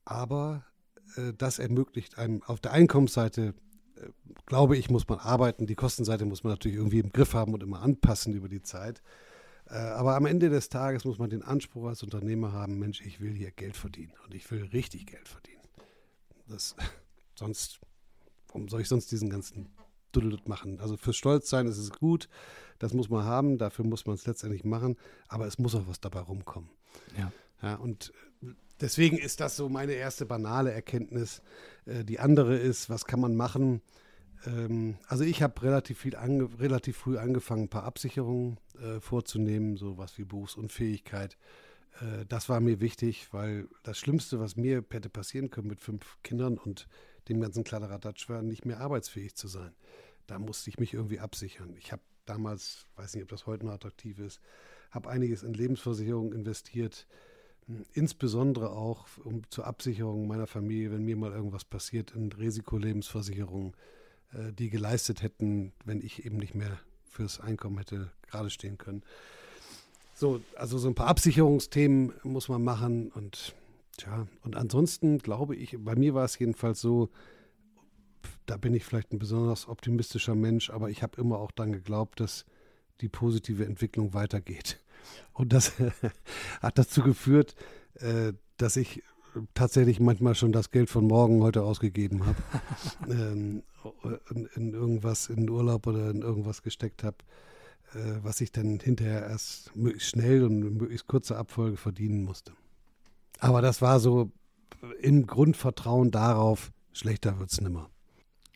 [0.05, 0.65] Aber
[1.17, 3.53] äh, das ermöglicht einem auf der Einkommensseite,
[3.95, 4.07] äh,
[4.45, 5.67] glaube ich, muss man arbeiten.
[5.67, 9.01] Die Kostenseite muss man natürlich irgendwie im Griff haben und immer anpassen über die Zeit.
[9.69, 13.21] Äh, aber am Ende des Tages muss man den Anspruch als Unternehmer haben, Mensch, ich
[13.21, 15.60] will hier Geld verdienen und ich will richtig Geld verdienen.
[16.47, 16.75] Das,
[17.35, 17.79] sonst,
[18.47, 19.69] warum soll ich sonst diesen ganzen
[20.11, 20.79] Dudelut machen?
[20.79, 22.29] Also für Stolz sein ist es gut,
[22.79, 24.97] das muss man haben, dafür muss man es letztendlich machen,
[25.27, 26.69] aber es muss auch was dabei rumkommen.
[27.17, 27.31] Ja.
[27.61, 28.11] Ja, und
[28.79, 31.41] deswegen ist das so meine erste banale Erkenntnis.
[31.85, 33.81] Äh, die andere ist, was kann man machen?
[34.45, 39.97] Ähm, also ich habe relativ viel relativ früh angefangen, ein paar Absicherungen äh, vorzunehmen, so
[39.97, 41.37] was wie Berufsunfähigkeit.
[41.99, 46.17] Äh, das war mir wichtig, weil das Schlimmste, was mir hätte passieren können mit fünf
[46.23, 46.87] Kindern und
[47.29, 49.73] dem ganzen Kladderadatsch war, nicht mehr arbeitsfähig zu sein.
[50.27, 51.75] Da musste ich mich irgendwie absichern.
[51.77, 54.41] Ich habe damals, weiß nicht, ob das heute noch attraktiv ist,
[54.91, 57.07] habe einiges in Lebensversicherungen investiert,
[57.93, 63.73] insbesondere auch um, zur Absicherung meiner Familie, wenn mir mal irgendwas passiert, in Risikolebensversicherungen
[64.33, 69.03] äh, die geleistet hätten, wenn ich eben nicht mehr fürs Einkommen hätte gerade stehen können.
[70.21, 73.55] So, also so ein paar Absicherungsthemen muss man machen und
[73.97, 77.09] tja, und ansonsten glaube ich, bei mir war es jedenfalls so,
[78.45, 82.19] da bin ich vielleicht ein besonders optimistischer Mensch, aber ich habe immer auch dann geglaubt,
[82.19, 82.45] dass
[83.01, 84.79] die positive Entwicklung weitergeht.
[85.33, 85.73] Und das
[86.61, 87.55] hat dazu geführt,
[87.95, 89.01] äh, dass ich
[89.55, 92.43] tatsächlich manchmal schon das Geld von morgen heute ausgegeben habe,
[93.09, 93.63] ähm,
[94.29, 97.17] in, in, irgendwas, in Urlaub oder in irgendwas gesteckt habe,
[98.21, 102.53] was ich dann hinterher erst möglichst schnell und möglichst kurzer Abfolge verdienen musste.
[103.39, 104.31] Aber das war so
[105.01, 107.89] im Grundvertrauen darauf, schlechter wird es nimmer.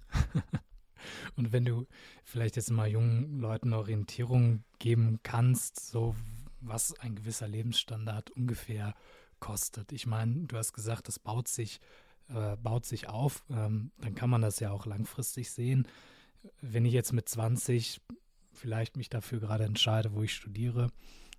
[1.35, 1.85] und wenn du
[2.23, 6.15] vielleicht jetzt mal jungen Leuten Orientierung geben kannst, so
[6.61, 8.93] was ein gewisser Lebensstandard ungefähr
[9.39, 9.91] kostet.
[9.91, 11.79] Ich meine, du hast gesagt, das baut sich,
[12.29, 13.43] äh, baut sich auf.
[13.49, 15.87] Ähm, dann kann man das ja auch langfristig sehen.
[16.61, 18.01] Wenn ich jetzt mit 20
[18.55, 20.91] vielleicht mich dafür gerade entscheide, wo ich studiere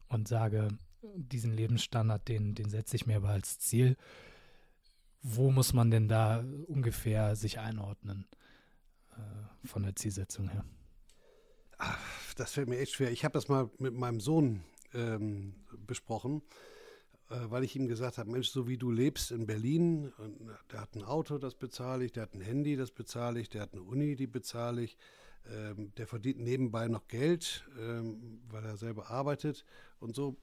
[0.08, 0.68] und sage,
[1.02, 3.96] diesen Lebensstandard, den, den setze ich mir aber als Ziel.
[5.22, 8.26] Wo muss man denn da ungefähr sich einordnen
[9.16, 10.64] äh, von der Zielsetzung her?
[11.78, 13.10] Ach, das fällt mir echt schwer.
[13.10, 14.62] Ich habe das mal mit meinem Sohn
[14.94, 15.54] ähm,
[15.86, 16.42] besprochen
[17.30, 20.80] äh, weil ich ihm gesagt habe, Mensch, so wie du lebst in Berlin, und der
[20.80, 23.72] hat ein Auto, das bezahle ich, der hat ein Handy, das bezahle ich, der hat
[23.72, 24.96] eine Uni, die bezahle ich,
[25.52, 29.64] ähm, der verdient nebenbei noch Geld, ähm, weil er selber arbeitet
[30.00, 30.36] und so.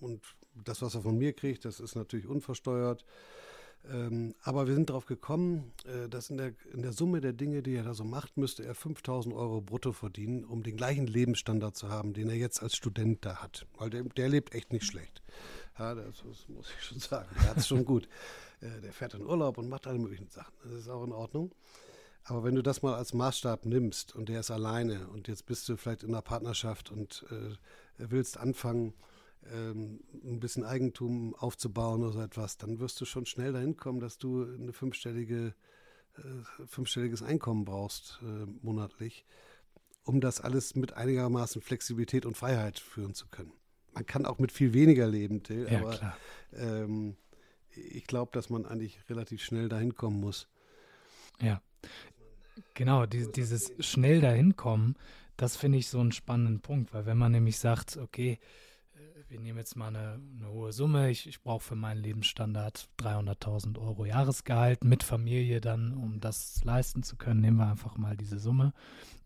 [0.00, 0.22] Und
[0.64, 3.04] das, was er von mir kriegt, das ist natürlich unversteuert.
[3.92, 7.62] Ähm, aber wir sind darauf gekommen, äh, dass in der, in der Summe der Dinge,
[7.62, 11.76] die er da so macht, müsste er 5000 Euro brutto verdienen, um den gleichen Lebensstandard
[11.76, 13.66] zu haben, den er jetzt als Student da hat.
[13.78, 15.22] Weil der, der lebt echt nicht schlecht.
[15.78, 17.28] Ja, das, das muss ich schon sagen.
[17.36, 18.08] Der hat es schon gut.
[18.60, 20.54] Äh, der fährt in Urlaub und macht alle möglichen Sachen.
[20.64, 21.52] Das ist auch in Ordnung.
[22.28, 25.68] Aber wenn du das mal als Maßstab nimmst und der ist alleine und jetzt bist
[25.68, 27.54] du vielleicht in einer Partnerschaft und äh,
[27.98, 28.94] willst anfangen,
[29.52, 34.00] ähm, ein bisschen Eigentum aufzubauen oder so etwas, dann wirst du schon schnell dahin kommen,
[34.00, 35.54] dass du ein fünfstellige,
[36.18, 39.24] äh, fünfstelliges Einkommen brauchst äh, monatlich,
[40.02, 43.52] um das alles mit einigermaßen Flexibilität und Freiheit führen zu können.
[43.92, 46.16] Man kann auch mit viel weniger leben, Till, ja, aber
[46.52, 47.16] ähm,
[47.70, 50.48] ich glaube, dass man eigentlich relativ schnell dahin kommen muss.
[51.40, 51.62] Ja,
[52.74, 54.96] genau, die, dieses schnell dahin kommen,
[55.36, 58.38] das finde ich so einen spannenden Punkt, weil wenn man nämlich sagt, okay,
[58.94, 62.88] äh, wir nehmen jetzt mal eine, eine hohe Summe, ich, ich brauche für meinen Lebensstandard
[62.98, 68.16] 300.000 Euro Jahresgehalt mit Familie dann, um das leisten zu können, nehmen wir einfach mal
[68.16, 68.72] diese Summe.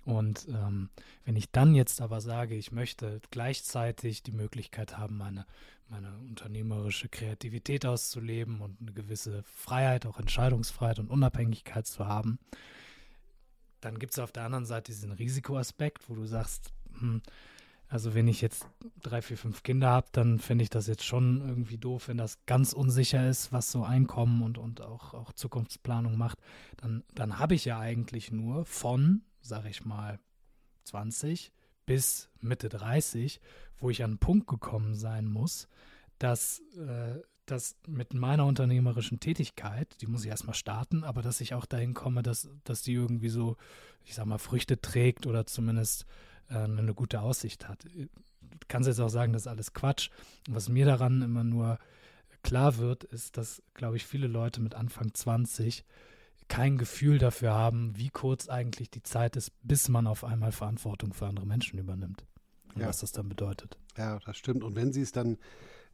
[0.04, 0.88] Und ähm,
[1.24, 5.46] wenn ich dann jetzt aber sage, ich möchte gleichzeitig die Möglichkeit haben, meine,
[5.88, 12.38] meine unternehmerische Kreativität auszuleben und eine gewisse Freiheit, auch Entscheidungsfreiheit und Unabhängigkeit zu haben,
[13.80, 17.22] dann gibt es auf der anderen Seite diesen Risikoaspekt, wo du sagst, hm,
[17.88, 18.66] also wenn ich jetzt
[19.02, 22.38] drei, vier, fünf Kinder habe, dann finde ich das jetzt schon irgendwie doof, wenn das
[22.46, 26.38] ganz unsicher ist, was so Einkommen und, und auch, auch Zukunftsplanung macht.
[26.76, 30.18] Dann, dann habe ich ja eigentlich nur von sag ich mal,
[30.84, 31.52] 20
[31.86, 33.40] bis Mitte 30,
[33.78, 35.68] wo ich an einen Punkt gekommen sein muss,
[36.18, 37.20] dass äh,
[37.50, 41.94] das mit meiner unternehmerischen Tätigkeit, die muss ich erstmal starten, aber dass ich auch dahin
[41.94, 43.56] komme, dass, dass die irgendwie so,
[44.04, 46.06] ich sag mal, Früchte trägt oder zumindest
[46.48, 47.84] äh, eine gute Aussicht hat.
[47.84, 50.10] Du kannst jetzt auch sagen, das ist alles Quatsch.
[50.48, 51.78] Was mir daran immer nur
[52.42, 55.84] klar wird, ist, dass, glaube ich, viele Leute mit Anfang 20
[56.48, 61.14] kein Gefühl dafür haben, wie kurz eigentlich die Zeit ist, bis man auf einmal Verantwortung
[61.14, 62.24] für andere Menschen übernimmt.
[62.74, 62.88] Und ja.
[62.88, 63.78] was das dann bedeutet.
[63.96, 64.64] Ja, das stimmt.
[64.64, 65.38] Und wenn sie es dann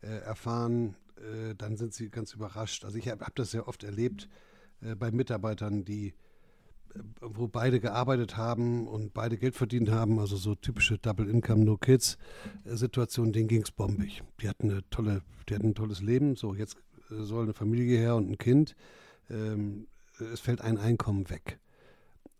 [0.00, 2.84] äh, erfahren, äh, dann sind sie ganz überrascht.
[2.84, 4.28] Also ich habe hab das sehr oft erlebt
[4.80, 6.14] äh, bei Mitarbeitern, die
[7.20, 11.76] wo beide gearbeitet haben und beide Geld verdient haben, also so typische Double Income, No
[11.76, 12.18] Kids
[12.64, 14.22] äh, Situation, denen ging es bombig.
[14.40, 16.36] Die hatten eine tolle, die hatten ein tolles Leben.
[16.36, 16.76] So, jetzt
[17.10, 18.76] äh, soll eine Familie her und ein Kind.
[19.30, 19.88] Ähm,
[20.32, 21.58] es fällt ein Einkommen weg.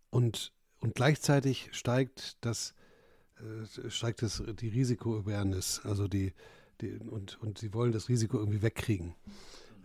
[0.09, 2.73] Und, und gleichzeitig steigt das,
[3.37, 6.33] äh, steigt das, die Risiko-Awareness, also die,
[6.83, 9.15] und, und sie wollen das Risiko irgendwie wegkriegen.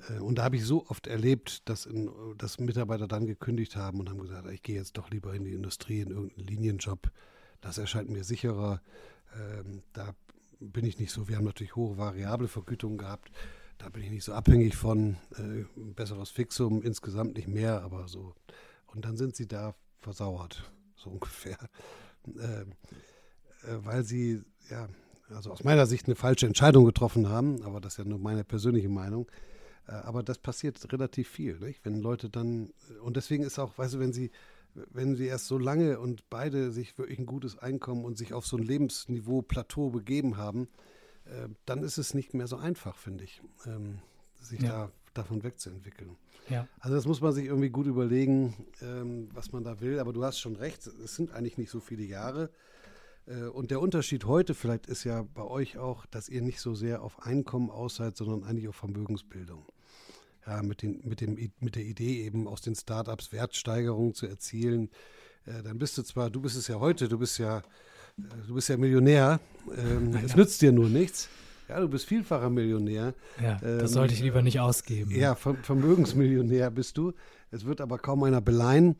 [0.08, 4.00] Äh, und da habe ich so oft erlebt, dass, in, dass Mitarbeiter dann gekündigt haben
[4.00, 7.10] und haben gesagt, ich gehe jetzt doch lieber in die Industrie, in irgendeinen Linienjob.
[7.60, 8.82] Das erscheint mir sicherer.
[9.34, 10.14] Ähm, da
[10.60, 11.28] bin ich nicht so.
[11.28, 13.30] Wir haben natürlich hohe variable Vergütungen gehabt.
[13.78, 15.16] Da bin ich nicht so abhängig von.
[15.36, 15.64] Äh,
[15.94, 18.34] besseres Fixum, insgesamt nicht mehr, aber so.
[18.86, 21.58] Und dann sind sie da versauert, so ungefähr.
[22.26, 22.72] Ähm,
[23.62, 24.88] äh, weil sie, ja,
[25.30, 28.44] also aus meiner Sicht eine falsche Entscheidung getroffen haben, aber das ist ja nur meine
[28.44, 29.30] persönliche Meinung.
[29.86, 31.84] Äh, aber das passiert relativ viel, nicht?
[31.84, 32.70] wenn Leute dann,
[33.02, 34.30] und deswegen ist auch, weißt du, wenn sie,
[34.74, 38.46] wenn sie erst so lange und beide sich wirklich ein gutes Einkommen und sich auf
[38.46, 40.68] so ein Lebensniveau, Plateau begeben haben,
[41.26, 43.98] äh, dann ist es nicht mehr so einfach, finde ich, ähm,
[44.40, 44.68] sich ja.
[44.68, 46.16] da davon wegzuentwickeln.
[46.48, 46.66] Ja.
[46.80, 49.98] Also das muss man sich irgendwie gut überlegen, ähm, was man da will.
[49.98, 52.50] Aber du hast schon recht, es sind eigentlich nicht so viele Jahre.
[53.26, 56.74] Äh, und der Unterschied heute vielleicht ist ja bei euch auch, dass ihr nicht so
[56.74, 59.64] sehr auf Einkommen aus seid, sondern eigentlich auf Vermögensbildung.
[60.46, 64.90] Ja, mit, den, mit, dem, mit der Idee eben aus den Startups Wertsteigerungen zu erzielen.
[65.46, 67.62] Äh, dann bist du zwar, du bist es ja heute, du bist ja, äh,
[68.46, 69.40] du bist ja Millionär.
[69.76, 71.28] Ähm, es nützt dir nur nichts.
[71.68, 73.14] Ja, du bist vielfacher Millionär.
[73.40, 75.12] Ja, das ähm, sollte ich lieber nicht ausgeben.
[75.12, 77.12] Ja, Vermögensmillionär bist du.
[77.50, 78.96] Es wird aber kaum einer beleihen.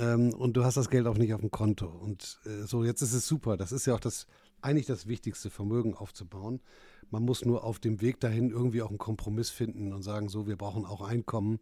[0.00, 1.86] Ähm, und du hast das Geld auch nicht auf dem Konto.
[1.86, 3.56] Und äh, so, jetzt ist es super.
[3.56, 4.26] Das ist ja auch das,
[4.62, 6.60] eigentlich das Wichtigste, Vermögen aufzubauen.
[7.10, 10.46] Man muss nur auf dem Weg dahin irgendwie auch einen Kompromiss finden und sagen, so,
[10.46, 11.60] wir brauchen auch Einkommen,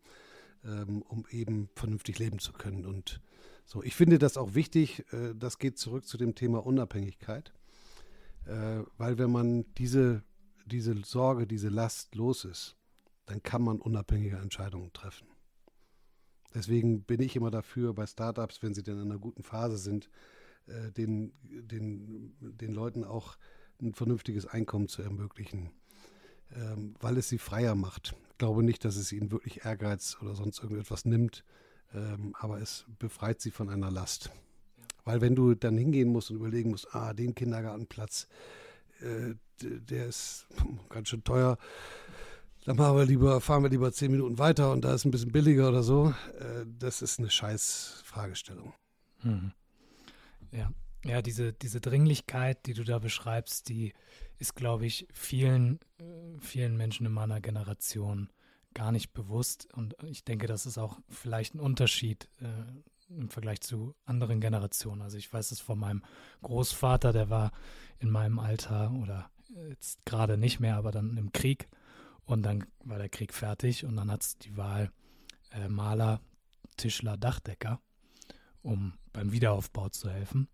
[0.65, 2.87] ähm, um eben vernünftig leben zu können.
[2.87, 3.21] Und
[3.67, 5.05] so, ich finde das auch wichtig.
[5.13, 7.53] Äh, das geht zurück zu dem Thema Unabhängigkeit.
[8.47, 10.23] Äh, weil wenn man diese,
[10.65, 12.77] diese Sorge, diese Last los ist,
[13.27, 15.27] dann kann man unabhängige Entscheidungen treffen.
[16.55, 20.09] Deswegen bin ich immer dafür, bei Startups, wenn sie denn in einer guten Phase sind,
[20.67, 23.37] äh, den, den, den Leuten auch
[23.81, 25.71] ein vernünftiges Einkommen zu ermöglichen,
[26.55, 28.15] ähm, weil es sie freier macht.
[28.31, 31.45] Ich glaube nicht, dass es ihnen wirklich Ehrgeiz oder sonst irgendetwas nimmt,
[31.95, 34.31] ähm, aber es befreit sie von einer Last.
[35.05, 38.29] Weil wenn du dann hingehen musst und überlegen musst, ah, den Kindergartenplatz,
[39.01, 40.47] äh, der ist
[40.89, 41.59] ganz schön teuer,
[42.69, 45.33] dann machen wir lieber, fahren wir lieber zehn Minuten weiter und da ist ein bisschen
[45.33, 46.15] billiger oder so.
[46.39, 48.75] Äh, das ist eine scheiß Fragestellung.
[49.23, 49.53] Hm.
[50.53, 50.71] Ja.
[51.03, 53.95] Ja, diese, diese Dringlichkeit, die du da beschreibst, die
[54.37, 56.05] ist, glaube ich, vielen, äh,
[56.41, 58.29] vielen Menschen in meiner Generation
[58.75, 59.73] gar nicht bewusst.
[59.73, 65.01] Und ich denke, das ist auch vielleicht ein Unterschied äh, im Vergleich zu anderen Generationen.
[65.01, 66.03] Also ich weiß es von meinem
[66.43, 67.53] Großvater, der war
[67.99, 69.31] in meinem Alter oder
[69.71, 71.71] jetzt gerade nicht mehr, aber dann im Krieg.
[72.29, 74.93] Und dann war der Krieg fertig und dann hat es die Wahl
[75.51, 76.21] äh, Maler,
[76.77, 77.81] Tischler, Dachdecker,
[78.61, 80.47] um beim Wiederaufbau zu helfen.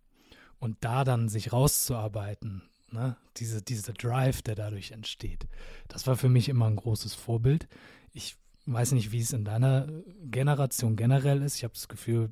[0.61, 5.49] Und da dann sich rauszuarbeiten, ne, diese, dieser Drive, der dadurch entsteht,
[5.89, 7.67] das war für mich immer ein großes Vorbild.
[8.13, 8.37] Ich
[8.67, 9.89] weiß nicht, wie es in deiner
[10.23, 11.57] Generation generell ist.
[11.57, 12.31] Ich habe das Gefühl,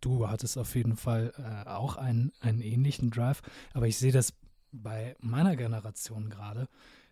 [0.00, 3.42] du hattest auf jeden Fall äh, auch einen, einen ähnlichen Drive.
[3.72, 4.34] Aber ich sehe das
[4.70, 6.68] bei meiner Generation gerade,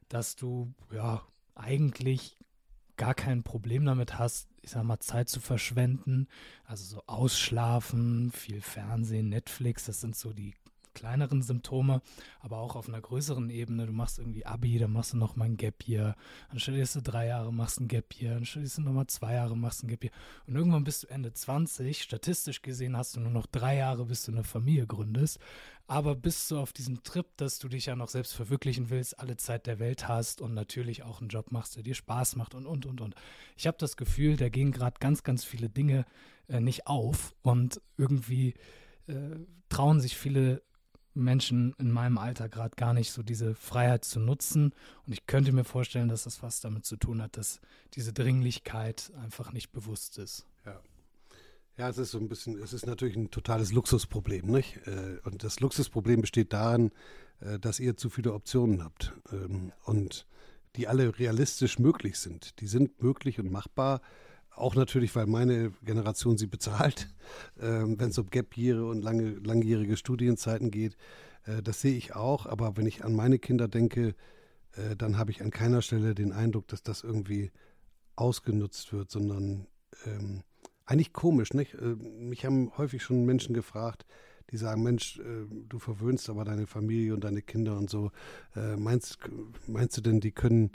[0.09, 1.23] dass du ja
[1.55, 2.37] eigentlich
[2.97, 6.29] gar kein Problem damit hast, ich sag mal, Zeit zu verschwenden.
[6.65, 10.55] Also so ausschlafen, viel Fernsehen, Netflix, das sind so die
[10.95, 12.03] kleineren Symptome,
[12.41, 13.87] aber auch auf einer größeren Ebene.
[13.87, 16.17] Du machst irgendwie Abi, dann machst du noch mal ein Gap Year,
[16.51, 19.35] dann studierst du drei Jahre, machst ein Gap Year, dann studierst du noch mal zwei
[19.35, 20.13] Jahre, machst ein Gap Year.
[20.47, 24.25] Und irgendwann bist du Ende 20, statistisch gesehen hast du nur noch drei Jahre, bis
[24.25, 25.39] du eine Familie gründest.
[25.87, 29.37] Aber bist du auf diesem Trip, dass du dich ja noch selbst verwirklichen willst, alle
[29.37, 32.67] Zeit der Welt hast und natürlich auch einen Job machst, der dir Spaß macht und,
[32.67, 33.15] und, und, und.
[33.57, 36.07] Ich habe das Gefühl, da gehen gerade ganz, ganz viele Dinge
[36.49, 38.55] äh, nicht auf und irgendwie
[39.07, 39.37] äh,
[39.69, 40.63] trauen sich viele
[41.15, 44.73] Menschen in meinem Alter gerade gar nicht so diese Freiheit zu nutzen.
[45.07, 47.61] Und ich könnte mir vorstellen, dass das was damit zu tun hat, dass
[47.95, 50.47] diese Dringlichkeit einfach nicht bewusst ist.
[50.65, 50.81] Ja.
[51.79, 54.79] Ja, es ist so ein bisschen, es ist natürlich ein totales Luxusproblem, nicht?
[54.87, 56.93] Äh, und das Luxusproblem besteht darin,
[57.41, 60.27] äh, dass ihr zu viele Optionen habt ähm, und
[60.77, 62.61] die alle realistisch möglich sind.
[62.61, 64.01] Die sind möglich und machbar,
[64.63, 67.09] auch natürlich, weil meine Generation sie bezahlt,
[67.59, 70.97] äh, wenn es um Gap-Jahre und lange, langjährige Studienzeiten geht.
[71.45, 74.15] Äh, das sehe ich auch, aber wenn ich an meine Kinder denke,
[74.73, 77.51] äh, dann habe ich an keiner Stelle den Eindruck, dass das irgendwie
[78.17, 79.67] ausgenutzt wird, sondern
[80.07, 80.43] ähm,
[80.85, 81.75] eigentlich komisch, nicht?
[81.75, 84.07] Äh, mich haben häufig schon Menschen gefragt,
[84.51, 88.11] die sagen, Mensch, äh, du verwöhnst aber deine Familie und deine Kinder und so.
[88.55, 89.19] Äh, meinst,
[89.67, 90.73] meinst du denn, die können,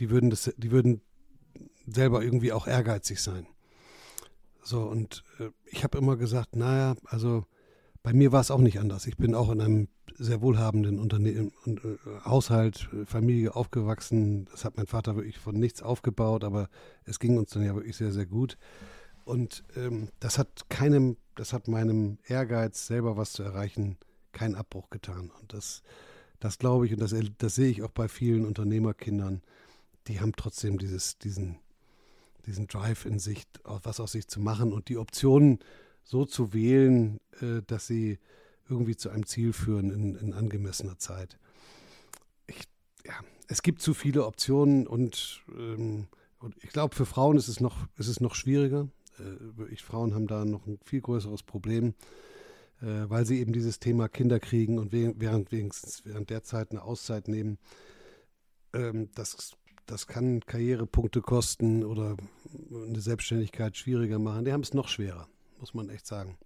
[0.00, 1.02] die würden das, die würden
[1.86, 3.46] selber irgendwie auch ehrgeizig sein?
[4.62, 5.22] So, und
[5.66, 7.44] ich habe immer gesagt, naja, also
[8.02, 9.06] bei mir war es auch nicht anders.
[9.06, 14.46] Ich bin auch in einem sehr wohlhabenden Unternehmen und äh, Haushalt, Familie aufgewachsen.
[14.46, 16.68] Das hat mein Vater wirklich von nichts aufgebaut, aber
[17.04, 18.58] es ging uns dann ja wirklich sehr, sehr gut.
[19.24, 23.98] Und ähm, das hat keinem, das hat meinem Ehrgeiz, selber was zu erreichen,
[24.32, 25.30] keinen Abbruch getan.
[25.40, 25.82] Und das,
[26.38, 29.42] das glaube ich, und das, das sehe ich auch bei vielen Unternehmerkindern,
[30.08, 31.58] die haben trotzdem dieses, diesen,
[32.46, 35.58] diesen Drive in sich, was aus sich zu machen und die Optionen
[36.04, 38.18] so zu wählen, äh, dass sie
[38.68, 41.38] irgendwie zu einem Ziel führen in, in angemessener Zeit.
[42.46, 42.62] Ich,
[43.04, 43.14] ja,
[43.48, 46.08] es gibt zu viele Optionen und, ähm,
[46.38, 48.88] und ich glaube, für Frauen ist es noch, ist es noch schwieriger.
[49.18, 51.94] Äh, ich, Frauen haben da noch ein viel größeres Problem,
[52.80, 56.82] äh, weil sie eben dieses Thema Kinder kriegen und während, wenigstens während der Zeit eine
[56.82, 57.58] Auszeit nehmen.
[58.72, 62.16] Ähm, das, das kann Karrierepunkte kosten oder
[62.70, 64.44] eine Selbstständigkeit schwieriger machen.
[64.44, 65.28] Die haben es noch schwerer,
[65.60, 66.36] muss man echt sagen.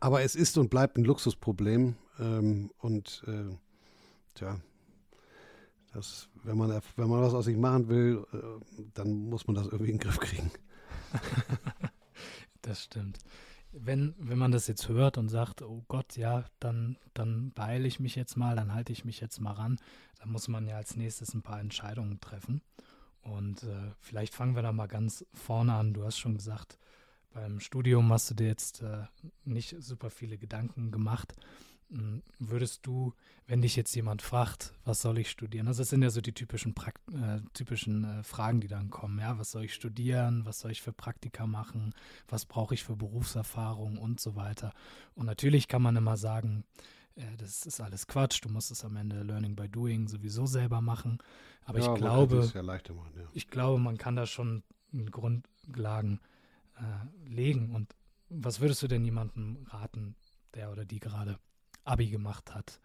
[0.00, 1.96] Aber es ist und bleibt ein Luxusproblem.
[2.18, 3.56] Ähm, und äh,
[4.34, 4.60] tja,
[5.92, 9.66] das, wenn, man, wenn man was aus sich machen will, äh, dann muss man das
[9.66, 10.50] irgendwie in den Griff kriegen.
[12.62, 13.18] das stimmt.
[13.76, 17.98] Wenn, wenn man das jetzt hört und sagt, oh Gott, ja, dann, dann beeile ich
[17.98, 19.78] mich jetzt mal, dann halte ich mich jetzt mal ran,
[20.20, 22.62] dann muss man ja als nächstes ein paar Entscheidungen treffen.
[23.22, 25.92] Und äh, vielleicht fangen wir da mal ganz vorne an.
[25.92, 26.78] Du hast schon gesagt,
[27.32, 29.04] beim Studium hast du dir jetzt äh,
[29.44, 31.34] nicht super viele Gedanken gemacht.
[31.94, 33.14] Hm, würdest du,
[33.46, 35.68] wenn dich jetzt jemand fragt, was soll ich studieren?
[35.68, 39.20] Also das sind ja so die typischen, Prakt äh, typischen äh, Fragen, die dann kommen.
[39.20, 40.44] Ja, was soll ich studieren?
[40.44, 41.94] Was soll ich für Praktika machen?
[42.26, 44.72] Was brauche ich für Berufserfahrung und so weiter?
[45.14, 46.64] Und natürlich kann man immer sagen,
[47.14, 48.44] äh, das ist alles Quatsch.
[48.44, 51.18] Du musst es am Ende Learning by Doing sowieso selber machen.
[51.64, 53.28] Aber ja, ich glaube, ja machen, ja.
[53.34, 54.64] ich glaube, man kann da schon
[55.12, 56.18] Grundlagen
[56.76, 57.72] äh, legen.
[57.72, 57.94] Und
[58.30, 60.16] was würdest du denn jemandem raten,
[60.54, 61.38] der oder die gerade
[61.84, 62.80] Abi gemacht hat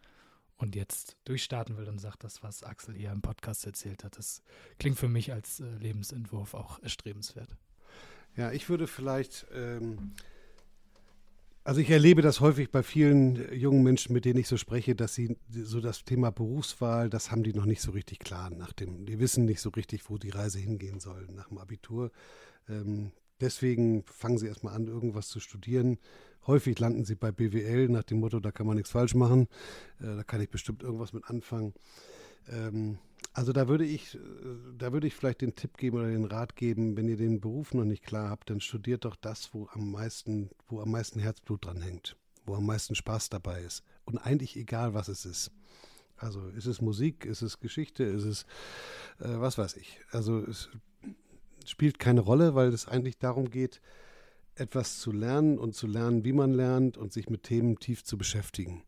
[0.59, 4.43] und jetzt durchstarten will und sagt, das, was Axel hier im Podcast erzählt hat, das
[4.77, 7.55] klingt für mich als äh, Lebensentwurf auch erstrebenswert.
[8.35, 10.13] Ja, ich würde vielleicht, ähm,
[11.63, 15.15] also ich erlebe das häufig bei vielen jungen Menschen, mit denen ich so spreche, dass
[15.15, 19.05] sie so das Thema Berufswahl, das haben die noch nicht so richtig klar nach dem,
[19.05, 22.11] die wissen nicht so richtig, wo die Reise hingehen soll nach dem Abitur.
[22.67, 25.99] Ähm, deswegen fangen sie erstmal an, irgendwas zu studieren
[26.47, 29.47] Häufig landen sie bei BWL nach dem Motto, da kann man nichts falsch machen,
[29.99, 31.73] äh, da kann ich bestimmt irgendwas mit anfangen.
[32.47, 32.97] Ähm,
[33.33, 34.17] also da würde ich,
[34.77, 37.73] da würde ich vielleicht den Tipp geben oder den Rat geben, wenn ihr den Beruf
[37.73, 41.65] noch nicht klar habt, dann studiert doch das, wo am meisten, wo am meisten Herzblut
[41.65, 43.83] dran hängt, wo am meisten Spaß dabei ist.
[44.05, 45.51] Und eigentlich egal, was es ist.
[46.17, 48.43] Also ist es Musik, ist es Geschichte, ist es
[49.19, 49.99] äh, was weiß ich.
[50.11, 50.69] Also es
[51.65, 53.79] spielt keine Rolle, weil es eigentlich darum geht,
[54.59, 58.17] etwas zu lernen und zu lernen, wie man lernt und sich mit Themen tief zu
[58.17, 58.83] beschäftigen.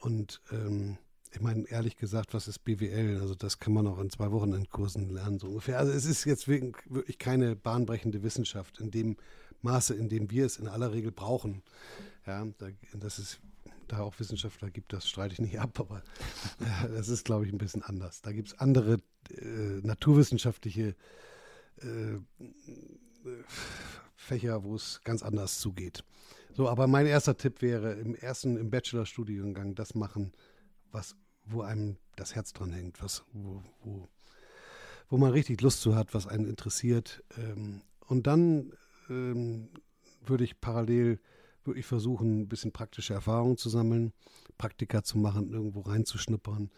[0.00, 0.98] Und ähm,
[1.32, 3.18] ich meine, ehrlich gesagt, was ist BWL?
[3.20, 5.78] Also das kann man auch in zwei Wochenendkursen lernen, so ungefähr.
[5.78, 9.16] Also es ist jetzt wirklich keine bahnbrechende Wissenschaft in dem
[9.62, 11.62] Maße, in dem wir es in aller Regel brauchen.
[12.26, 13.40] Ja, da, das ist,
[13.88, 16.02] da auch Wissenschaftler gibt, das streite ich nicht ab, aber
[16.60, 18.22] ja, das ist, glaube ich, ein bisschen anders.
[18.22, 19.00] Da gibt es andere
[19.30, 20.94] äh, naturwissenschaftliche
[21.78, 22.18] äh,
[24.18, 26.04] Fächer, wo es ganz anders zugeht.
[26.52, 30.32] So, aber mein erster Tipp wäre im ersten, im Bachelorstudiengang das machen,
[30.90, 31.14] was,
[31.44, 34.08] wo einem das Herz dran hängt, was, wo, wo,
[35.08, 37.22] wo man richtig Lust zu hat, was einen interessiert.
[37.38, 38.72] Ähm, und dann
[39.08, 39.68] ähm,
[40.26, 41.20] würde ich parallel
[41.64, 44.12] wirklich versuchen, ein bisschen praktische Erfahrungen zu sammeln,
[44.58, 46.70] Praktika zu machen, irgendwo reinzuschnuppern,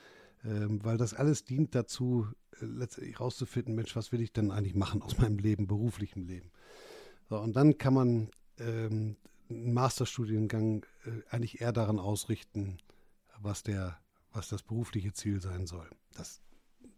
[0.45, 2.27] ähm, weil das alles dient dazu,
[2.61, 6.51] äh, letztendlich rauszufinden, Mensch, was will ich denn eigentlich machen aus meinem Leben, beruflichem Leben.
[7.31, 8.29] So, und dann kann man
[8.59, 9.17] ähm,
[9.49, 12.79] einen Masterstudiengang äh, eigentlich eher daran ausrichten,
[13.41, 13.99] was, der,
[14.33, 15.89] was das berufliche Ziel sein soll.
[16.15, 16.41] Das,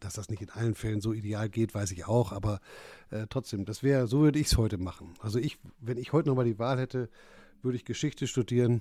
[0.00, 2.60] dass das nicht in allen Fällen so ideal geht, weiß ich auch, aber
[3.10, 5.12] äh, trotzdem, das wäre, so würde ich es heute machen.
[5.20, 7.10] Also ich, wenn ich heute nochmal die Wahl hätte,
[7.60, 8.80] würde ich Geschichte studieren,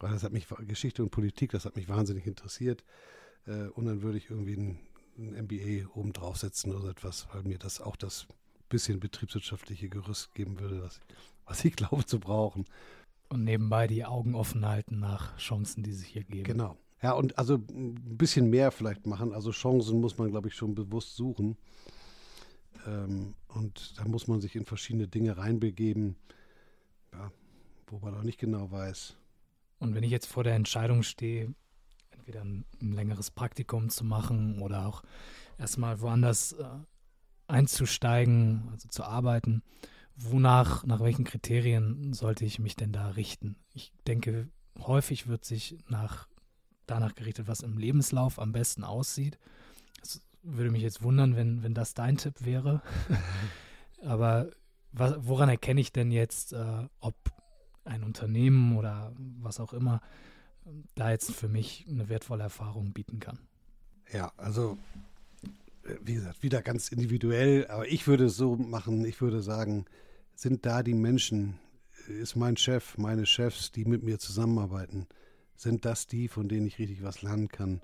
[0.00, 2.84] weil das hat mich, Geschichte und Politik, das hat mich wahnsinnig interessiert.
[3.46, 4.78] Äh, und dann würde ich irgendwie ein,
[5.16, 8.26] ein MBA oben draufsetzen oder etwas, weil mir das auch das
[8.70, 11.00] bisschen betriebswirtschaftliche Gerüst geben würde, was,
[11.44, 12.64] was ich glaube zu brauchen.
[13.28, 16.44] Und nebenbei die Augen offen halten nach Chancen, die sich hier geben.
[16.44, 16.76] Genau.
[17.02, 19.32] Ja, und also ein bisschen mehr vielleicht machen.
[19.32, 21.56] Also Chancen muss man, glaube ich, schon bewusst suchen.
[22.86, 26.16] Ähm, Und da muss man sich in verschiedene Dinge reinbegeben,
[27.12, 27.30] ja,
[27.86, 29.16] wo man auch nicht genau weiß.
[29.78, 31.54] Und wenn ich jetzt vor der Entscheidung stehe,
[32.10, 35.02] entweder ein, ein längeres Praktikum zu machen oder auch
[35.58, 36.64] erstmal woanders äh,
[37.50, 39.62] einzusteigen, also zu arbeiten,
[40.16, 43.56] wonach, nach welchen Kriterien sollte ich mich denn da richten?
[43.74, 44.48] Ich denke,
[44.78, 46.28] häufig wird sich nach,
[46.86, 49.38] danach gerichtet, was im Lebenslauf am besten aussieht.
[50.02, 52.82] Es würde mich jetzt wundern, wenn, wenn das dein Tipp wäre.
[54.04, 54.50] Aber
[54.92, 57.14] was, woran erkenne ich denn jetzt, äh, ob
[57.84, 60.00] ein Unternehmen oder was auch immer
[60.94, 63.38] da jetzt für mich eine wertvolle Erfahrung bieten kann?
[64.12, 65.19] Ja, also äh,
[66.02, 69.86] wie gesagt, wieder ganz individuell, aber ich würde es so machen, ich würde sagen,
[70.34, 71.58] sind da die Menschen,
[72.08, 75.06] ist mein Chef, meine Chefs, die mit mir zusammenarbeiten,
[75.56, 77.82] sind das die, von denen ich richtig was lernen kann,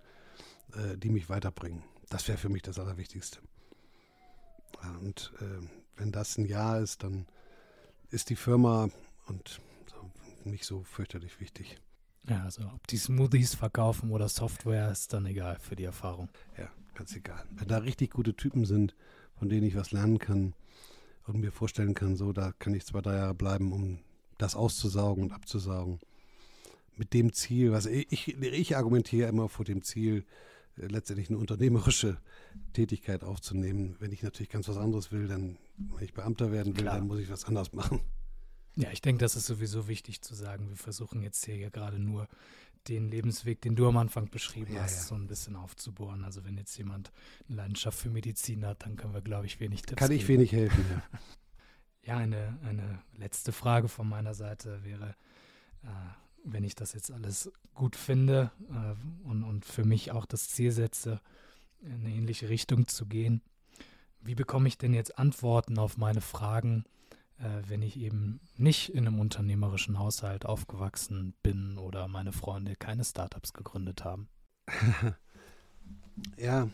[0.75, 1.83] äh, die mich weiterbringen.
[2.09, 3.39] Das wäre für mich das Allerwichtigste.
[5.01, 5.67] Und äh,
[5.97, 7.27] wenn das ein Ja ist, dann
[8.11, 8.89] ist die Firma
[9.27, 10.11] und so,
[10.45, 11.77] nicht so fürchterlich wichtig.
[12.29, 16.29] Ja, also ob die Smoothies verkaufen oder Software, ist dann egal für die Erfahrung.
[16.59, 17.45] Ja, ganz egal.
[17.53, 18.97] Wenn da richtig gute Typen sind,
[19.39, 20.55] von denen ich was lernen kann
[21.27, 23.99] und mir vorstellen kann, so, da kann ich zwei, drei Jahre bleiben, um
[24.39, 26.01] das auszusaugen und abzusaugen.
[26.97, 30.25] Mit dem Ziel, was ich, ich, ich argumentiere immer vor dem Ziel,
[30.79, 32.19] äh, letztendlich eine unternehmerische
[32.73, 33.97] Tätigkeit aufzunehmen.
[33.99, 36.97] Wenn ich natürlich ganz was anderes will, dann, wenn ich Beamter werden will, Klar.
[36.97, 38.01] dann muss ich was anderes machen.
[38.77, 40.69] Ja, ich denke, das ist sowieso wichtig zu sagen.
[40.69, 42.29] Wir versuchen jetzt hier ja gerade nur
[42.89, 45.03] den Lebensweg, den du am Anfang beschrieben ja, hast, ja.
[45.03, 46.25] so ein bisschen aufzubohren.
[46.25, 47.13] Also wenn jetzt jemand
[47.49, 50.53] eine Leidenschaft für Medizin hat, dann können wir, glaube ich, wenig Tipps Kann ich wenig
[50.53, 51.03] helfen, ja.
[52.03, 55.17] ja, eine, eine letzte Frage von meiner Seite wäre,
[55.83, 55.89] äh,
[56.45, 60.71] wenn ich das jetzt alles gut finde äh, und, und für mich auch das Ziel
[60.71, 61.21] setze,
[61.83, 63.43] in eine ähnliche Richtung zu gehen,
[64.21, 66.85] wie bekomme ich denn jetzt Antworten auf meine Fragen,
[67.39, 73.53] wenn ich eben nicht in einem unternehmerischen Haushalt aufgewachsen bin oder meine Freunde keine Startups
[73.53, 74.29] gegründet haben?
[76.39, 76.69] ja,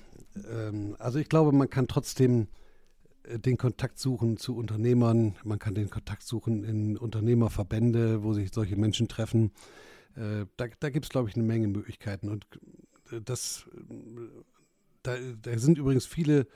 [0.48, 2.48] ähm, also ich glaube, man kann trotzdem
[3.24, 8.52] äh, den Kontakt suchen zu Unternehmern, man kann den Kontakt suchen in Unternehmerverbände, wo sich
[8.52, 9.52] solche Menschen treffen.
[10.14, 12.28] Äh, da da gibt es, glaube ich, eine Menge Möglichkeiten.
[12.28, 12.46] Und
[13.10, 13.68] äh, das,
[15.02, 16.46] da, da sind übrigens viele,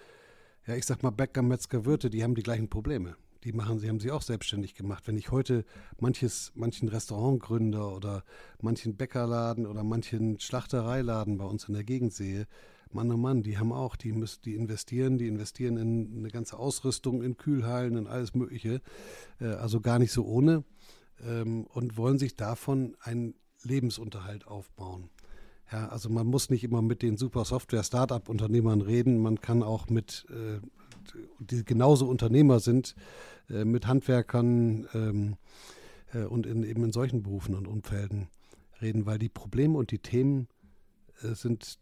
[0.66, 3.16] ja, ich sag mal, Bäcker, Metzger, Wirte, die haben die gleichen Probleme
[3.47, 5.06] die machen, sie haben sie auch selbstständig gemacht.
[5.06, 5.64] Wenn ich heute
[6.01, 8.24] manches, manchen Restaurantgründer oder
[8.60, 12.47] manchen Bäckerladen oder manchen Schlachtereiladen bei uns in der Gegend sehe,
[12.93, 16.59] Mann oh Mann, die haben auch, die müssen, die investieren, die investieren in eine ganze
[16.59, 18.81] Ausrüstung, in Kühlhallen, in alles Mögliche,
[19.40, 20.64] äh, also gar nicht so ohne
[21.24, 25.10] ähm, und wollen sich davon einen Lebensunterhalt aufbauen.
[25.70, 30.27] Ja, also man muss nicht immer mit den super Software-Startup-Unternehmern reden, man kann auch mit,
[30.31, 30.60] äh,
[31.39, 32.95] die genauso Unternehmer sind,
[33.49, 35.37] äh, mit Handwerkern ähm,
[36.12, 38.28] äh, und in, eben in solchen Berufen und Umfelden
[38.81, 40.49] reden, weil die Probleme und die Themen
[41.23, 41.78] äh, sind,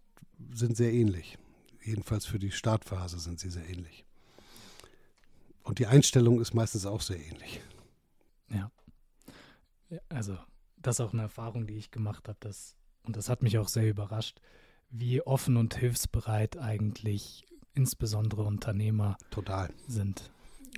[0.52, 1.38] sind sehr ähnlich.
[1.82, 4.04] Jedenfalls für die Startphase sind sie sehr ähnlich.
[5.62, 7.60] Und die Einstellung ist meistens auch sehr ähnlich.
[8.50, 8.70] Ja.
[10.08, 10.36] also,
[10.76, 13.68] das ist auch eine Erfahrung, die ich gemacht habe, dass, und das hat mich auch
[13.68, 14.40] sehr überrascht,
[14.90, 19.70] wie offen und hilfsbereit eigentlich insbesondere Unternehmer total.
[19.86, 20.30] sind.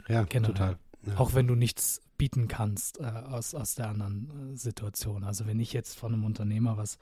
[0.09, 0.55] Ja, Generell.
[0.55, 0.79] total.
[1.07, 1.19] Ja.
[1.19, 5.25] Auch wenn du nichts bieten kannst äh, aus, aus der anderen äh, Situation.
[5.25, 6.99] Also wenn ich jetzt von einem Unternehmer was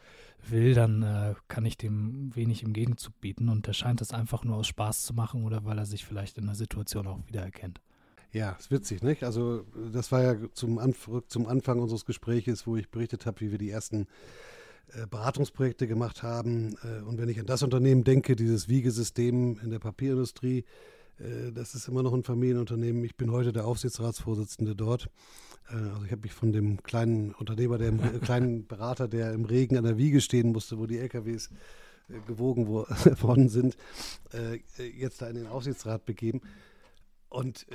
[0.49, 4.45] will, dann äh, kann ich dem wenig im Gegenzug bieten und der scheint das einfach
[4.45, 7.81] nur aus Spaß zu machen oder weil er sich vielleicht in der Situation auch wiedererkennt.
[8.33, 9.23] Ja, ist witzig, nicht?
[9.23, 13.53] Also das war ja zum, Anf zum Anfang unseres Gespräches, wo ich berichtet habe, wie
[13.53, 14.09] wir die ersten
[15.11, 16.77] Beratungsprojekte gemacht haben.
[16.83, 20.65] Äh, und wenn ich an das Unternehmen denke, dieses Wiegesystem in der Papierindustrie,
[21.19, 23.05] äh, das ist immer noch ein Familienunternehmen.
[23.05, 25.11] Ich bin heute der Aufsichtsratsvorsitzende dort.
[25.69, 29.45] Äh, also ich habe mich von dem kleinen Unternehmer, der im, kleinen Berater, der im
[29.45, 31.51] Regen an der Wiege stehen musste, wo die LKWs
[32.09, 33.77] äh, gewogen worden sind,
[34.79, 36.41] jetzt da in den Aufsichtsrat begeben.
[37.29, 37.67] Und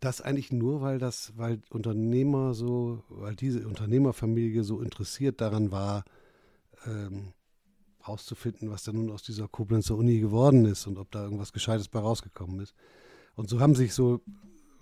[0.00, 6.04] das eigentlich nur, weil das, weil Unternehmer so, weil diese Unternehmerfamilie so interessiert daran war,
[6.86, 7.32] ähm,
[8.06, 11.88] rauszufinden, was denn nun aus dieser Koblenzer Uni geworden ist und ob da irgendwas Gescheites
[11.88, 12.74] bei rausgekommen ist.
[13.34, 14.20] Und so haben sich so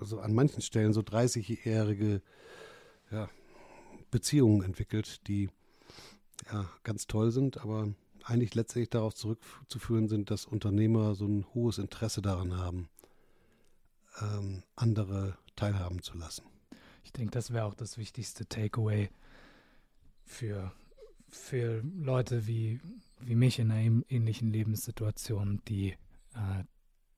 [0.00, 2.22] also an manchen Stellen so 30-jährige
[3.10, 3.28] ja,
[4.10, 5.50] Beziehungen entwickelt, die
[6.50, 7.92] ja, ganz toll sind, aber
[8.24, 12.88] eigentlich letztendlich darauf zurückzuführen sind, dass Unternehmer so ein hohes Interesse daran haben,
[14.20, 16.44] ähm, andere teilhaben zu lassen.
[17.04, 19.10] Ich denke, das wäre auch das wichtigste Takeaway
[20.24, 20.72] für,
[21.30, 22.80] für Leute wie
[23.22, 25.90] wie mich in einer ähnlichen Lebenssituation, die,
[26.34, 26.64] äh,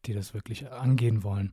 [0.05, 1.52] die das wirklich angehen wollen.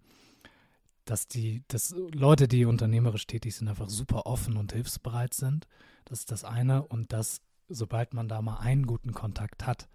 [1.05, 5.67] dass die, dass Leute, die unternehmerisch tätig sind, einfach super offen und hilfsbereit sind.
[6.05, 6.85] Das ist das eine.
[6.85, 9.89] Und dass, sobald man da mal einen guten Kontakt hat,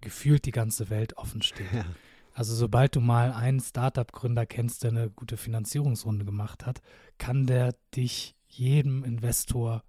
[0.00, 1.72] gefühlt die ganze Welt offen steht.
[1.72, 1.84] Ja.
[2.32, 6.80] Also sobald du mal einen Startup-Gründer kennst, der eine gute Finanzierungsrunde gemacht hat,
[7.18, 9.84] kann der dich jedem Investor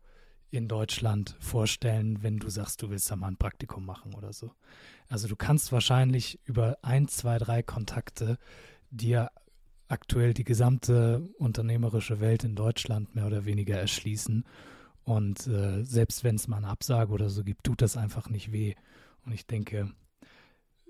[0.56, 4.52] in Deutschland vorstellen, wenn du sagst, du willst da mal ein Praktikum machen oder so.
[5.08, 8.38] Also du kannst wahrscheinlich über ein, zwei, drei Kontakte
[8.92, 9.30] dir
[9.88, 14.46] aktuell die gesamte unternehmerische Welt in Deutschland mehr oder weniger erschließen.
[15.04, 18.52] Und äh, selbst wenn es mal eine Absage oder so gibt, tut das einfach nicht
[18.52, 18.74] weh.
[19.26, 19.92] Und ich denke,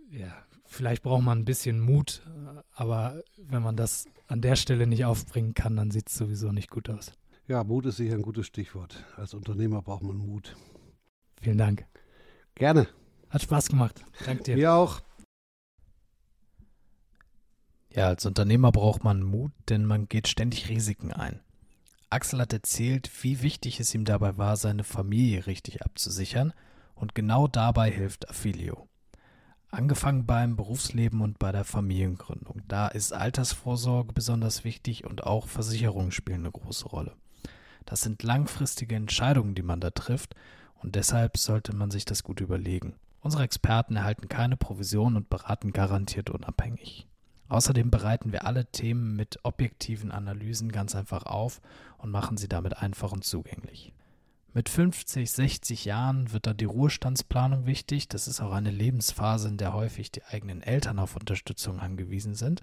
[0.09, 0.33] ja,
[0.65, 2.21] vielleicht braucht man ein bisschen Mut,
[2.73, 6.69] aber wenn man das an der Stelle nicht aufbringen kann, dann sieht es sowieso nicht
[6.69, 7.11] gut aus.
[7.47, 9.03] Ja, Mut ist sicher ein gutes Stichwort.
[9.17, 10.55] Als Unternehmer braucht man Mut.
[11.39, 11.85] Vielen Dank.
[12.55, 12.87] Gerne.
[13.29, 14.03] Hat Spaß gemacht.
[14.25, 14.55] Danke dir.
[14.55, 15.01] Mir auch.
[17.91, 21.39] Ja, als Unternehmer braucht man Mut, denn man geht ständig Risiken ein.
[22.09, 26.51] Axel hat erzählt, wie wichtig es ihm dabei war, seine Familie richtig abzusichern,
[26.95, 28.87] und genau dabei hilft Affilio.
[29.69, 32.63] Angefangen beim Berufsleben und bei der Familiengründung.
[32.67, 37.15] Da ist Altersvorsorge besonders wichtig und auch Versicherungen spielen eine große Rolle.
[37.85, 40.35] Das sind langfristige Entscheidungen, die man da trifft
[40.81, 42.95] und deshalb sollte man sich das gut überlegen.
[43.21, 47.07] Unsere Experten erhalten keine Provision und beraten garantiert unabhängig.
[47.47, 51.61] Außerdem bereiten wir alle Themen mit objektiven Analysen ganz einfach auf
[51.97, 53.93] und machen sie damit einfach und zugänglich.
[54.53, 58.07] Mit 50, 60 Jahren wird dann die Ruhestandsplanung wichtig.
[58.07, 62.61] Das ist auch eine Lebensphase, in der häufig die eigenen Eltern auf Unterstützung angewiesen sind.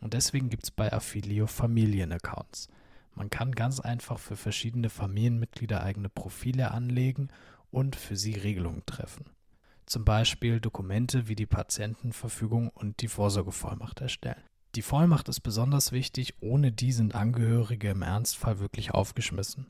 [0.00, 2.68] Und deswegen gibt es bei Affilio Familienaccounts.
[3.14, 7.28] Man kann ganz einfach für verschiedene Familienmitglieder eigene Profile anlegen
[7.70, 9.26] und für sie Regelungen treffen.
[9.86, 14.42] Zum Beispiel Dokumente wie die Patientenverfügung und die Vorsorgevollmacht erstellen.
[14.74, 19.66] Die Vollmacht ist besonders wichtig, ohne die sind Angehörige im Ernstfall wirklich aufgeschmissen.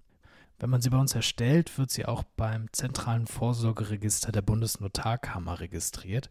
[0.61, 6.31] Wenn man sie bei uns erstellt, wird sie auch beim zentralen Vorsorgeregister der Bundesnotarkammer registriert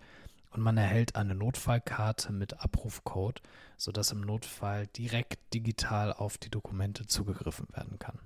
[0.52, 3.42] und man erhält eine Notfallkarte mit Abrufcode,
[3.78, 8.20] sodass im Notfall direkt digital auf die Dokumente zugegriffen werden kann.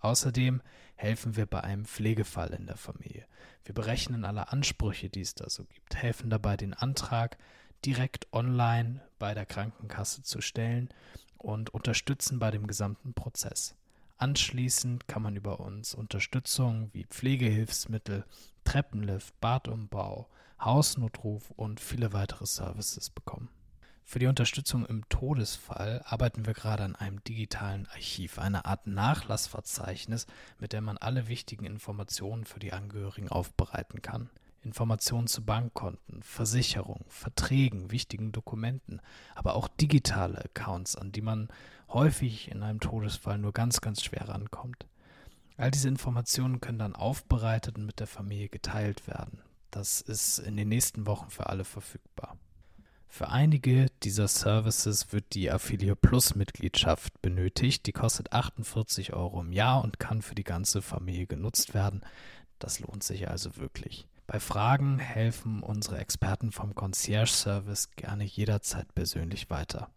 [0.00, 0.62] Außerdem
[0.96, 3.26] helfen wir bei einem Pflegefall in der Familie.
[3.64, 7.38] Wir berechnen alle Ansprüche, die es da so gibt, helfen dabei, den Antrag
[7.84, 10.88] direkt online bei der Krankenkasse zu stellen
[11.36, 13.74] und unterstützen bei dem gesamten Prozess.
[14.16, 18.24] Anschließend kann man über uns Unterstützung wie Pflegehilfsmittel,
[18.64, 20.28] Treppenlift, Badumbau,
[20.60, 23.48] Hausnotruf und viele weitere Services bekommen.
[24.04, 30.26] Für die Unterstützung im Todesfall arbeiten wir gerade an einem digitalen Archiv, einer Art Nachlassverzeichnis,
[30.58, 34.30] mit der man alle wichtigen Informationen für die Angehörigen aufbereiten kann.
[34.62, 39.00] Informationen zu Bankkonten, Versicherungen, Verträgen, wichtigen Dokumenten,
[39.34, 41.48] aber auch digitale Accounts, an die man
[41.88, 44.86] häufig in einem Todesfall nur ganz, ganz schwer rankommt.
[45.58, 49.42] All diese Informationen können dann aufbereitet und mit der Familie geteilt werden.
[49.70, 52.38] Das ist in den nächsten Wochen für alle verfügbar.
[53.08, 57.86] Für einige dieser Services wird die Affiliate Plus Mitgliedschaft benötigt.
[57.86, 62.02] Die kostet 48 Euro im Jahr und kann für die ganze Familie genutzt werden.
[62.58, 64.06] Das lohnt sich also wirklich.
[64.26, 69.90] Bei Fragen helfen unsere Experten vom Concierge Service gerne jederzeit persönlich weiter.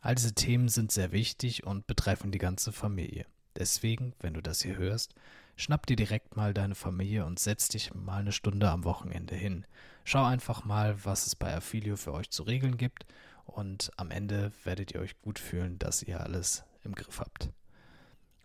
[0.00, 3.26] All diese Themen sind sehr wichtig und betreffen die ganze Familie.
[3.56, 5.12] Deswegen, wenn du das hier hörst,
[5.58, 9.66] schnapp dir direkt mal deine Familie und setz dich mal eine Stunde am Wochenende hin.
[10.04, 13.04] Schau einfach mal, was es bei Affilio für euch zu regeln gibt
[13.44, 17.50] und am Ende werdet ihr euch gut fühlen, dass ihr alles im Griff habt.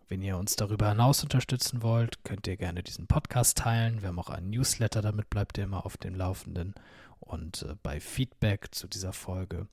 [0.08, 4.02] Wenn ihr uns darüber hinaus unterstützen wollt, könnt ihr gerne diesen Podcast teilen.
[4.02, 6.74] Wir haben auch einen Newsletter, damit bleibt ihr immer auf dem Laufenden.
[7.20, 9.66] Und äh, bei Feedback zu dieser Folge,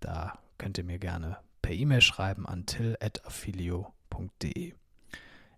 [0.00, 4.74] da könnt ihr mir gerne per E-Mail schreiben an till.affilio.de.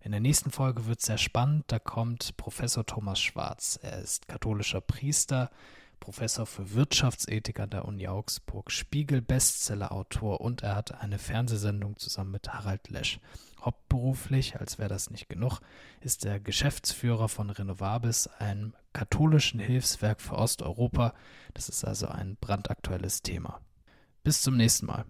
[0.04, 1.64] In der nächsten Folge wird es sehr spannend.
[1.68, 3.78] Da kommt Professor Thomas Schwarz.
[3.82, 5.50] Er ist katholischer Priester,
[5.98, 12.52] Professor für Wirtschaftsethik an der Uni Augsburg, Spiegel-Bestseller-Autor und er hat eine Fernsehsendung zusammen mit
[12.52, 13.18] Harald Lesch.
[13.62, 15.60] Hauptberuflich, als wäre das nicht genug,
[16.02, 21.14] ist er Geschäftsführer von Renovabis, einem katholischen Hilfswerk für Osteuropa.
[21.54, 23.62] Das ist also ein brandaktuelles Thema.
[24.22, 25.06] Bis zum nächsten Mal.